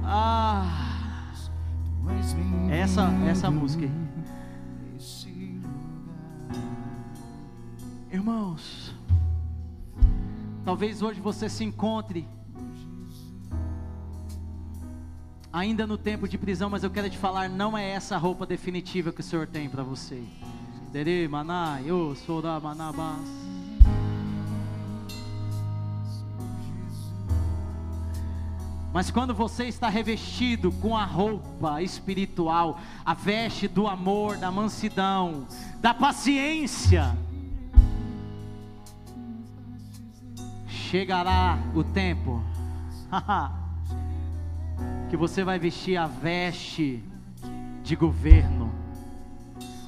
Ah, 0.04 0.66
essa, 2.70 3.10
essa 3.30 3.52
música 3.52 3.86
aí. 3.86 4.12
Irmãos, 8.12 8.81
talvez 10.64 11.02
hoje 11.02 11.20
você 11.20 11.50
se 11.50 11.64
encontre 11.64 12.28
ainda 15.52 15.86
no 15.86 15.98
tempo 15.98 16.28
de 16.28 16.38
prisão, 16.38 16.70
mas 16.70 16.84
eu 16.84 16.90
quero 16.90 17.10
te 17.10 17.18
falar, 17.18 17.50
não 17.50 17.78
é 17.78 17.92
essa 17.92 18.16
a 18.16 18.18
roupa 18.18 18.46
definitiva 18.46 19.12
que 19.12 19.22
o 19.22 19.24
Senhor 19.24 19.48
tem 19.48 19.70
para 19.70 19.84
você. 19.84 20.24
Maná, 21.30 21.82
eu 21.86 22.16
sou 22.16 22.42
da 22.42 22.60
manabás. 22.60 23.52
Mas 28.94 29.10
quando 29.10 29.34
você 29.34 29.66
está 29.66 29.88
revestido 29.88 30.70
com 30.70 30.98
a 30.98 31.06
roupa 31.06 31.82
espiritual, 31.82 32.78
a 33.06 33.14
veste 33.14 33.70
do 33.70 33.88
amor, 33.88 34.36
da 34.36 34.52
mansidão, 34.52 35.48
da 35.80 35.94
paciência, 35.94 37.16
chegará 40.92 41.58
o 41.74 41.86
tempo. 41.86 42.44
que 45.10 45.16
você 45.16 45.42
vai 45.42 45.58
vestir 45.58 45.96
a 45.96 46.06
veste 46.06 47.02
de 47.82 47.96
governo. 47.96 48.70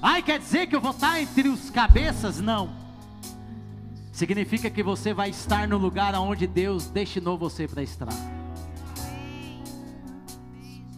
Ai, 0.01 0.21
quer 0.21 0.39
dizer 0.39 0.67
que 0.67 0.75
eu 0.75 0.79
vou 0.79 0.91
estar 0.91 1.21
entre 1.21 1.49
os 1.49 1.69
cabeças? 1.69 2.39
Não. 2.39 2.69
Significa 4.13 4.69
que 4.69 4.81
você 4.81 5.13
vai 5.13 5.29
estar 5.29 5.67
no 5.67 5.77
lugar 5.77 6.15
onde 6.15 6.47
Deus 6.47 6.87
destinou 6.87 7.37
você 7.37 7.67
para 7.67 7.83
estar. 7.83 8.07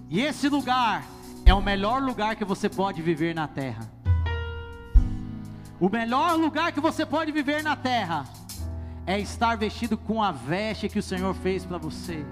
E 0.07 0.21
esse 0.21 0.47
lugar 0.49 1.03
é 1.45 1.53
o 1.53 1.61
melhor 1.61 1.99
lugar 1.99 2.35
que 2.35 2.45
você 2.45 2.69
pode 2.69 3.01
viver 3.01 3.33
na 3.33 3.47
terra. 3.47 3.89
O 5.79 5.89
melhor 5.89 6.37
lugar 6.37 6.71
que 6.71 6.79
você 6.79 7.07
pode 7.07 7.31
viver 7.31 7.63
na 7.63 7.75
terra 7.75 8.44
é 9.05 9.19
estar 9.19 9.55
vestido 9.55 9.97
com 9.97 10.21
a 10.21 10.31
veste 10.31 10.89
que 10.89 10.99
o 10.99 11.03
Senhor 11.03 11.33
fez 11.35 11.63
para 11.63 11.77
você. 11.77 12.25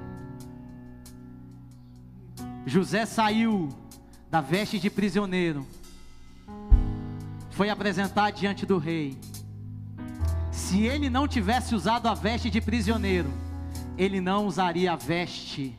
José 2.66 3.06
saiu 3.06 3.70
da 4.30 4.42
veste 4.42 4.80
de 4.80 4.90
prisioneiro, 4.90 5.68
foi 7.52 7.70
apresentar 7.70 8.32
diante 8.32 8.66
do 8.66 8.78
rei. 8.78 9.18
Se 10.52 10.82
ele 10.82 11.10
não 11.10 11.28
tivesse 11.28 11.76
usado 11.76 12.08
a 12.08 12.14
veste 12.14 12.50
de 12.50 12.60
prisioneiro, 12.60 13.32
ele 13.98 14.20
não 14.20 14.48
usaria 14.48 14.94
a 14.94 14.96
veste 14.96 15.78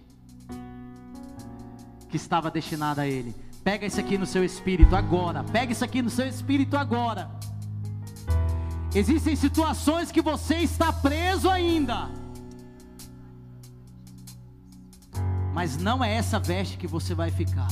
que 2.09 2.16
estava 2.16 2.51
destinada 2.51 3.03
a 3.03 3.09
ele. 3.09 3.34
Pega 3.64 3.86
isso 3.86 3.99
aqui 3.99 4.16
no 4.16 4.26
seu 4.26 4.45
espírito 4.45 4.95
agora. 4.95 5.42
Pega 5.42 5.72
isso 5.72 5.84
aqui 5.84 6.03
no 6.03 6.11
seu 6.11 6.28
espírito 6.28 6.76
agora. 6.76 7.28
Existem 8.95 9.34
situações 9.34 10.12
que 10.12 10.22
você 10.22 10.59
está 10.59 10.92
preso 10.92 11.51
ainda. 11.51 12.09
Mas 15.53 15.76
não 15.76 16.03
é 16.05 16.14
essa 16.14 16.38
veste 16.38 16.76
que 16.76 16.86
você 16.86 17.12
vai 17.12 17.30
ficar. 17.30 17.68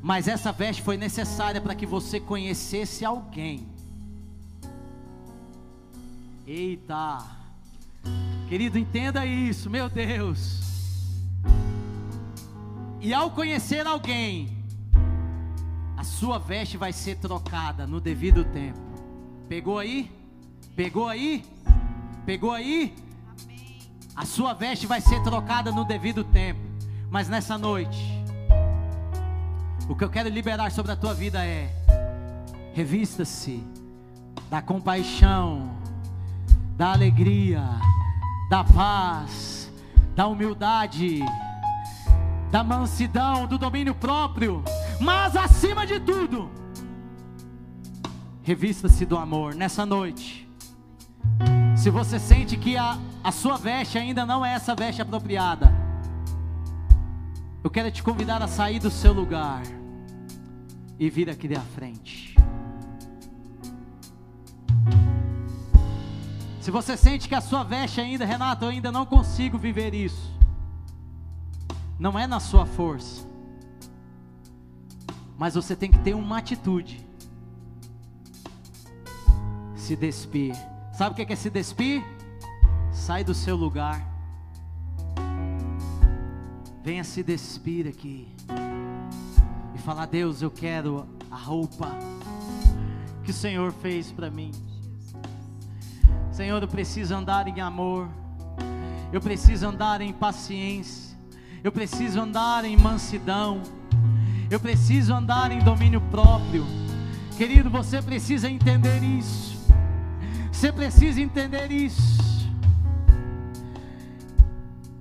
Mas 0.00 0.28
essa 0.28 0.52
veste 0.52 0.80
foi 0.82 0.96
necessária 0.96 1.60
para 1.60 1.74
que 1.74 1.86
você 1.86 2.20
conhecesse 2.20 3.04
alguém. 3.04 3.66
Eita. 6.46 7.18
Querido, 8.48 8.78
entenda 8.78 9.26
isso, 9.26 9.68
meu 9.68 9.88
Deus. 9.88 10.60
E 13.00 13.12
ao 13.12 13.30
conhecer 13.30 13.86
alguém, 13.86 14.53
a 16.04 16.06
sua 16.06 16.38
veste 16.38 16.76
vai 16.76 16.92
ser 16.92 17.16
trocada 17.16 17.86
no 17.86 17.98
devido 17.98 18.44
tempo. 18.44 18.78
Pegou 19.48 19.78
aí? 19.78 20.12
Pegou 20.76 21.08
aí? 21.08 21.42
Pegou 22.26 22.52
aí? 22.52 22.94
A 24.14 24.26
sua 24.26 24.52
veste 24.52 24.86
vai 24.86 25.00
ser 25.00 25.22
trocada 25.22 25.72
no 25.72 25.82
devido 25.82 26.22
tempo. 26.22 26.60
Mas 27.10 27.26
nessa 27.26 27.56
noite, 27.56 28.22
o 29.88 29.96
que 29.96 30.04
eu 30.04 30.10
quero 30.10 30.28
liberar 30.28 30.70
sobre 30.70 30.92
a 30.92 30.96
tua 30.96 31.14
vida 31.14 31.42
é: 31.42 31.70
revista-se 32.74 33.64
da 34.50 34.60
compaixão, 34.60 35.70
da 36.76 36.92
alegria, 36.92 37.62
da 38.50 38.62
paz, 38.62 39.72
da 40.14 40.26
humildade 40.26 41.24
da 42.54 42.62
mansidão, 42.62 43.48
do 43.48 43.58
domínio 43.58 43.96
próprio, 43.96 44.62
mas 45.00 45.36
acima 45.36 45.86
de 45.86 46.00
tudo, 46.00 46.50
revista-se 48.42 49.04
do 49.04 49.16
amor 49.16 49.54
nessa 49.54 49.84
noite. 49.84 50.48
Se 51.76 51.90
você 51.90 52.18
sente 52.18 52.56
que 52.56 52.76
a, 52.76 52.98
a 53.22 53.32
sua 53.32 53.56
veste 53.56 53.98
ainda 53.98 54.24
não 54.24 54.44
é 54.44 54.54
essa 54.54 54.74
veste 54.74 55.02
apropriada, 55.02 55.72
eu 57.62 57.70
quero 57.70 57.90
te 57.90 58.02
convidar 58.02 58.42
a 58.42 58.48
sair 58.48 58.78
do 58.78 58.90
seu 58.90 59.12
lugar 59.12 59.62
e 60.98 61.10
vir 61.10 61.28
aqui 61.28 61.54
à 61.54 61.60
frente. 61.60 62.34
Se 66.60 66.70
você 66.70 66.96
sente 66.96 67.28
que 67.28 67.34
a 67.34 67.40
sua 67.40 67.62
veste 67.62 68.00
ainda, 68.00 68.24
Renato, 68.24 68.64
eu 68.64 68.70
ainda 68.70 68.90
não 68.90 69.04
consigo 69.04 69.58
viver 69.58 69.94
isso 69.94 70.34
não 71.98 72.18
é 72.18 72.26
na 72.26 72.40
sua 72.40 72.66
força, 72.66 73.26
mas 75.36 75.54
você 75.54 75.74
tem 75.74 75.90
que 75.90 75.98
ter 75.98 76.14
uma 76.14 76.38
atitude. 76.38 77.04
Se 79.76 79.96
despir. 79.96 80.54
Sabe 80.92 81.12
o 81.12 81.26
que 81.26 81.32
é 81.32 81.36
se 81.36 81.50
despir? 81.50 82.02
Sai 82.92 83.24
do 83.24 83.34
seu 83.34 83.56
lugar. 83.56 84.02
Venha 86.82 87.04
se 87.04 87.22
despir 87.22 87.86
aqui. 87.86 88.28
E 89.74 89.78
falar: 89.78 90.06
Deus, 90.06 90.42
eu 90.42 90.50
quero 90.50 91.06
a 91.30 91.36
roupa 91.36 91.90
que 93.24 93.30
o 93.30 93.34
Senhor 93.34 93.72
fez 93.72 94.12
para 94.12 94.30
mim. 94.30 94.52
Senhor, 96.30 96.62
eu 96.62 96.68
preciso 96.68 97.14
andar 97.14 97.48
em 97.48 97.60
amor. 97.60 98.08
Eu 99.12 99.20
preciso 99.20 99.66
andar 99.66 100.00
em 100.00 100.12
paciência 100.12 101.04
eu 101.64 101.72
preciso 101.72 102.20
andar 102.20 102.66
em 102.66 102.76
mansidão, 102.76 103.62
eu 104.54 104.60
preciso 104.60 105.12
andar 105.12 105.50
em 105.50 105.58
domínio 105.58 106.00
próprio. 106.00 106.64
Querido, 107.36 107.68
você 107.68 108.00
precisa 108.00 108.48
entender 108.48 109.02
isso. 109.02 109.58
Você 110.52 110.70
precisa 110.70 111.20
entender 111.20 111.72
isso. 111.72 112.48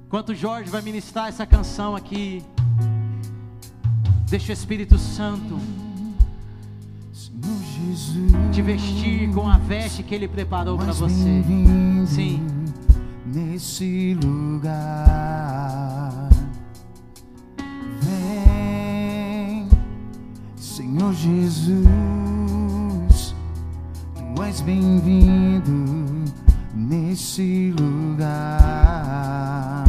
Enquanto 0.08 0.34
Jorge 0.34 0.72
vai 0.72 0.82
ministrar 0.82 1.28
essa 1.28 1.46
canção 1.46 1.96
aqui, 1.96 2.44
deixa 4.28 4.52
o 4.52 4.54
Espírito 4.54 4.98
Santo 4.98 5.60
te 8.52 8.62
vestir 8.64 9.32
com 9.32 9.48
a 9.48 9.60
veste 9.60 10.02
que 10.02 10.16
Ele 10.16 10.28
preparou 10.28 10.78
para 10.78 10.94
você. 10.94 11.44
Sim. 12.08 12.44
Nesse 13.26 14.16
lugar 14.16 15.54
Senhor 20.76 21.14
Jesus, 21.14 21.86
tu 24.16 24.42
és 24.42 24.60
bem-vindo 24.62 25.86
nesse 26.74 27.72
lugar. 27.80 29.86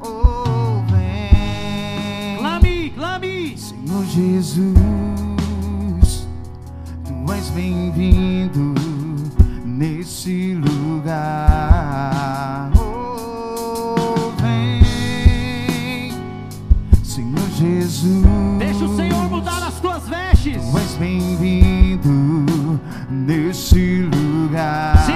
Oh, 0.00 0.80
vem, 0.90 2.38
clame, 2.38 2.90
clame, 2.96 3.58
Senhor 3.58 4.02
Jesus, 4.06 4.72
tu 7.04 7.30
és 7.30 7.50
bem-vindo 7.50 8.74
nesse 9.66 10.54
lugar. 10.54 12.72
Oh, 12.80 14.32
vem, 14.40 16.12
Senhor 17.04 17.50
Jesus. 17.50 18.67
Deixa 19.80 19.94
o 19.94 19.94
Senhor 19.94 19.94
mudar 19.94 19.96
as 19.96 20.08
vestes. 20.08 20.70
Tu 20.70 20.78
és 20.78 20.94
bem-vindo 20.94 22.80
nesse 23.10 24.02
lugar. 24.02 24.96
Sim. 25.06 25.12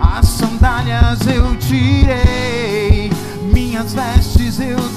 As 0.00 0.26
sandálias 0.26 1.26
eu 1.26 1.56
tirei, 1.56 3.10
minhas 3.52 3.92
vestes 3.94 4.60
eu 4.60 4.76
troquei, 4.76 4.93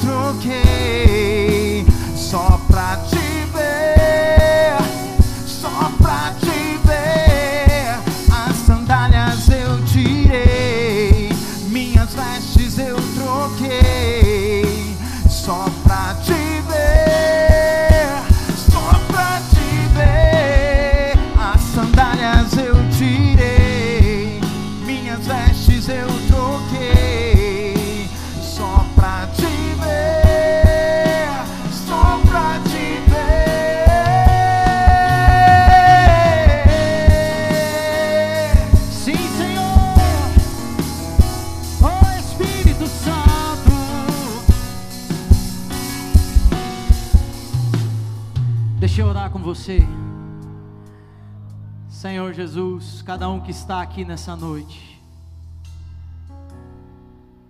Jesus, 52.47 53.01
cada 53.01 53.27
um 53.27 53.41
que 53.41 53.51
está 53.51 53.81
aqui 53.81 54.05
nessa 54.05 54.33
noite. 54.33 55.03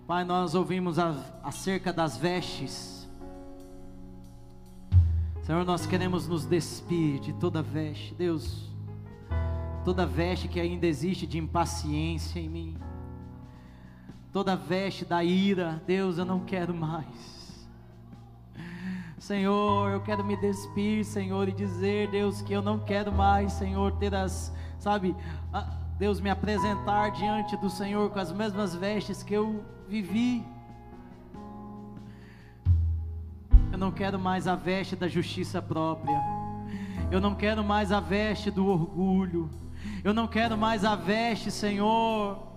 Pai, 0.07 0.23
nós 0.23 0.55
ouvimos 0.55 0.97
a, 0.97 1.15
acerca 1.43 1.93
das 1.93 2.17
vestes. 2.17 3.07
Senhor, 5.43 5.63
nós 5.63 5.85
queremos 5.85 6.27
nos 6.27 6.45
despir 6.45 7.19
de 7.19 7.31
toda 7.33 7.61
veste, 7.61 8.15
Deus, 8.15 8.71
toda 9.85 10.03
veste 10.03 10.47
que 10.47 10.59
ainda 10.59 10.87
existe 10.87 11.27
de 11.27 11.37
impaciência 11.37 12.39
em 12.39 12.49
mim, 12.49 12.75
toda 14.33 14.55
veste 14.55 15.05
da 15.05 15.23
ira, 15.23 15.79
Deus, 15.85 16.17
eu 16.17 16.25
não 16.25 16.39
quero 16.39 16.73
mais. 16.73 17.67
Senhor, 19.19 19.91
eu 19.91 20.01
quero 20.01 20.23
me 20.23 20.35
despir, 20.35 21.05
Senhor, 21.05 21.47
e 21.47 21.51
dizer, 21.51 22.09
Deus, 22.09 22.41
que 22.41 22.53
eu 22.53 22.63
não 22.63 22.79
quero 22.79 23.11
mais, 23.11 23.53
Senhor, 23.53 23.91
ter 23.93 24.15
as, 24.15 24.51
sabe, 24.87 25.13
Deus, 25.99 26.21
me 26.21 26.29
apresentar 26.29 27.09
diante 27.11 27.57
do 27.57 27.69
Senhor 27.69 28.09
com 28.09 28.19
as 28.19 28.31
mesmas 28.31 28.73
vestes 28.73 29.21
que 29.21 29.33
eu 29.33 29.65
vivi. 29.85 30.45
Eu 33.69 33.77
não 33.77 33.91
quero 33.91 34.17
mais 34.17 34.47
a 34.47 34.55
veste 34.55 34.95
da 34.95 35.09
justiça 35.09 35.61
própria. 35.61 36.17
Eu 37.11 37.19
não 37.19 37.35
quero 37.35 37.65
mais 37.65 37.91
a 37.91 37.99
veste 37.99 38.49
do 38.49 38.65
orgulho. 38.65 39.49
Eu 40.05 40.13
não 40.13 40.25
quero 40.25 40.57
mais 40.57 40.85
a 40.85 40.95
veste, 40.95 41.51
Senhor, 41.51 42.47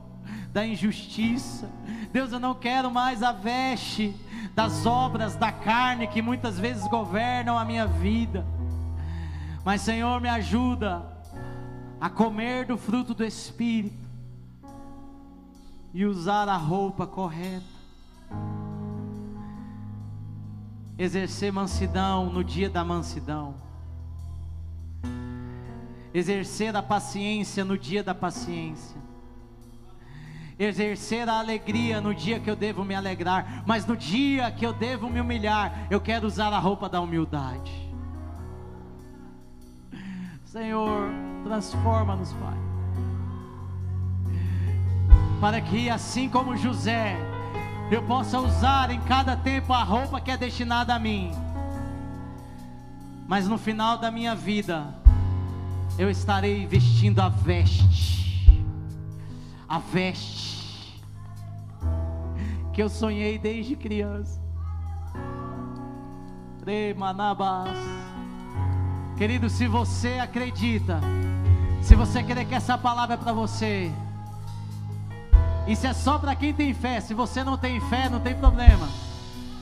da 0.53 0.65
injustiça. 0.65 1.69
Deus, 2.13 2.31
eu 2.31 2.39
não 2.39 2.55
quero 2.55 2.93
mais 2.93 3.25
a 3.25 3.33
veste 3.33 4.15
das 4.55 4.87
obras 4.87 5.35
da 5.35 5.51
carne 5.51 6.07
que 6.07 6.23
muitas 6.23 6.61
vezes 6.61 6.87
governam 6.87 7.59
a 7.59 7.65
minha 7.65 7.89
vida. 7.89 8.47
Mas, 9.65 9.81
Senhor, 9.81 10.21
me 10.21 10.29
ajuda 10.29 11.10
a 12.01 12.09
comer 12.09 12.65
do 12.65 12.79
fruto 12.79 13.13
do 13.13 13.25
Espírito 13.25 14.09
e 15.93 16.05
usar 16.05 16.49
a 16.49 16.57
roupa 16.57 17.07
correta. 17.07 17.67
Exercer 20.97 21.53
mansidão 21.53 22.31
no 22.31 22.43
dia 22.43 22.71
da 22.71 22.83
mansidão. 22.83 23.55
Exercer 26.13 26.75
a 26.75 26.83
paciência 26.83 27.65
no 27.65 27.77
dia 27.77 28.03
da 28.03 28.15
paciência. 28.15 28.99
Exercer 30.59 31.29
a 31.29 31.39
alegria 31.39 32.01
no 32.01 32.15
dia 32.15 32.39
que 32.39 32.51
eu 32.51 32.57
devo 32.57 32.85
me 32.85 32.95
alegrar, 32.95 33.63
mas 33.67 33.87
no 33.87 33.97
dia 33.97 34.51
que 34.51 34.67
eu 34.67 34.73
devo 34.73 35.09
me 35.09 35.21
humilhar, 35.21 35.87
eu 35.91 36.01
quero 36.01 36.27
usar 36.27 36.53
a 36.53 36.59
roupa 36.59 36.89
da 36.89 37.01
humildade. 37.01 37.73
Senhor, 40.45 41.30
transforma-nos, 41.41 42.33
Pai. 42.35 42.59
Para 45.41 45.61
que 45.61 45.89
assim 45.89 46.29
como 46.29 46.57
José, 46.57 47.17
eu 47.91 48.03
possa 48.03 48.39
usar 48.39 48.91
em 48.91 49.01
cada 49.01 49.37
tempo 49.37 49.73
a 49.73 49.83
roupa 49.83 50.21
que 50.21 50.31
é 50.31 50.37
destinada 50.37 50.95
a 50.95 50.99
mim. 50.99 51.33
Mas 53.27 53.49
no 53.49 53.57
final 53.57 53.97
da 53.99 54.11
minha 54.11 54.35
vida, 54.35 54.95
eu 55.99 56.11
estarei 56.11 56.67
vestindo 56.67 57.21
a 57.21 57.29
veste, 57.29 58.65
a 59.69 59.79
veste 59.79 60.51
que 62.73 62.83
eu 62.83 62.89
sonhei 62.89 63.39
desde 63.39 63.77
criança. 63.77 64.41
Remanabas. 66.65 67.77
Querido, 69.21 69.51
se 69.51 69.67
você 69.67 70.19
acredita, 70.19 70.99
se 71.83 71.95
você 71.95 72.23
quer 72.23 72.43
que 72.47 72.55
essa 72.55 72.79
palavra 72.79 73.17
é 73.17 73.19
para 73.19 73.35
você, 73.35 73.93
isso 75.69 75.87
é 75.87 75.93
só 75.93 76.19
para 76.19 76.35
quem 76.35 76.55
tem 76.55 76.73
fé. 76.73 77.03
Se 77.03 77.13
você 77.13 77.45
não 77.45 77.59
tem 77.59 77.79
fé, 77.83 78.09
não 78.09 78.19
tem 78.19 78.35
problema. 78.35 78.89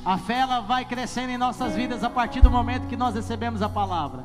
A 0.04 0.16
fé 0.16 0.38
ela 0.38 0.60
vai 0.60 0.84
crescendo 0.84 1.32
em 1.32 1.36
nossas 1.36 1.74
vidas 1.74 2.04
a 2.04 2.08
partir 2.08 2.40
do 2.40 2.48
momento 2.48 2.86
que 2.86 2.96
nós 2.96 3.16
recebemos 3.16 3.60
a 3.60 3.68
palavra. 3.68 4.22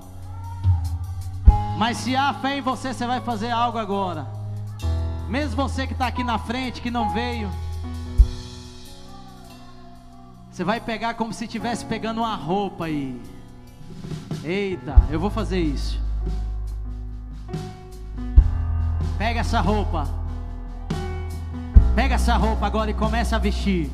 Mas 1.79 1.97
se 1.97 2.15
há 2.15 2.31
fé 2.35 2.59
em 2.59 2.61
você, 2.61 2.93
você 2.93 3.07
vai 3.07 3.19
fazer 3.19 3.49
algo 3.49 3.79
agora. 3.79 4.27
Mesmo 5.27 5.55
você 5.55 5.87
que 5.87 5.93
está 5.93 6.05
aqui 6.05 6.23
na 6.23 6.37
frente, 6.37 6.79
que 6.79 6.91
não 6.91 7.09
veio, 7.11 7.49
você 10.51 10.63
vai 10.63 10.79
pegar 10.79 11.15
como 11.15 11.33
se 11.33 11.45
estivesse 11.45 11.83
pegando 11.85 12.19
uma 12.19 12.35
roupa 12.35 12.85
aí. 12.85 13.32
Eita, 14.43 14.95
eu 15.09 15.19
vou 15.19 15.29
fazer 15.29 15.59
isso. 15.59 16.01
Pega 19.17 19.39
essa 19.39 19.61
roupa. 19.61 20.07
Pega 21.95 22.15
essa 22.15 22.35
roupa 22.35 22.65
agora 22.65 22.91
e 22.91 22.93
começa 22.93 23.35
a 23.35 23.39
vestir. 23.39 23.89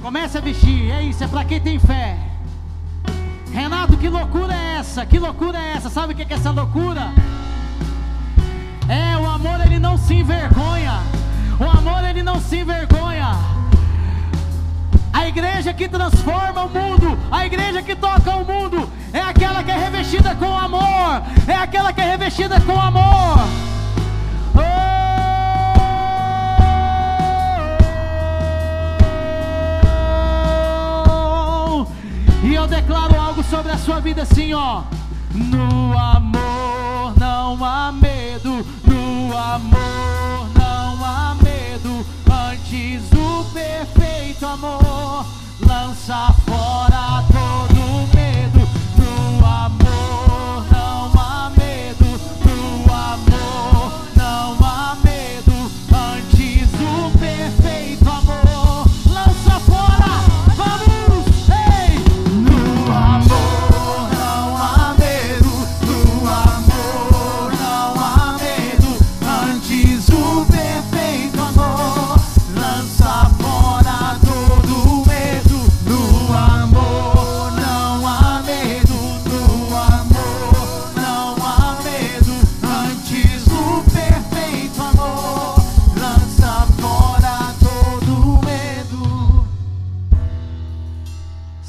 Começa 0.00 0.38
a 0.38 0.40
vestir. 0.40 0.90
É 0.90 1.02
isso, 1.02 1.24
é 1.24 1.26
para 1.26 1.44
quem 1.44 1.60
tem 1.60 1.78
fé. 1.78 2.16
Renato, 3.52 3.96
que 3.96 4.08
loucura 4.08 4.54
é 4.54 4.76
essa? 4.76 5.06
Que 5.06 5.18
loucura 5.18 5.58
é 5.58 5.72
essa? 5.76 5.88
Sabe 5.88 6.12
o 6.12 6.16
que 6.16 6.22
é 6.22 6.36
essa 6.36 6.50
loucura? 6.50 7.12
É, 8.88 9.16
o 9.16 9.26
amor 9.26 9.60
ele 9.64 9.78
não 9.78 9.96
se 9.96 10.14
envergonha. 10.14 11.00
O 11.58 11.64
amor 11.64 12.04
ele 12.08 12.22
não 12.22 12.40
se 12.40 12.58
envergonha. 12.58 13.34
A 15.12 15.28
igreja 15.28 15.72
que 15.72 15.88
transforma 15.88 16.64
o 16.64 16.68
mundo, 16.68 17.18
a 17.30 17.46
igreja 17.46 17.80
que 17.80 17.94
toca 17.94 18.34
o 18.36 18.44
mundo, 18.44 18.90
é 19.12 19.20
aquela 19.20 19.62
que 19.62 19.70
é 19.70 19.78
revestida 19.78 20.34
com 20.34 20.58
amor, 20.58 21.22
é 21.46 21.54
aquela 21.54 21.92
que 21.92 22.00
é 22.00 22.10
revestida 22.10 22.60
com 22.60 22.80
amor. 22.80 23.38
Oh! 24.56 24.60
E 32.42 32.54
eu 32.54 32.66
declaro 32.66 33.16
algo 33.18 33.44
sobre 33.44 33.70
a 33.70 33.78
sua 33.78 34.00
vida 34.00 34.22
assim, 34.22 34.52
ó. 34.52 34.82
No 35.32 35.96
amor 35.96 37.14
não 37.18 37.64
há 37.64 37.92
medo, 37.92 38.66
no 38.84 39.36
amor. 39.36 40.23
O 42.66 43.44
perfeito 43.52 44.46
amor 44.46 45.26
lança 45.60 46.34
fora 46.46 47.22
todo 47.30 48.13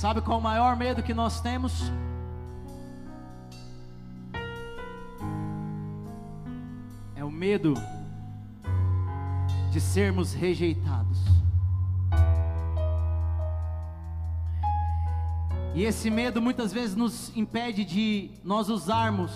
Sabe 0.06 0.22
qual 0.22 0.38
o 0.38 0.42
maior 0.42 0.76
medo 0.76 1.02
que 1.02 1.16
nós 1.16 1.42
temos? 1.42 1.92
É 7.16 7.24
o 7.24 7.32
medo 7.32 7.74
de 9.72 9.82
sermos 9.82 10.32
rejeitados. 10.32 11.18
E 15.74 15.82
esse 15.82 16.12
medo 16.12 16.40
muitas 16.40 16.72
vezes 16.72 16.96
nos 16.96 17.36
impede 17.36 17.84
de 17.84 18.30
nós 18.44 18.70
usarmos 18.70 19.32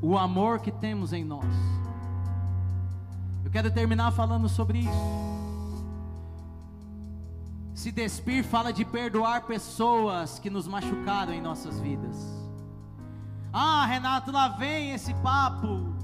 o 0.00 0.16
amor 0.16 0.60
que 0.60 0.70
temos 0.70 1.12
em 1.12 1.24
nós. 1.24 1.52
Eu 3.44 3.50
quero 3.50 3.68
terminar 3.68 4.12
falando 4.12 4.48
sobre 4.48 4.78
isso. 4.78 5.37
Se 7.78 7.92
despir 7.92 8.42
fala 8.42 8.72
de 8.72 8.84
perdoar 8.84 9.42
pessoas 9.42 10.40
que 10.40 10.50
nos 10.50 10.66
machucaram 10.66 11.32
em 11.32 11.40
nossas 11.40 11.78
vidas. 11.78 12.16
Ah, 13.52 13.86
Renato, 13.86 14.32
lá 14.32 14.48
vem 14.48 14.90
esse 14.90 15.14
papo. 15.14 15.94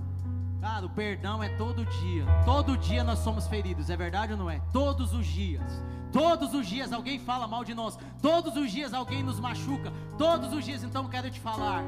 Cara, 0.61 0.87
o 0.87 0.91
perdão 0.91 1.43
é 1.43 1.49
todo 1.57 1.85
dia. 1.85 2.25
Todo 2.45 2.79
dia 2.79 3.03
nós 3.03 3.19
somos 3.19 3.49
feridos, 3.49 3.91
é 3.91 3.97
verdade 3.97 4.35
ou 4.35 4.39
não 4.39 4.49
é? 4.49 4.61
Todos 4.73 5.13
os 5.13 5.27
dias. 5.27 5.83
Todos 6.13 6.55
os 6.55 6.65
dias 6.65 6.93
alguém 6.93 7.19
fala 7.19 7.49
mal 7.49 7.65
de 7.65 7.75
nós. 7.75 7.99
Todos 8.23 8.57
os 8.57 8.71
dias 8.71 8.95
alguém 8.95 9.25
nos 9.25 9.41
machuca. 9.41 9.93
Todos 10.17 10.53
os 10.53 10.65
dias, 10.65 10.85
então 10.85 11.09
quero 11.09 11.29
te 11.29 11.41
falar. 11.41 11.83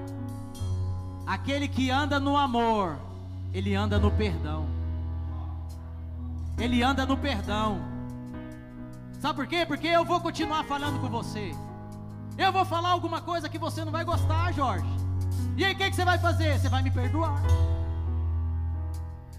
Aquele 1.24 1.68
que 1.68 1.92
anda 1.92 2.18
no 2.18 2.36
amor, 2.36 2.98
ele 3.54 3.72
anda 3.76 4.00
no 4.00 4.10
perdão. 4.10 4.66
Ele 6.58 6.82
anda 6.82 7.06
no 7.06 7.16
perdão. 7.16 7.95
Sabe 9.26 9.38
por 9.38 9.48
quê? 9.48 9.66
Porque 9.66 9.88
eu 9.88 10.04
vou 10.04 10.20
continuar 10.20 10.62
falando 10.62 11.00
com 11.00 11.08
você. 11.08 11.52
Eu 12.38 12.52
vou 12.52 12.64
falar 12.64 12.90
alguma 12.90 13.20
coisa 13.20 13.48
que 13.48 13.58
você 13.58 13.84
não 13.84 13.90
vai 13.90 14.04
gostar, 14.04 14.52
Jorge. 14.52 14.86
E 15.56 15.64
aí 15.64 15.74
o 15.74 15.76
que, 15.76 15.90
que 15.90 15.96
você 15.96 16.04
vai 16.04 16.16
fazer? 16.16 16.56
Você 16.56 16.68
vai 16.68 16.80
me 16.80 16.92
perdoar. 16.92 17.42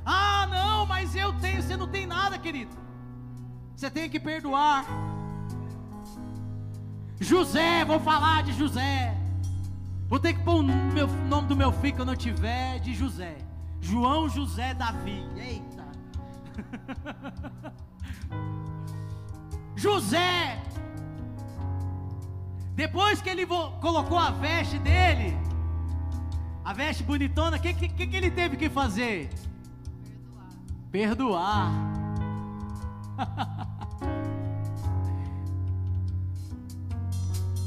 Ah, 0.05 0.45
não, 0.47 0.85
mas 0.85 1.15
eu 1.15 1.31
tenho, 1.39 1.63
você 1.63 1.77
não 1.77 1.87
tem 1.87 2.05
nada, 2.05 2.37
querido. 2.37 2.75
Você 3.77 3.89
tem 3.89 4.09
que 4.09 4.19
perdoar. 4.19 4.83
José, 7.21 7.85
vou 7.85 8.01
falar 8.01 8.43
de 8.43 8.51
José. 8.51 9.15
Vou 10.09 10.19
ter 10.19 10.33
que 10.33 10.43
pôr 10.43 10.55
o 10.55 10.63
meu, 10.63 11.07
nome 11.07 11.47
do 11.47 11.55
meu 11.55 11.71
filho 11.71 11.95
que 11.95 12.01
eu 12.01 12.05
não 12.05 12.17
tiver 12.17 12.79
de 12.79 12.93
José. 12.93 13.37
João 13.79 14.27
José 14.27 14.73
Davi. 14.73 15.25
Eita. 15.37 15.87
José. 19.77 20.61
Depois 22.75 23.21
que 23.21 23.29
ele 23.29 23.45
colocou 23.45 24.17
a 24.17 24.31
veste 24.31 24.77
dele, 24.79 25.37
a 26.65 26.73
veste 26.73 27.03
bonitona, 27.03 27.55
o 27.57 27.59
que, 27.59 27.73
que, 27.73 28.07
que 28.07 28.15
ele 28.15 28.29
teve 28.29 28.57
que 28.57 28.69
fazer? 28.69 29.29
Perdoar. 30.91 31.71
Perdoar. 31.71 31.71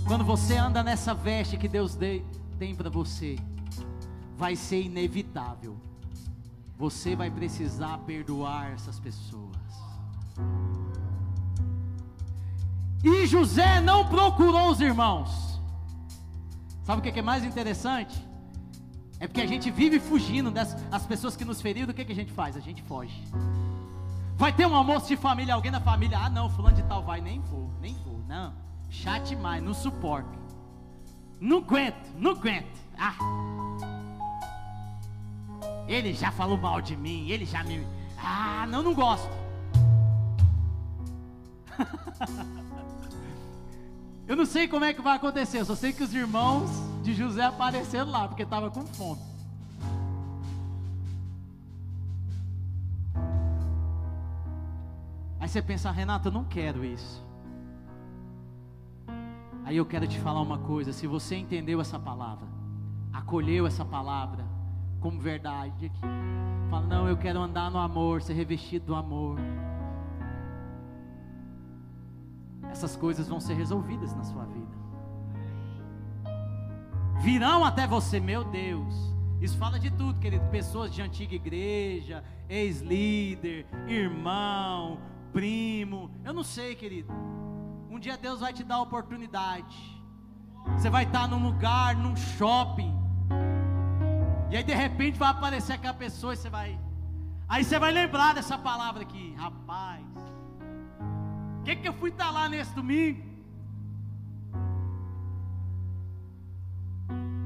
Quando 0.06 0.24
você 0.24 0.56
anda 0.56 0.82
nessa 0.82 1.14
veste 1.14 1.56
que 1.56 1.68
Deus 1.68 1.96
tem 2.58 2.74
para 2.74 2.90
você, 2.90 3.38
vai 4.36 4.56
ser 4.56 4.82
inevitável. 4.82 5.76
Você 6.76 7.14
vai 7.14 7.30
precisar 7.30 7.98
perdoar 7.98 8.72
essas 8.72 8.98
pessoas. 8.98 9.56
E 13.02 13.26
José 13.26 13.80
não 13.80 14.06
procurou 14.06 14.70
os 14.70 14.80
irmãos. 14.80 15.60
Sabe 16.84 17.00
o 17.00 17.12
que 17.12 17.18
é 17.18 17.22
mais 17.22 17.44
interessante? 17.44 18.26
É 19.18 19.26
porque 19.26 19.40
a 19.40 19.46
gente 19.46 19.70
vive 19.70 20.00
fugindo 20.00 20.50
das 20.50 20.76
as 20.90 21.06
pessoas 21.06 21.36
que 21.36 21.44
nos 21.44 21.60
feriram. 21.60 21.90
O 21.90 21.94
que, 21.94 22.04
que 22.04 22.12
a 22.12 22.14
gente 22.14 22.32
faz? 22.32 22.56
A 22.56 22.60
gente 22.60 22.82
foge. 22.82 23.22
Vai 24.36 24.52
ter 24.52 24.66
um 24.66 24.74
almoço 24.74 25.06
de 25.08 25.16
família, 25.16 25.54
alguém 25.54 25.70
da 25.70 25.80
família. 25.80 26.18
Ah, 26.18 26.30
não, 26.30 26.48
fulano 26.48 26.76
de 26.76 26.82
tal 26.84 27.02
vai. 27.02 27.20
Nem 27.20 27.40
vou, 27.40 27.70
nem 27.80 27.94
vou, 28.04 28.18
não. 28.26 28.54
Chate 28.88 29.36
mais, 29.36 29.62
não 29.62 29.74
suporto. 29.74 30.38
Não 31.38 31.58
aguento, 31.58 32.10
não 32.16 32.32
aguento. 32.32 32.80
Ah. 32.98 33.14
Ele 35.86 36.12
já 36.12 36.30
falou 36.30 36.56
mal 36.56 36.80
de 36.80 36.96
mim, 36.96 37.28
ele 37.28 37.44
já 37.44 37.62
me. 37.62 37.86
Ah, 38.18 38.66
não, 38.68 38.82
não 38.82 38.94
gosto. 38.94 39.30
Eu 44.30 44.36
não 44.36 44.46
sei 44.46 44.68
como 44.68 44.84
é 44.84 44.94
que 44.94 45.02
vai 45.02 45.16
acontecer, 45.16 45.58
eu 45.58 45.64
só 45.64 45.74
sei 45.74 45.92
que 45.92 46.04
os 46.04 46.14
irmãos 46.14 46.70
de 47.02 47.12
José 47.12 47.42
apareceram 47.42 48.12
lá, 48.12 48.28
porque 48.28 48.44
estava 48.44 48.70
com 48.70 48.86
fome. 48.86 49.20
Aí 55.40 55.48
você 55.48 55.60
pensa, 55.60 55.90
Renato, 55.90 56.28
eu 56.28 56.32
não 56.32 56.44
quero 56.44 56.84
isso. 56.84 57.20
Aí 59.64 59.76
eu 59.76 59.84
quero 59.84 60.06
te 60.06 60.20
falar 60.20 60.42
uma 60.42 60.58
coisa: 60.58 60.92
se 60.92 61.08
você 61.08 61.34
entendeu 61.34 61.80
essa 61.80 61.98
palavra, 61.98 62.46
acolheu 63.12 63.66
essa 63.66 63.84
palavra 63.84 64.44
como 65.00 65.18
verdade, 65.18 65.90
fala, 66.70 66.86
não, 66.86 67.08
eu 67.08 67.16
quero 67.16 67.40
andar 67.40 67.68
no 67.68 67.78
amor, 67.78 68.22
ser 68.22 68.34
revestido 68.34 68.86
do 68.86 68.94
amor. 68.94 69.40
Essas 72.70 72.96
coisas 72.96 73.28
vão 73.28 73.40
ser 73.40 73.54
resolvidas 73.54 74.14
na 74.14 74.24
sua 74.24 74.44
vida. 74.44 74.80
Virão 77.20 77.64
até 77.64 77.86
você, 77.86 78.18
meu 78.18 78.44
Deus. 78.44 78.94
Isso 79.40 79.56
fala 79.58 79.78
de 79.78 79.90
tudo, 79.90 80.18
querido. 80.20 80.46
Pessoas 80.50 80.92
de 80.92 81.02
antiga 81.02 81.34
igreja, 81.34 82.24
ex-líder, 82.48 83.66
irmão, 83.86 84.98
primo. 85.32 86.10
Eu 86.24 86.32
não 86.32 86.44
sei, 86.44 86.74
querido. 86.74 87.12
Um 87.90 87.98
dia 87.98 88.16
Deus 88.16 88.40
vai 88.40 88.52
te 88.52 88.62
dar 88.62 88.76
a 88.76 88.82
oportunidade. 88.82 90.00
Você 90.76 90.88
vai 90.88 91.04
estar 91.04 91.26
num 91.28 91.42
lugar, 91.42 91.96
num 91.96 92.14
shopping. 92.16 92.94
E 94.50 94.56
aí 94.56 94.62
de 94.62 94.74
repente 94.74 95.18
vai 95.18 95.30
aparecer 95.30 95.74
aquela 95.74 95.94
pessoa 95.94 96.34
e 96.34 96.36
você 96.36 96.48
vai. 96.48 96.78
Aí 97.48 97.64
você 97.64 97.78
vai 97.78 97.92
lembrar 97.92 98.34
dessa 98.34 98.56
palavra 98.56 99.02
aqui, 99.02 99.34
rapaz. 99.36 100.04
O 101.60 101.62
que, 101.62 101.76
que 101.76 101.88
eu 101.88 101.92
fui 101.92 102.10
estar 102.10 102.30
lá 102.30 102.48
nesse 102.48 102.74
domingo? 102.74 103.22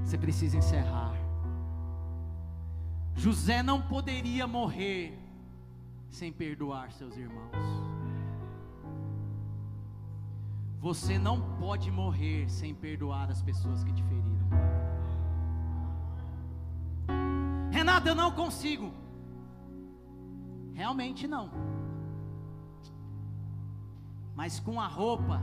Você 0.05 0.16
precisa 0.16 0.57
encerrar. 0.57 1.15
José 3.16 3.62
não 3.62 3.82
poderia 3.82 4.47
morrer 4.47 5.19
sem 6.09 6.32
perdoar 6.32 6.93
seus 6.93 7.16
irmãos. 7.16 7.85
Você 10.81 11.19
não 11.19 11.57
pode 11.57 11.91
morrer 11.91 12.49
sem 12.49 12.74
perdoar 12.74 13.31
as 13.31 13.43
pessoas 13.43 13.82
que 13.82 13.93
te 13.93 14.03
feriram. 14.05 14.49
Renato, 17.73 18.07
eu 18.07 18.15
não 18.15 18.31
consigo. 18.31 18.93
Realmente 20.74 21.27
não. 21.27 21.51
Mas 24.35 24.59
com 24.59 24.81
a 24.81 24.86
roupa, 24.86 25.40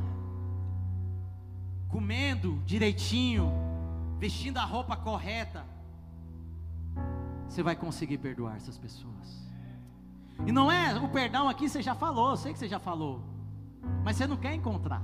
comendo 1.87 2.61
direitinho, 2.65 3.51
vestindo 4.19 4.57
a 4.57 4.65
roupa 4.65 4.95
correta, 4.95 5.65
você 7.47 7.63
vai 7.63 7.75
conseguir 7.75 8.17
perdoar 8.17 8.55
essas 8.57 8.77
pessoas. 8.77 9.41
E 10.45 10.51
não 10.51 10.71
é 10.71 10.97
o 10.97 11.09
perdão 11.09 11.47
aqui, 11.47 11.69
você 11.69 11.81
já 11.81 11.93
falou, 11.93 12.31
eu 12.31 12.37
sei 12.37 12.53
que 12.53 12.59
você 12.59 12.67
já 12.67 12.79
falou, 12.79 13.21
mas 14.03 14.17
você 14.17 14.27
não 14.27 14.37
quer 14.37 14.53
encontrar. 14.53 15.01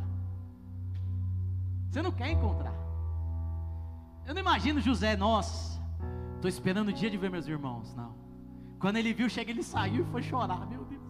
Você 1.89 2.01
não 2.01 2.11
quer 2.11 2.31
encontrar. 2.31 2.73
Eu 4.25 4.33
não 4.33 4.41
imagino 4.41 4.81
José, 4.81 5.15
nossa, 5.15 5.81
estou 6.35 6.49
esperando 6.49 6.89
o 6.89 6.93
dia 6.93 7.09
de 7.09 7.17
ver 7.17 7.29
meus 7.29 7.47
irmãos. 7.47 7.93
Não. 7.95 8.13
Quando 8.79 8.97
ele 8.97 9.13
viu, 9.13 9.29
chega, 9.29 9.51
ele 9.51 9.63
saiu 9.63 10.03
e 10.03 10.11
foi 10.11 10.21
chorar, 10.21 10.67
meu 10.67 10.83
Deus. 10.85 11.06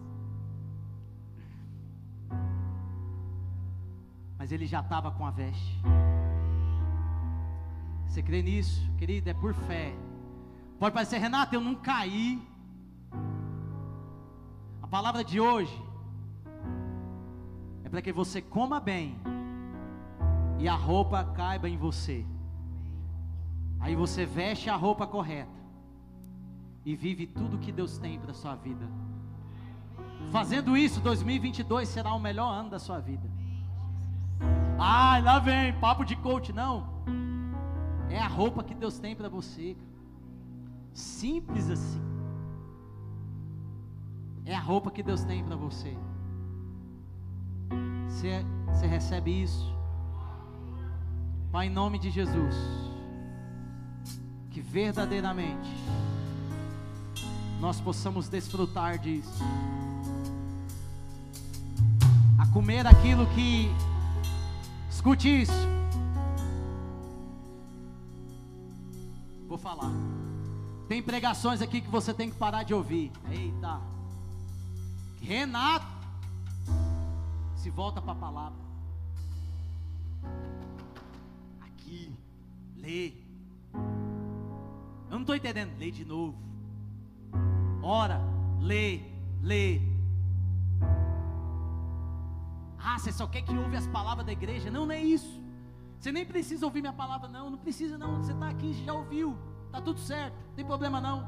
Mas 4.48 4.52
ele 4.54 4.66
já 4.66 4.80
estava 4.80 5.10
com 5.10 5.26
a 5.26 5.30
veste. 5.30 5.78
Você 8.06 8.22
crê 8.22 8.40
nisso, 8.40 8.80
querido? 8.96 9.28
É 9.28 9.34
por 9.34 9.52
fé. 9.52 9.94
Pode 10.78 10.94
parecer, 10.94 11.18
Renato, 11.18 11.54
eu 11.54 11.60
não 11.60 11.74
caí. 11.74 12.40
A 14.80 14.86
palavra 14.86 15.22
de 15.22 15.38
hoje 15.38 15.78
é 17.84 17.90
para 17.90 18.00
que 18.00 18.10
você 18.10 18.40
coma 18.40 18.80
bem 18.80 19.20
e 20.58 20.66
a 20.66 20.74
roupa 20.74 21.22
caiba 21.24 21.68
em 21.68 21.76
você. 21.76 22.24
Aí 23.78 23.94
você 23.94 24.24
veste 24.24 24.70
a 24.70 24.76
roupa 24.76 25.06
correta 25.06 25.60
e 26.86 26.96
vive 26.96 27.26
tudo 27.26 27.58
que 27.58 27.70
Deus 27.70 27.98
tem 27.98 28.18
para 28.18 28.32
sua 28.32 28.54
vida. 28.54 28.88
Fazendo 30.32 30.74
isso, 30.74 31.02
2022 31.02 31.86
será 31.86 32.14
o 32.14 32.18
melhor 32.18 32.50
ano 32.50 32.70
da 32.70 32.78
sua 32.78 32.98
vida. 32.98 33.37
Ah, 34.78 35.18
lá 35.22 35.38
vem, 35.38 35.72
papo 35.74 36.04
de 36.04 36.14
coach, 36.16 36.52
não. 36.52 36.88
É 38.08 38.18
a 38.18 38.28
roupa 38.28 38.62
que 38.62 38.74
Deus 38.74 38.98
tem 38.98 39.14
para 39.14 39.28
você. 39.28 39.76
Simples 40.92 41.68
assim. 41.68 42.00
É 44.46 44.54
a 44.54 44.60
roupa 44.60 44.90
que 44.90 45.02
Deus 45.02 45.24
tem 45.24 45.44
para 45.44 45.56
você. 45.56 45.96
Você, 48.08 48.44
você 48.66 48.86
recebe 48.86 49.42
isso. 49.42 49.76
Pai, 51.50 51.66
em 51.66 51.70
nome 51.70 51.98
de 51.98 52.10
Jesus, 52.10 52.54
que 54.50 54.60
verdadeiramente 54.60 55.70
nós 57.60 57.80
possamos 57.80 58.28
desfrutar 58.28 58.98
disso, 58.98 59.42
a 62.38 62.46
comer 62.48 62.86
aquilo 62.86 63.26
que, 63.28 63.68
escute 64.98 65.42
isso, 65.42 65.52
vou 69.46 69.56
falar. 69.56 69.92
Tem 70.88 71.00
pregações 71.00 71.62
aqui 71.62 71.80
que 71.80 71.88
você 71.88 72.12
tem 72.12 72.28
que 72.28 72.36
parar 72.36 72.64
de 72.64 72.74
ouvir. 72.74 73.12
Eita, 73.30 73.80
Renato, 75.22 75.86
se 77.54 77.70
volta 77.70 78.02
para 78.02 78.12
a 78.12 78.16
palavra. 78.16 78.68
Lê. 82.76 83.12
Eu 83.74 85.12
não 85.12 85.20
estou 85.20 85.36
entendendo. 85.36 85.78
Lê 85.78 85.90
de 85.90 86.04
novo. 86.04 86.38
Ora, 87.82 88.20
lê, 88.60 89.00
lê. 89.42 89.80
Ah, 92.78 92.98
você 92.98 93.10
só 93.10 93.26
quer 93.26 93.42
que 93.42 93.56
ouve 93.56 93.76
as 93.76 93.86
palavras 93.88 94.24
da 94.24 94.32
igreja? 94.32 94.70
Não, 94.70 94.86
não 94.86 94.92
é 94.94 95.02
isso. 95.02 95.42
Você 95.98 96.12
nem 96.12 96.24
precisa 96.24 96.64
ouvir 96.64 96.80
minha 96.80 96.92
palavra, 96.92 97.28
não. 97.28 97.50
Não 97.50 97.58
precisa, 97.58 97.98
não. 97.98 98.22
Você 98.22 98.32
está 98.32 98.48
aqui, 98.48 98.72
já 98.84 98.92
ouviu. 98.92 99.36
Está 99.66 99.80
tudo 99.80 99.98
certo. 99.98 100.34
Não 100.48 100.54
tem 100.54 100.64
problema, 100.64 101.00
não. 101.00 101.26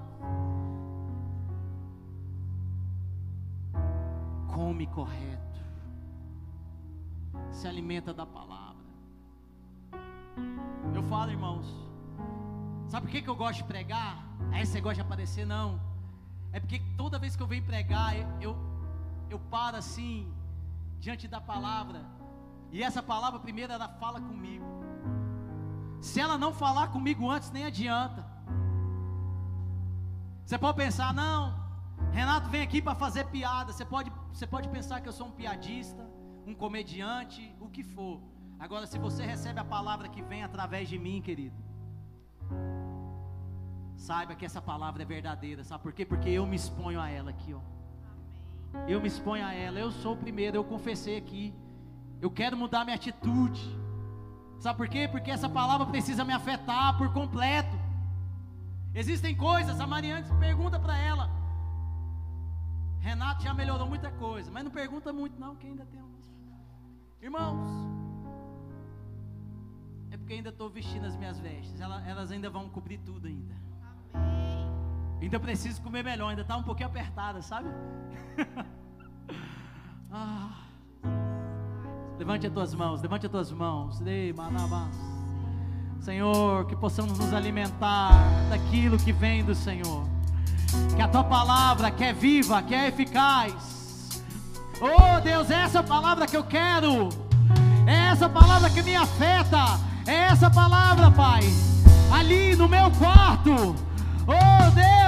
Come 4.54 4.86
correto. 4.86 5.60
Se 7.50 7.66
alimenta 7.66 8.14
da 8.14 8.24
palavra. 8.24 8.70
Eu 10.94 11.02
falo, 11.04 11.30
irmãos. 11.30 11.66
Sabe 12.88 13.06
por 13.06 13.12
que, 13.12 13.22
que 13.22 13.30
eu 13.30 13.36
gosto 13.36 13.58
de 13.58 13.64
pregar? 13.64 14.24
Aí 14.52 14.64
você 14.64 14.80
gosta 14.80 14.96
de 14.96 15.00
aparecer? 15.02 15.44
Não. 15.44 15.80
É 16.52 16.58
porque 16.58 16.80
toda 16.96 17.18
vez 17.18 17.36
que 17.36 17.42
eu 17.42 17.46
venho 17.46 17.64
pregar, 17.64 18.16
eu, 18.16 18.26
eu, 18.40 18.56
eu 19.30 19.38
paro 19.38 19.76
assim, 19.76 20.32
diante 21.00 21.26
da 21.26 21.40
palavra. 21.40 22.00
E 22.70 22.82
essa 22.82 23.02
palavra 23.02 23.40
primeiro 23.40 23.72
ela 23.72 23.88
fala 23.88 24.20
comigo. 24.20 24.66
Se 26.00 26.20
ela 26.20 26.38
não 26.38 26.52
falar 26.52 26.88
comigo 26.88 27.28
antes, 27.28 27.50
nem 27.50 27.64
adianta. 27.64 28.24
Você 30.44 30.58
pode 30.58 30.76
pensar, 30.76 31.12
não, 31.14 31.42
Renato 32.12 32.48
vem 32.48 32.62
aqui 32.62 32.80
para 32.82 32.94
fazer 32.94 33.24
piada. 33.26 33.72
Você 33.72 33.84
pode, 33.84 34.12
você 34.32 34.46
pode 34.46 34.68
pensar 34.68 35.00
que 35.00 35.08
eu 35.08 35.12
sou 35.12 35.26
um 35.28 35.30
piadista, 35.30 36.08
um 36.46 36.54
comediante, 36.54 37.54
o 37.60 37.68
que 37.68 37.82
for. 37.82 38.20
Agora, 38.58 38.86
se 38.86 38.98
você 38.98 39.24
recebe 39.24 39.58
a 39.58 39.64
palavra 39.64 40.08
que 40.08 40.22
vem 40.22 40.42
através 40.42 40.88
de 40.88 40.98
mim, 40.98 41.22
querido, 41.22 41.56
saiba 43.96 44.34
que 44.34 44.44
essa 44.44 44.60
palavra 44.60 45.02
é 45.02 45.06
verdadeira. 45.06 45.64
Sabe 45.64 45.82
por 45.82 45.92
quê? 45.92 46.04
Porque 46.04 46.28
eu 46.28 46.46
me 46.46 46.56
exponho 46.56 47.00
a 47.00 47.08
ela 47.08 47.30
aqui, 47.30 47.54
ó. 47.54 47.60
Eu 48.86 49.00
me 49.00 49.08
exponho 49.08 49.44
a 49.44 49.52
ela. 49.52 49.78
Eu 49.78 49.90
sou 49.90 50.14
o 50.14 50.16
primeiro. 50.16 50.56
Eu 50.56 50.64
confessei 50.64 51.16
aqui. 51.16 51.54
Eu 52.20 52.30
quero 52.30 52.56
mudar 52.56 52.84
minha 52.84 52.96
atitude. 52.96 53.60
Sabe 54.58 54.76
por 54.76 54.88
quê? 54.88 55.08
Porque 55.08 55.30
essa 55.30 55.48
palavra 55.48 55.86
precisa 55.86 56.24
me 56.24 56.32
afetar 56.32 56.96
por 56.98 57.12
completo. 57.12 57.78
Existem 58.94 59.34
coisas, 59.36 59.80
a 59.80 59.86
Mariane 59.86 60.26
pergunta 60.38 60.78
para 60.78 60.98
ela. 60.98 61.30
Renato 62.98 63.42
já 63.42 63.54
melhorou 63.54 63.88
muita 63.88 64.10
coisa, 64.10 64.50
mas 64.50 64.62
não 64.62 64.70
pergunta 64.70 65.12
muito 65.12 65.38
não, 65.40 65.56
que 65.56 65.66
ainda 65.66 65.86
tem 65.86 66.02
uns. 66.02 66.30
Irmãos, 67.22 67.70
é 70.10 70.16
porque 70.16 70.34
ainda 70.34 70.50
estou 70.50 70.68
vestindo 70.68 71.06
as 71.06 71.16
minhas 71.16 71.38
vestes, 71.38 71.80
elas, 71.80 72.06
elas, 72.06 72.30
ainda 72.30 72.50
vão 72.50 72.68
cobrir 72.68 72.98
tudo 72.98 73.26
ainda. 73.26 73.54
Amém. 74.12 74.49
Ainda 75.20 75.38
preciso 75.38 75.82
comer 75.82 76.02
melhor, 76.02 76.30
ainda 76.30 76.42
está 76.42 76.56
um 76.56 76.62
pouquinho 76.62 76.88
apertada, 76.88 77.42
sabe? 77.42 77.68
ah. 80.10 80.50
Levante 82.18 82.46
as 82.46 82.52
tuas 82.52 82.74
mãos, 82.74 83.00
levante 83.02 83.26
as 83.26 83.32
tuas 83.32 83.50
mãos. 83.50 83.98
Senhor, 86.00 86.66
que 86.66 86.76
possamos 86.76 87.18
nos 87.18 87.32
alimentar 87.32 88.12
daquilo 88.48 88.98
que 88.98 89.12
vem 89.12 89.44
do 89.44 89.54
Senhor. 89.54 90.06
Que 90.96 91.02
a 91.02 91.08
tua 91.08 91.24
palavra, 91.24 91.90
que 91.90 92.04
é 92.04 92.12
viva, 92.12 92.62
que 92.62 92.74
é 92.74 92.88
eficaz. 92.88 94.22
Oh 94.80 95.20
Deus, 95.20 95.50
é 95.50 95.62
essa 95.62 95.82
palavra 95.82 96.26
que 96.26 96.36
eu 96.36 96.44
quero. 96.44 97.10
É 97.86 98.10
essa 98.12 98.28
palavra 98.28 98.70
que 98.70 98.82
me 98.82 98.96
afeta. 98.96 99.78
É 100.06 100.14
essa 100.24 100.50
palavra, 100.50 101.10
Pai. 101.10 101.42
Ali 102.12 102.56
no 102.56 102.68
meu 102.68 102.90
quarto. 102.92 103.74
Oh 104.26 104.70
Deus, 104.74 104.99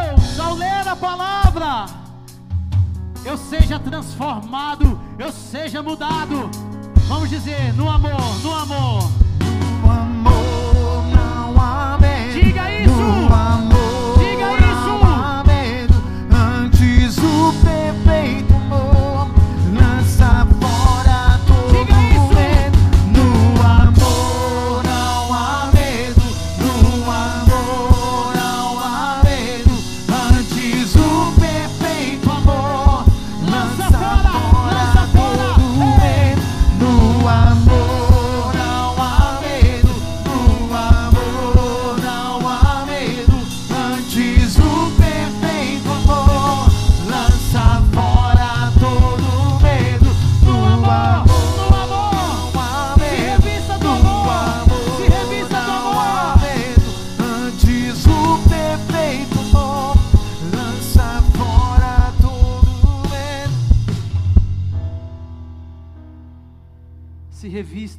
ao 0.42 0.54
ler 0.54 0.88
a 0.88 0.96
palavra, 0.96 1.86
eu 3.24 3.36
seja 3.36 3.78
transformado, 3.78 5.00
eu 5.18 5.30
seja 5.30 5.82
mudado 5.82 6.50
Vamos 7.12 7.28
dizer, 7.28 7.74
no 7.74 7.90
amor, 7.90 8.42
no 8.42 8.54
amor. 8.54 9.21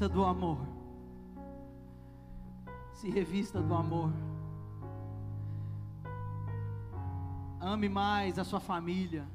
Revista 0.04 0.10
do 0.10 0.26
amor. 0.26 0.58
Se 2.94 3.10
revista 3.10 3.62
do 3.62 3.74
amor. 3.74 4.12
Ame 7.60 7.88
mais 7.88 8.38
a 8.38 8.44
sua 8.44 8.60
família. 8.60 9.26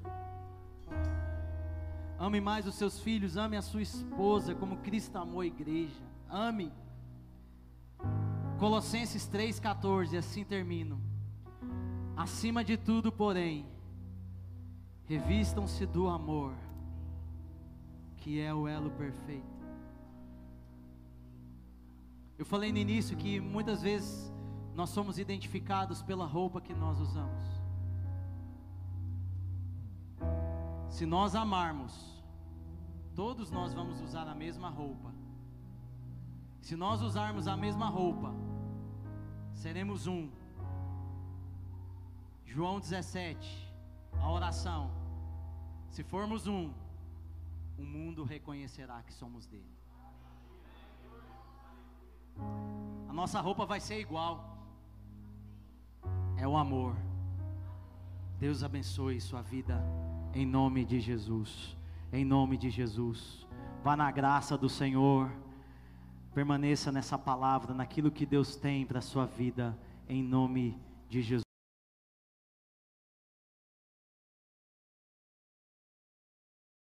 Ame 2.19 2.41
mais 2.41 2.67
os 2.67 2.75
seus 2.75 3.01
filhos. 3.01 3.37
Ame 3.37 3.57
a 3.57 3.63
sua 3.63 3.81
esposa 3.81 4.55
como 4.55 4.79
Cristo 4.79 5.17
amou 5.17 5.41
a 5.41 5.47
igreja. 5.47 6.03
Ame. 6.29 6.71
Colossenses 8.59 9.29
3,14. 9.29 10.19
Assim 10.19 10.45
termino. 10.45 11.01
Acima 12.17 12.65
de 12.65 12.77
tudo, 12.77 13.13
porém, 13.13 13.65
revistam-se 15.07 15.87
do 15.87 16.09
amor, 16.09 16.53
que 18.17 18.41
é 18.41 18.53
o 18.53 18.67
elo 18.67 18.91
perfeito. 18.91 19.58
Eu 22.39 22.47
falei 22.47 22.71
no 22.71 22.79
início 22.79 23.17
que 23.17 23.41
muitas 23.41 23.83
vezes 23.83 24.33
nós 24.75 24.91
somos 24.91 25.19
identificados 25.19 26.03
pela 26.03 26.25
roupa 26.25 26.61
que 26.61 26.73
nós 26.73 27.01
usamos. 27.01 27.45
Se 30.89 31.05
nós 31.05 31.35
amarmos, 31.35 32.23
todos 33.15 33.51
nós 33.51 33.75
vamos 33.75 34.01
usar 34.01 34.29
a 34.29 34.35
mesma 34.35 34.69
roupa. 34.69 35.13
Se 36.61 36.77
nós 36.77 37.03
usarmos 37.03 37.49
a 37.49 37.57
mesma 37.57 37.89
roupa, 37.89 38.33
seremos 39.53 40.07
um. 40.07 40.31
João 42.45 42.79
17, 42.79 43.75
a 44.21 44.31
oração. 44.31 44.93
Se 45.91 46.05
formos 46.05 46.47
um, 46.47 46.73
o 47.77 47.83
mundo 47.83 48.23
reconhecerá 48.23 49.03
que 49.03 49.13
somos 49.13 49.47
dele. 49.47 49.78
A 53.09 53.13
nossa 53.13 53.41
roupa 53.41 53.67
vai 53.67 53.81
ser 53.81 54.01
igual. 54.01 54.59
É 56.37 56.47
o 56.47 56.57
amor. 56.57 56.97
Deus 58.39 58.63
abençoe 58.63 59.21
sua 59.21 59.43
vida 59.43 59.83
em 60.35 60.47
nome 60.47 60.85
de 60.85 61.01
Jesus. 61.01 61.77
Em 62.13 62.25
nome 62.25 62.57
de 62.57 62.71
Jesus. 62.71 63.47
Vá 63.83 63.97
na 63.97 64.11
graça 64.11 64.57
do 64.57 64.69
Senhor. 64.69 65.31
Permaneça 66.35 66.93
nessa 66.93 67.19
palavra, 67.19 67.75
naquilo 67.75 68.11
que 68.11 68.25
Deus 68.25 68.55
tem 68.55 68.87
para 68.87 69.01
sua 69.01 69.27
vida, 69.27 69.77
em 70.09 70.23
nome 70.23 70.79
de 71.09 71.23
Jesus. 71.23 71.48